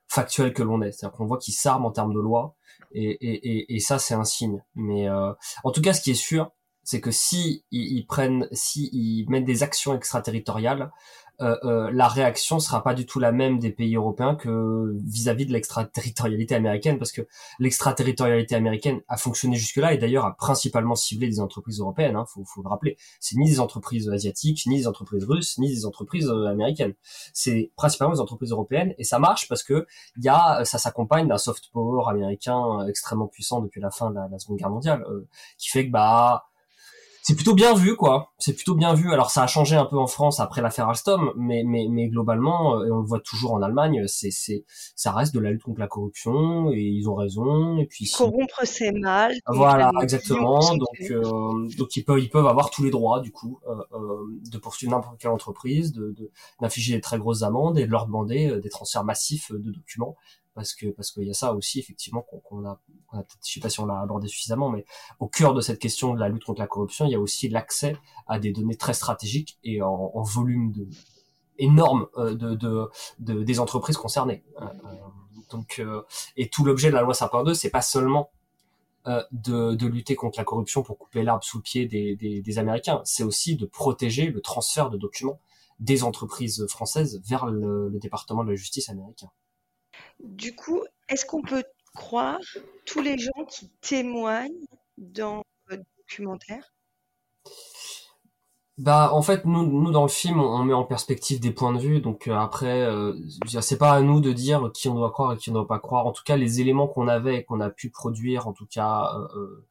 factuelle 0.08 0.54
que 0.54 0.63
l'on 0.63 0.82
ait. 0.82 0.91
C'est-à-dire 0.91 1.17
qu'on 1.17 1.26
voit 1.26 1.38
qu'ils 1.38 1.54
s'arment 1.54 1.86
en 1.86 1.91
termes 1.91 2.13
de 2.13 2.19
loi, 2.19 2.56
et, 2.91 3.10
et, 3.10 3.50
et, 3.50 3.76
et 3.76 3.80
ça, 3.80 4.00
c'est 4.00 4.13
un 4.13 4.24
signe. 4.24 4.63
Mais 4.76 5.10
euh, 5.10 5.34
en 5.63 5.71
tout 5.71 5.82
cas, 5.82 5.93
ce 5.93 6.02
qui 6.02 6.12
est 6.12 6.13
sûr, 6.13 6.52
c'est 6.84 7.02
que 7.02 7.12
si 7.12 7.65
ils, 7.71 8.06
prennent, 8.06 8.48
si 8.52 8.89
ils 8.93 9.26
mettent 9.28 9.45
des 9.45 9.63
actions 9.63 9.95
extraterritoriales, 9.95 10.91
euh, 11.41 11.58
euh, 11.63 11.91
la 11.91 12.08
réaction 12.08 12.60
sera 12.60 12.84
pas 12.84 12.93
du 12.93 13.06
tout 13.06 13.19
la 13.19 13.32
même 13.32 13.60
des 13.60 13.71
pays 13.71 13.95
européens 13.95 14.36
que 14.36 14.95
vis-à-vis 15.06 15.45
de 15.45 15.52
l'extraterritorialité 15.52 16.56
américaine, 16.56 16.98
parce 16.98 17.12
que 17.12 17.28
l'extraterritorialité 17.60 18.56
américaine 18.56 19.02
a 19.08 19.17
fonctionné 19.17 19.56
jusque-là 19.56 19.93
et 19.93 19.98
d'ailleurs 19.98 20.26
a 20.26 20.36
principalement 20.36 20.95
ciblé 20.95 21.28
des 21.28 21.39
entreprises 21.39 21.80
européennes. 21.80 22.15
Hein, 22.15 22.26
faut, 22.26 22.43
faut 22.45 22.63
le 22.63 22.69
rappeler. 22.69 22.98
C'est 23.19 23.36
ni 23.38 23.50
des 23.50 23.60
entreprises 23.60 24.10
asiatiques, 24.10 24.65
ni 24.67 24.78
des 24.78 24.88
entreprises 24.88 25.26
russes, 25.26 25.58
ni 25.58 25.67
des 25.69 25.86
entreprises 25.86 26.30
euh, 26.30 26.48
américaines. 26.48 26.93
C'est 27.34 27.71
principalement 27.76 28.13
des 28.13 28.21
entreprises 28.21 28.52
européennes 28.52 28.93
et 28.98 29.04
ça 29.04 29.19
marche 29.19 29.48
parce 29.48 29.63
que 29.63 29.86
y 30.17 30.30
a, 30.30 30.63
ça 30.65 30.78
s'accompagne 30.78 31.28
d'un 31.28 31.38
soft 31.38 31.69
power 31.71 32.04
américain 32.10 32.86
extrêmement 32.88 33.28
puissant 33.28 33.62
depuis 33.62 33.82
la 33.82 33.91
fin 33.91 34.10
de 34.10 34.15
la, 34.15 34.28
la 34.30 34.39
Seconde 34.39 34.58
Guerre 34.58 34.69
mondiale, 34.69 35.04
qui 35.58 35.69
fait 35.69 35.88
que 35.88 35.91
bah 35.91 36.45
c'est 37.26 37.34
plutôt 37.34 37.56
bien 37.56 37.74
vu 37.74 37.96
quoi. 37.96 38.34
C'est 38.38 38.54
plutôt 38.54 38.76
bien 38.76 38.94
vu. 38.94 39.12
Alors 39.12 39.32
ça 39.32 39.42
a 39.42 39.48
changé 39.48 39.76
un 39.76 39.86
peu 39.86 39.98
en 39.98 40.06
France 40.06 40.40
après 40.40 40.62
l'affaire 40.62 40.88
Alstom 40.88 41.32
mais 41.36 41.64
mais 41.66 41.88
mais 41.90 42.08
globalement 42.08 42.76
euh, 42.78 42.86
et 42.86 42.92
on 42.92 43.00
le 43.00 43.08
voit 43.08 43.20
toujours 43.20 43.54
en 43.54 43.64
Allemagne 43.64 44.04
c'est 44.06 44.30
c'est 44.30 44.64
ça 44.96 45.12
reste 45.12 45.34
de 45.34 45.40
la 45.40 45.50
lutte 45.50 45.64
contre 45.64 45.80
la 45.80 45.88
corruption 45.88 46.70
et 46.72 46.82
ils 46.82 47.10
ont 47.10 47.16
raison 47.16 47.80
et 47.80 47.88
puis 47.88 48.08
corrompre 48.16 48.62
c'est 48.64 48.92
mal 48.92 49.34
voilà 49.48 49.92
exactement. 50.04 50.60
donc 50.76 51.10
euh, 51.10 51.68
donc 51.80 51.96
ils 51.96 52.04
peuvent 52.04 52.20
ils 52.20 52.30
peuvent 52.30 52.46
avoir 52.46 52.70
tous 52.70 52.84
les 52.84 52.92
droits 52.92 53.22
du 53.22 53.32
coup 53.32 53.60
euh, 53.68 53.74
euh 53.94 54.26
de 54.52 54.58
poursuivre 54.60 54.92
n'importe 54.92 55.20
quelle 55.20 55.32
entreprise 55.32 55.94
de 55.94 56.14
d'infliger 56.62 56.94
des 56.94 57.02
très 57.02 57.18
grosses 57.18 57.42
amendes 57.42 57.80
et 57.80 57.88
de 57.88 57.92
leur 57.92 58.06
demander 58.06 58.60
des 58.62 58.70
transferts 58.70 59.04
massifs 59.04 59.52
de 59.52 59.72
documents 59.72 60.16
parce 60.56 60.74
que 60.74 60.88
parce 60.88 61.12
qu'il 61.12 61.24
y 61.24 61.30
a 61.30 61.34
ça 61.34 61.54
aussi 61.54 61.80
effectivement 61.80 62.22
qu'on 62.22 62.65
a, 62.65 62.82
a 63.12 63.24
je 63.46 63.54
sais 63.54 63.60
pas 63.60 63.70
si 63.70 63.82
on 63.82 63.86
l'a 63.86 64.00
abordé 64.00 64.28
suffisamment, 64.28 64.70
mais 64.70 64.86
au 65.20 65.28
cœur 65.28 65.54
de 65.54 65.62
cette 65.62 65.80
question 65.80 66.13
de 66.13 66.20
la 66.20 66.30
lutte 66.30 66.46
contre 66.46 66.62
la 66.62 66.68
corruption, 66.68 67.06
il 67.06 67.12
y 67.12 67.15
a 67.15 67.20
aussi 67.20 67.50
l'accès 67.50 67.98
à 68.26 68.39
des 68.39 68.52
données 68.52 68.78
très 68.78 68.94
stratégiques 68.94 69.60
et 69.63 69.82
en, 69.82 70.22
volume 70.24 70.72
de 70.72 70.88
énorme 71.58 72.08
euh, 72.18 72.34
de, 72.34 72.56
de, 72.56 72.89
de, 73.20 73.44
des 73.44 73.60
entreprises 73.60 73.98
concernées. 73.98 74.44
Euh, 74.62 74.65
euh, 74.65 74.96
donc 75.52 75.82
et 76.38 76.50
tout 76.50 76.65
l'objet 76.65 76.89
de 76.89 76.96
la 76.96 77.04
loi 77.04 77.13
Sapin 77.13 77.44
2, 77.44 77.54
c'est 77.54 77.70
pas 77.70 77.84
seulement 77.84 78.32
de, 79.06 79.76
de, 79.76 79.86
lutter 79.86 80.15
contre 80.15 80.39
la 80.39 80.44
corruption 80.44 80.82
pour 80.82 80.98
couper 80.98 81.22
l'arbre 81.22 81.44
sous 81.44 81.58
le 81.58 81.62
pied 81.62 81.86
des, 81.86 82.15
des, 82.15 82.41
des 82.41 82.58
Américains, 82.58 83.02
c'est 83.04 83.22
aussi 83.22 83.56
de 83.56 83.68
protéger 83.68 84.32
le 84.32 84.41
transfert 84.41 84.89
de 84.89 84.98
documents 84.98 85.39
des 85.80 86.04
entreprises 86.04 86.65
françaises 86.65 87.22
vers 87.28 87.46
le, 87.46 87.89
le 87.89 88.00
département 88.00 88.44
de 88.44 88.50
la 88.50 88.56
justice 88.56 88.89
américain. 88.89 89.30
Du 90.19 90.55
coup, 90.55 90.81
est-ce 91.10 91.25
qu'on 91.25 91.41
peut 91.41 91.63
croire 91.95 92.39
tous 92.86 93.01
les 93.01 93.17
gens 93.17 93.45
qui 93.47 93.69
témoignent 93.81 94.65
dans 94.97 95.43
votre 95.69 95.84
documentaire? 95.97 96.73
Bah 98.77 99.10
en 99.13 99.21
fait 99.21 99.45
nous 99.45 99.91
dans 99.91 100.01
le 100.01 100.10
film 100.10 100.41
on, 100.41 100.62
met 100.65 100.73
en 100.73 100.84
perspective 100.84 101.39
des 101.39 101.51
points 101.51 101.73
de 101.73 101.79
vue. 101.79 102.01
Donc 102.01 102.27
euh, 102.27 102.36
après 102.36 102.81
euh, 102.81 103.13
c'est 103.62 103.77
pas 103.77 103.93
à 103.93 104.01
nous 104.01 104.19
de 104.19 104.34
dire 104.34 104.69
qui 104.73 104.89
on 104.89 104.95
doit 104.95 105.12
croire 105.12 105.31
et 105.34 105.38
qui 105.38 105.49
on 105.49 105.53
ne 105.53 105.60
doit 105.60 105.67
pas 105.67 105.79
croire. 105.79 106.05
En 106.05 106.12
tout 106.12 106.23
cas 106.25 106.36
les 106.36 106.60
éléments 106.60 106.88
qu'on 106.88 107.08
avait 107.08 107.38
et 107.38 107.43
qu'on 107.45 107.62
a 107.62 107.69
pu 107.69 107.89
produire 107.89 108.47
en 108.47 108.53
tout 108.53 108.67
cas 108.67 109.13
euh, 109.15 109.39
euh 109.39 109.65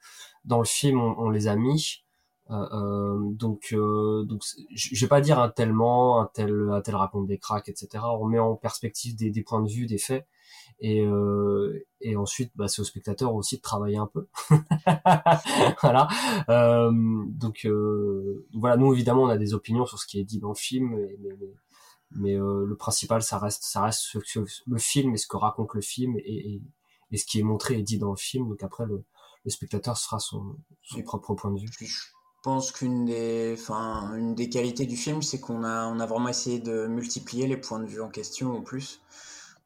dans 0.46 0.58
le 0.58 0.64
film 0.64 1.00
on, 1.00 1.30
les 1.30 1.48
a 1.48 1.56
mis 1.56 2.03
donc 2.50 3.74
donc 3.74 4.42
je 4.74 5.00
vais 5.00 5.08
pas 5.08 5.20
dire 5.20 5.38
un 5.38 5.48
tellement 5.48 6.20
un 6.20 6.30
tel 6.32 6.68
un 6.70 6.80
tel 6.82 6.94
raconte 6.94 7.26
des 7.26 7.38
cracks 7.38 7.68
etc 7.68 8.04
on 8.20 8.26
met 8.26 8.38
en 8.38 8.54
perspective 8.56 9.16
des, 9.16 9.30
des 9.30 9.42
points 9.42 9.62
de 9.62 9.68
vue 9.68 9.86
des 9.86 9.98
faits. 9.98 10.26
Et, 10.80 11.00
euh, 11.02 11.86
et 12.00 12.16
ensuite 12.16 12.50
bah, 12.56 12.68
c'est 12.68 12.82
au 12.82 12.84
spectateur 12.84 13.34
aussi 13.34 13.56
de 13.56 13.62
travailler 13.62 13.96
un 13.96 14.06
peu. 14.06 14.26
Voilà. 15.82 16.08
Euh, 16.48 16.90
donc 17.28 17.64
euh, 17.64 18.46
voilà. 18.54 18.76
Nous 18.76 18.92
évidemment 18.92 19.24
on 19.24 19.28
a 19.28 19.38
des 19.38 19.54
opinions 19.54 19.86
sur 19.86 19.98
ce 19.98 20.06
qui 20.06 20.18
est 20.18 20.24
dit 20.24 20.40
dans 20.40 20.50
le 20.50 20.54
film 20.54 20.90
mais, 20.90 21.16
mais, 21.20 21.36
mais 22.10 22.34
euh, 22.34 22.64
le 22.66 22.76
principal 22.76 23.22
ça 23.22 23.38
reste 23.38 23.62
ça 23.64 23.82
reste 23.82 24.16
le 24.66 24.78
film 24.78 25.14
et 25.14 25.16
ce 25.16 25.26
que 25.26 25.36
raconte 25.36 25.74
le 25.74 25.80
film 25.80 26.16
et, 26.18 26.54
et, 26.54 26.62
et, 27.12 27.16
ce 27.16 27.24
qui 27.24 27.40
est 27.40 27.42
montré 27.42 27.78
et 27.78 27.82
dit 27.82 27.98
dans 27.98 28.10
le 28.10 28.16
film. 28.16 28.48
Donc 28.48 28.62
après 28.62 28.86
le, 28.86 29.04
le 29.44 29.50
spectateur 29.50 29.96
sera 29.96 30.18
son, 30.18 30.56
son 30.82 31.02
propre 31.02 31.34
point 31.34 31.52
de 31.52 31.60
vue. 31.60 31.70
Je 31.78 32.13
pense 32.44 32.70
qu'une 32.70 33.04
des 33.06 33.56
enfin 33.58 34.14
une 34.14 34.34
des 34.36 34.48
qualités 34.48 34.86
du 34.86 34.96
film 34.96 35.22
c'est 35.22 35.40
qu'on 35.40 35.64
a 35.64 35.86
on 35.86 35.98
a 35.98 36.06
vraiment 36.06 36.28
essayé 36.28 36.60
de 36.60 36.86
multiplier 36.86 37.48
les 37.48 37.56
points 37.56 37.80
de 37.80 37.86
vue 37.86 38.02
en 38.02 38.10
question 38.10 38.52
au 38.54 38.62
plus 38.62 39.00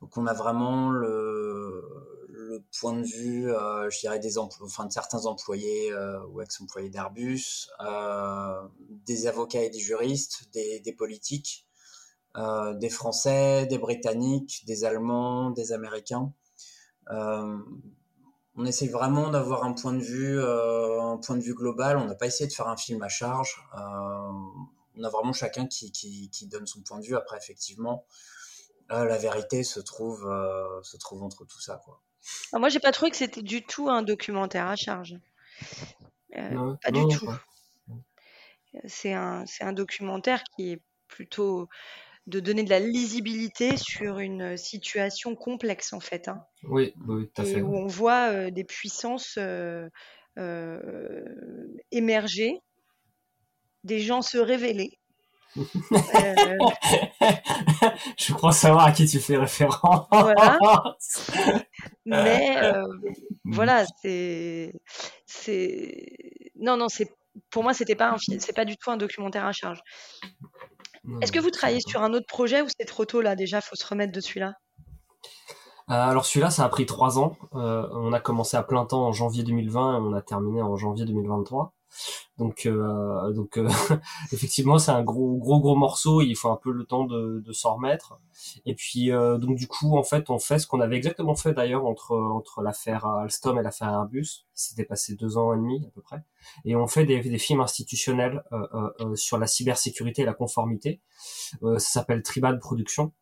donc 0.00 0.16
on 0.16 0.26
a 0.26 0.32
vraiment 0.32 0.90
le, 0.90 1.82
le 2.28 2.62
point 2.80 2.94
de 2.94 3.04
vue, 3.06 3.50
euh, 3.50 3.90
je 3.90 3.98
dirais, 4.00 4.18
des 4.20 4.38
enfin, 4.38 4.86
de 4.86 4.92
certains 4.92 5.26
employés 5.26 5.92
euh, 5.92 6.24
ou 6.28 6.40
ex-employés 6.40 6.88
d'Airbus, 6.88 7.68
euh, 7.80 8.62
des 8.88 9.26
avocats 9.26 9.62
et 9.62 9.70
des 9.70 9.80
juristes, 9.80 10.48
des, 10.52 10.80
des 10.80 10.92
politiques, 10.92 11.66
des 12.76 12.88
Français, 12.88 13.66
des 13.66 13.78
Britanniques, 13.78 14.62
des 14.64 14.84
Allemands, 14.84 15.50
des 15.50 15.72
Américains. 15.72 16.32
Euh, 18.58 18.62
on 18.62 18.64
essaie 18.66 18.88
vraiment 18.88 19.30
d'avoir 19.30 19.64
un 19.64 19.72
point 19.72 19.92
de 19.92 20.02
vue, 20.02 20.40
un 20.42 21.16
point 21.18 21.36
de 21.36 21.42
vue 21.42 21.54
global. 21.54 21.96
On 21.96 22.04
n'a 22.04 22.14
pas 22.14 22.26
essayé 22.26 22.48
de 22.48 22.52
faire 22.52 22.68
un 22.68 22.76
film 22.76 23.02
à 23.02 23.08
charge. 23.08 23.62
on 23.74 25.04
a 25.04 25.08
vraiment 25.08 25.32
chacun 25.32 25.66
qui, 25.66 25.92
qui, 25.92 26.28
qui 26.30 26.46
donne 26.46 26.66
son 26.66 26.82
point 26.82 26.98
de 26.98 27.04
vue. 27.04 27.16
Après, 27.16 27.36
effectivement, 27.36 28.04
euh, 28.90 29.04
la 29.04 29.18
vérité 29.18 29.62
se 29.64 29.80
trouve, 29.80 30.26
euh, 30.26 30.82
se 30.82 30.96
trouve 30.96 31.22
entre 31.22 31.44
tout 31.44 31.60
ça. 31.60 31.80
Quoi. 31.84 32.00
Ah, 32.52 32.58
moi, 32.58 32.68
j'ai 32.68 32.80
pas 32.80 32.92
trouvé 32.92 33.10
que 33.10 33.16
c'était 33.16 33.42
du 33.42 33.62
tout 33.62 33.88
un 33.90 34.02
documentaire 34.02 34.66
à 34.66 34.76
charge. 34.76 35.16
Euh, 36.36 36.74
pas 36.82 36.90
du 36.90 37.06
tout. 37.08 37.30
C'est 38.86 39.12
un, 39.12 39.44
un 39.60 39.72
documentaire 39.72 40.42
qui 40.56 40.72
est 40.72 40.82
plutôt 41.06 41.68
de 42.28 42.40
donner 42.40 42.62
de 42.62 42.70
la 42.70 42.78
lisibilité 42.78 43.76
sur 43.76 44.18
une 44.18 44.56
situation 44.56 45.34
complexe 45.34 45.92
en 45.92 46.00
fait. 46.00 46.28
Hein. 46.28 46.44
Oui, 46.64 46.94
oui, 47.06 47.28
tout 47.34 47.42
à 47.42 47.44
fait. 47.44 47.60
Où 47.60 47.76
on 47.76 47.86
voit 47.86 48.50
des 48.50 48.64
puissances 48.64 49.38
émerger, 51.90 52.60
des 53.84 54.00
gens 54.00 54.22
se 54.22 54.38
révéler, 54.38 54.98
euh... 55.56 55.62
Je 58.18 58.32
crois 58.32 58.52
savoir 58.52 58.86
à 58.86 58.92
qui 58.92 59.06
tu 59.06 59.20
fais 59.20 59.36
référence. 59.36 60.06
Voilà. 60.10 60.58
Mais 62.04 62.56
euh, 62.62 62.82
voilà, 63.44 63.84
c'est, 64.02 64.72
c'est, 65.26 66.50
non, 66.56 66.76
non, 66.76 66.88
c'est, 66.88 67.10
pour 67.50 67.62
moi, 67.62 67.74
c'était 67.74 67.94
pas 67.94 68.10
un 68.10 68.16
c'est 68.18 68.54
pas 68.54 68.64
du 68.64 68.76
tout 68.76 68.90
un 68.90 68.96
documentaire 68.96 69.46
à 69.46 69.52
charge. 69.52 69.80
Est-ce 71.20 71.32
que 71.32 71.38
vous 71.38 71.50
travaillez 71.50 71.80
sur 71.80 72.02
un 72.02 72.12
autre 72.12 72.26
projet 72.26 72.62
ou 72.62 72.66
c'est 72.68 72.86
trop 72.86 73.04
tôt 73.04 73.20
là 73.20 73.36
déjà? 73.36 73.60
Faut 73.60 73.76
se 73.76 73.86
remettre 73.86 74.12
de 74.12 74.20
celui-là. 74.20 74.54
Euh, 75.90 75.94
alors 75.94 76.26
celui-là, 76.26 76.50
ça 76.50 76.64
a 76.64 76.68
pris 76.68 76.84
trois 76.84 77.18
ans. 77.18 77.36
Euh, 77.54 77.88
on 77.92 78.12
a 78.12 78.20
commencé 78.20 78.56
à 78.56 78.62
plein 78.62 78.84
temps 78.84 79.06
en 79.06 79.12
janvier 79.12 79.42
2020 79.42 79.94
et 79.94 80.00
on 80.00 80.12
a 80.12 80.20
terminé 80.20 80.60
en 80.60 80.76
janvier 80.76 81.06
2023. 81.06 81.72
Donc, 82.38 82.66
euh, 82.66 83.32
donc 83.32 83.58
euh, 83.58 83.68
effectivement, 84.32 84.78
c'est 84.78 84.92
un 84.92 85.02
gros, 85.02 85.36
gros, 85.38 85.60
gros 85.60 85.74
morceau. 85.74 86.22
Il 86.22 86.36
faut 86.36 86.50
un 86.50 86.56
peu 86.56 86.70
le 86.70 86.84
temps 86.84 87.04
de, 87.04 87.42
de 87.44 87.52
s'en 87.52 87.74
remettre. 87.74 88.20
Et 88.64 88.74
puis, 88.74 89.10
euh, 89.10 89.38
donc 89.38 89.56
du 89.56 89.66
coup, 89.66 89.96
en 89.98 90.04
fait, 90.04 90.30
on 90.30 90.38
fait 90.38 90.58
ce 90.60 90.66
qu'on 90.66 90.80
avait 90.80 90.96
exactement 90.96 91.34
fait 91.34 91.52
d'ailleurs 91.52 91.84
entre 91.84 92.16
entre 92.16 92.62
l'affaire 92.62 93.06
Alstom 93.06 93.58
et 93.58 93.62
l'affaire 93.62 93.88
Airbus. 93.88 94.46
C'était 94.54 94.84
passé 94.84 95.16
deux 95.16 95.36
ans 95.36 95.52
et 95.52 95.56
demi 95.56 95.84
à 95.86 95.90
peu 95.90 96.00
près. 96.00 96.22
Et 96.64 96.76
on 96.76 96.86
fait 96.86 97.04
des, 97.04 97.20
des 97.20 97.38
films 97.38 97.60
institutionnels 97.60 98.44
euh, 98.52 99.16
sur 99.16 99.38
la 99.38 99.46
cybersécurité 99.46 100.22
et 100.22 100.24
la 100.24 100.34
conformité. 100.34 101.00
ça 101.60 101.78
s'appelle 101.78 102.22
Tribal 102.22 102.58
Production. 102.60 103.12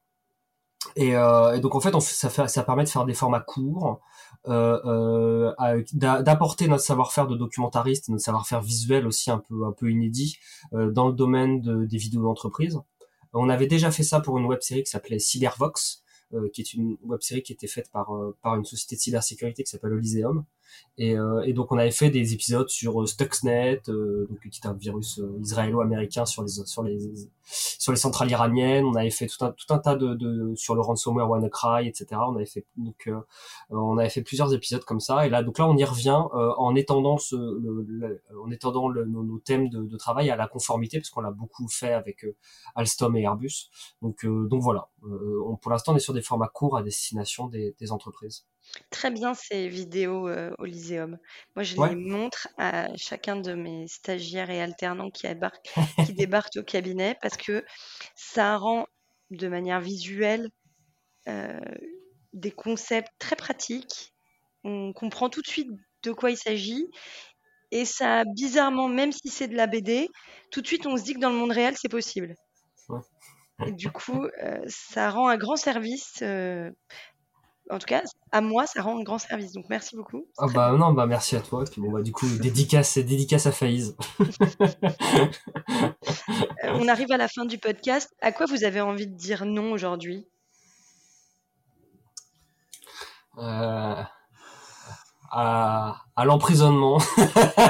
Et, 0.95 1.11
et, 1.11 1.61
donc 1.61 1.75
en 1.75 1.81
fait, 1.81 1.95
on 1.95 2.01
ça, 2.01 2.29
fait, 2.29 2.47
ça 2.49 2.63
permet 2.63 2.85
de 2.85 2.89
faire 2.89 3.05
des 3.07 3.15
formats 3.15 3.41
courts, 3.41 4.01
euh, 4.49 5.53
euh, 5.59 5.83
d'apporter 5.93 6.69
notre 6.69 6.85
savoir-faire 6.85 7.27
de 7.27 7.37
documentariste, 7.37 8.09
notre 8.09 8.23
savoir-faire 8.23 8.63
visuel 8.63 9.07
aussi 9.07 9.31
un 9.31 9.39
peu 9.39 9.65
un 9.65 9.73
peu 9.73 9.91
inédit 9.91 10.39
euh, 10.73 10.91
dans 10.91 11.09
le 11.09 11.15
domaine 11.15 11.61
de, 11.61 11.85
des 11.85 11.99
vidéos 11.99 12.23
d'entreprise. 12.23 12.79
On 13.33 13.49
avait 13.49 13.67
déjà 13.67 13.91
fait 13.91 14.05
ça 14.05 14.21
pour 14.21 14.39
une 14.39 14.47
web 14.47 14.61
série 14.61 14.85
qui 14.85 14.91
s'appelait 14.91 15.19
Cybervox, 15.19 16.03
qui 16.53 16.61
est 16.61 16.75
une 16.75 16.97
web 17.05 17.21
série 17.21 17.43
qui 17.43 17.53
était 17.53 17.67
faite 17.67 17.91
par 17.91 18.11
par 18.41 18.57
une 18.57 18.65
société 18.65 18.97
de 18.97 19.01
cybersécurité 19.01 19.63
qui 19.63 19.71
s'appelle 19.71 19.93
Elyséum. 19.93 20.45
Et, 20.99 21.17
euh, 21.17 21.43
et, 21.45 21.53
donc 21.53 21.73
on 21.73 21.79
avait 21.79 21.91
fait 21.91 22.09
des 22.09 22.33
épisodes 22.33 22.69
sur 22.71 23.07
Stuxnet, 23.07 23.83
donc 23.87 24.41
qui 24.51 24.61
est 24.63 24.67
un 24.67 24.73
virus 24.73 25.21
israélo-américain 25.43 26.25
sur 26.25 26.43
les 26.43 26.49
sur 26.49 26.83
les 26.83 26.99
sur 27.45 27.93
les 27.93 27.99
centrales 27.99 28.31
iraniennes. 28.31 28.87
On 28.87 28.95
avait 28.95 29.11
fait 29.11 29.27
tout 29.27 29.45
un 29.45 29.53
tout 29.53 29.73
un 29.75 29.79
tas 29.79 29.95
de, 29.95 30.15
de 30.15 30.55
sur 30.55 30.75
le 30.75 30.81
ransomware 30.81 31.29
WannaCry, 31.29 31.87
etc. 31.87 32.07
On 32.27 32.37
avait 32.37 32.47
fait 32.47 32.65
donc 32.79 33.11
on 33.69 33.99
avait 33.99 34.09
fait 34.09 34.23
plusieurs 34.23 34.55
épisodes 34.55 34.85
comme 34.85 35.01
ça. 35.01 35.27
Et 35.27 35.29
là 35.29 35.43
donc 35.43 35.59
là 35.59 35.69
on 35.69 35.77
y 35.77 35.85
revient 35.85 36.23
en 36.33 36.75
étendant 36.75 37.19
le, 37.31 38.23
en 38.43 38.51
étendant 38.51 38.91
nos, 38.91 39.39
thèmes 39.39 39.69
de, 39.69 39.97
travail 39.99 40.31
à 40.31 40.37
la 40.37 40.49
conformité 40.49 40.99
parce 40.99 41.11
qu'on 41.11 41.21
l'a 41.21 41.31
beaucoup 41.31 41.69
fait 41.69 41.93
avec 41.93 42.25
Alstom 42.75 43.17
et 43.17 43.23
Airbus. 43.23 43.71
Donc 44.01 44.25
donc 44.25 44.63
voilà. 44.63 44.89
pour 45.61 45.71
l'instant 45.71 45.93
on 45.93 45.97
est 45.97 46.01
sur 46.01 46.15
des 46.15 46.23
formats 46.23 46.49
courts 46.49 46.79
à 46.79 46.83
destination 46.83 47.49
des, 47.49 47.77
des 47.79 47.93
entreprises. 47.93 48.47
Très 48.91 49.11
bien 49.11 49.35
ces 49.35 49.69
vidéos 49.69 50.29
au 50.59 50.65
Lyséum. 50.65 51.19
Moi, 51.55 51.63
je 51.63 51.77
les 51.77 51.97
montre 51.97 52.49
à 52.59 52.89
chacun 52.97 53.37
de 53.37 53.55
mes 53.55 53.87
stagiaires 53.89 54.51
et 54.51 54.61
alternants 54.61 55.11
qui, 55.11 55.27
qui 56.07 56.13
débarquent 56.15 56.59
au 56.59 56.63
cabinet 56.63 57.17
parce 57.23 57.37
que 57.37 57.65
ça 58.15 58.57
rend 58.57 58.87
de 59.31 59.49
manière 59.49 59.81
visuelle 59.81 60.49
des 62.37 62.53
concepts 62.53 63.11
très 63.19 63.37
pratiques. 63.37 64.13
On 64.63 64.93
comprend 64.93 65.29
tout 65.29 65.43
de 65.43 65.47
suite 65.47 65.71
de 66.03 66.13
quoi 66.13 66.31
il 66.31 66.37
s'agit. 66.37 66.87
Et 67.73 67.85
ça, 67.85 68.25
bizarrement, 68.25 68.89
même 68.89 69.13
si 69.13 69.29
c'est 69.29 69.49
de 69.49 69.57
la 69.57 69.67
BD, 69.67 70.09
tout 70.51 70.63
de 70.63 70.67
suite, 70.67 70.87
on 70.87 70.97
se 70.97 71.03
dit 71.03 71.15
que 71.15 71.19
dans 71.19 71.31
le 71.31 71.37
monde 71.37 71.51
réel, 71.51 71.75
c'est 71.77 71.89
possible. 71.89 72.35
Et 73.67 73.73
du 73.73 73.91
coup, 73.91 74.25
euh, 74.25 74.65
ça 74.69 75.11
rend 75.11 75.29
un 75.29 75.37
grand 75.37 75.57
service. 75.57 76.19
Euh, 76.23 76.71
en 77.71 77.79
tout 77.79 77.87
cas, 77.87 78.03
à 78.33 78.41
moi, 78.41 78.67
ça 78.67 78.83
rend 78.83 78.99
un 78.99 79.03
grand 79.03 79.19
service. 79.19 79.53
Donc, 79.53 79.67
merci 79.69 79.97
beaucoup. 79.97 80.27
Ah 80.39 80.47
bah 80.53 80.73
non, 80.73 80.93
bah 80.93 81.07
merci 81.07 81.37
à 81.37 81.41
toi. 81.41 81.65
Puis 81.71 81.81
bon, 81.81 81.91
bah 81.91 82.03
du 82.03 82.13
coup, 82.13 82.27
dédicace, 82.41 82.99
dédicace 82.99 83.47
à 83.47 83.53
Faïs. 83.53 83.95
Euh, 86.65 86.71
on 86.75 86.89
arrive 86.89 87.13
à 87.13 87.17
la 87.17 87.29
fin 87.29 87.45
du 87.45 87.59
podcast. 87.59 88.15
À 88.21 88.33
quoi 88.33 88.47
vous 88.47 88.65
avez 88.65 88.81
envie 88.81 89.07
de 89.07 89.15
dire 89.15 89.45
non 89.45 89.73
aujourd'hui? 89.73 90.27
À, 95.37 96.25
l'emprisonnement 96.25 96.99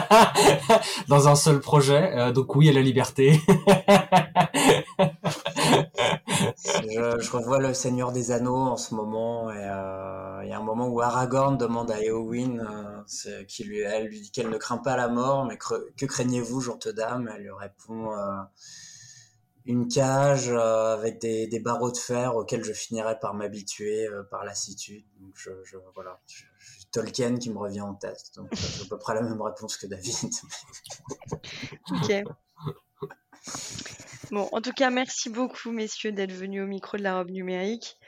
dans 1.09 1.27
un 1.29 1.35
seul 1.35 1.61
projet. 1.61 2.13
Euh, 2.17 2.31
donc 2.33 2.55
oui, 2.55 2.69
à 2.69 2.73
la 2.73 2.81
liberté. 2.81 3.41
je, 6.59 7.31
revois 7.33 7.59
le 7.59 7.75
Seigneur 7.75 8.13
des 8.13 8.31
Anneaux 8.31 8.55
en 8.55 8.77
ce 8.77 8.95
moment 8.95 9.51
et 9.51 9.59
euh, 9.59 10.45
il 10.45 10.51
y 10.51 10.53
a 10.53 10.59
un 10.59 10.63
moment 10.63 10.87
où 10.87 11.01
Aragorn 11.01 11.59
demande 11.59 11.91
à 11.91 12.01
Éowyn 12.01 12.61
euh, 12.61 13.03
elle 13.85 14.07
lui 14.07 14.21
dit 14.21 14.31
qu'elle 14.31 14.51
ne 14.51 14.59
craint 14.59 14.79
pas 14.79 14.97
la 14.97 15.09
mort, 15.09 15.45
mais 15.45 15.59
que 15.59 16.07
craignez-vous, 16.07 16.61
gente 16.61 16.87
dame 16.89 17.29
Elle 17.35 17.43
lui 17.43 17.51
répond 17.51 18.11
une 19.65 19.89
cage 19.89 20.51
avec 20.51 21.21
des, 21.21 21.61
barreaux 21.61 21.91
de 21.91 21.97
fer 21.97 22.37
auxquels 22.37 22.63
je 22.63 22.73
finirai 22.73 23.19
par 23.19 23.35
m'habituer 23.35 24.09
par 24.31 24.45
lassitude. 24.45 25.05
Donc 25.21 25.33
je, 25.35 25.51
je 25.65 25.77
voilà. 25.95 26.21
Tolkien 26.97 27.37
qui 27.37 27.51
me 27.51 27.59
revient 27.59 27.83
en 27.83 27.95
tête. 27.95 28.31
Donc, 28.37 28.49
j'ai 28.53 28.85
à 28.85 28.89
peu 28.89 28.99
près 28.99 29.15
la 29.15 29.21
même 29.21 29.41
réponse 29.43 29.77
que 29.77 29.87
David. 29.87 30.15
ok. 31.91 32.25
Bon, 34.31 34.49
en 34.51 34.63
tout 34.63 34.73
cas, 34.73 34.89
merci 34.89 35.29
beaucoup, 35.29 35.73
messieurs, 35.73 36.13
d'être 36.13 36.33
venus 36.33 36.63
au 36.63 36.67
micro 36.67 36.97
de 36.97 37.03
la 37.03 37.19
robe 37.19 37.31
numérique. 37.31 37.99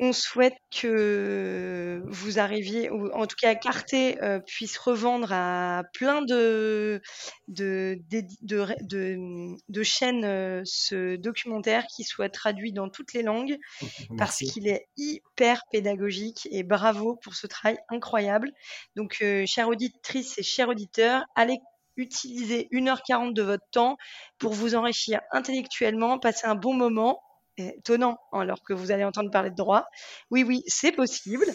On 0.00 0.12
souhaite 0.12 0.56
que 0.70 2.00
vous 2.06 2.38
arriviez, 2.38 2.88
ou 2.90 3.10
en 3.12 3.26
tout 3.26 3.34
cas 3.40 3.56
Carte 3.56 3.94
euh, 3.94 4.38
puisse 4.38 4.78
revendre 4.78 5.32
à 5.32 5.82
plein 5.92 6.22
de, 6.22 7.02
de, 7.48 7.98
de, 8.08 9.82
chaînes 9.82 10.24
euh, 10.24 10.62
ce 10.64 11.16
documentaire 11.16 11.84
qui 11.86 12.04
soit 12.04 12.28
traduit 12.28 12.72
dans 12.72 12.88
toutes 12.88 13.12
les 13.12 13.22
langues 13.22 13.58
parce 14.18 14.38
qu'il 14.38 14.68
est 14.68 14.86
hyper 14.96 15.62
pédagogique 15.72 16.46
et 16.52 16.62
bravo 16.62 17.16
pour 17.16 17.34
ce 17.34 17.48
travail 17.48 17.78
incroyable. 17.88 18.52
Donc, 18.94 19.18
euh, 19.22 19.44
chères 19.46 19.68
auditrices 19.68 20.38
et 20.38 20.44
chers 20.44 20.68
auditeurs, 20.68 21.24
allez 21.34 21.58
utiliser 21.96 22.68
1h40 22.70 23.32
de 23.32 23.42
votre 23.42 23.66
temps 23.72 23.96
pour 24.38 24.52
vous 24.52 24.76
enrichir 24.76 25.20
intellectuellement, 25.32 26.20
passer 26.20 26.46
un 26.46 26.54
bon 26.54 26.72
moment 26.72 27.20
étonnant 27.58 28.18
alors 28.32 28.62
que 28.62 28.72
vous 28.72 28.90
allez 28.90 29.04
entendre 29.04 29.30
parler 29.30 29.50
de 29.50 29.56
droit. 29.56 29.86
Oui, 30.30 30.44
oui, 30.44 30.62
c'est 30.66 30.92
possible. 30.92 31.46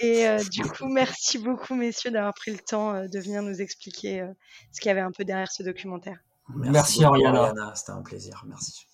Et 0.00 0.28
euh, 0.28 0.38
du 0.50 0.62
coup, 0.62 0.88
merci 0.88 1.38
beaucoup, 1.38 1.74
messieurs, 1.74 2.10
d'avoir 2.10 2.34
pris 2.34 2.52
le 2.52 2.58
temps 2.58 2.94
euh, 2.94 3.08
de 3.08 3.18
venir 3.18 3.42
nous 3.42 3.60
expliquer 3.60 4.20
euh, 4.20 4.32
ce 4.72 4.80
qu'il 4.80 4.88
y 4.88 4.92
avait 4.92 5.00
un 5.00 5.12
peu 5.12 5.24
derrière 5.24 5.50
ce 5.50 5.62
documentaire. 5.62 6.18
Merci, 6.48 6.72
merci 6.72 7.04
Ariana. 7.04 7.72
C'était 7.74 7.92
un 7.92 8.02
plaisir. 8.02 8.44
Merci. 8.46 8.86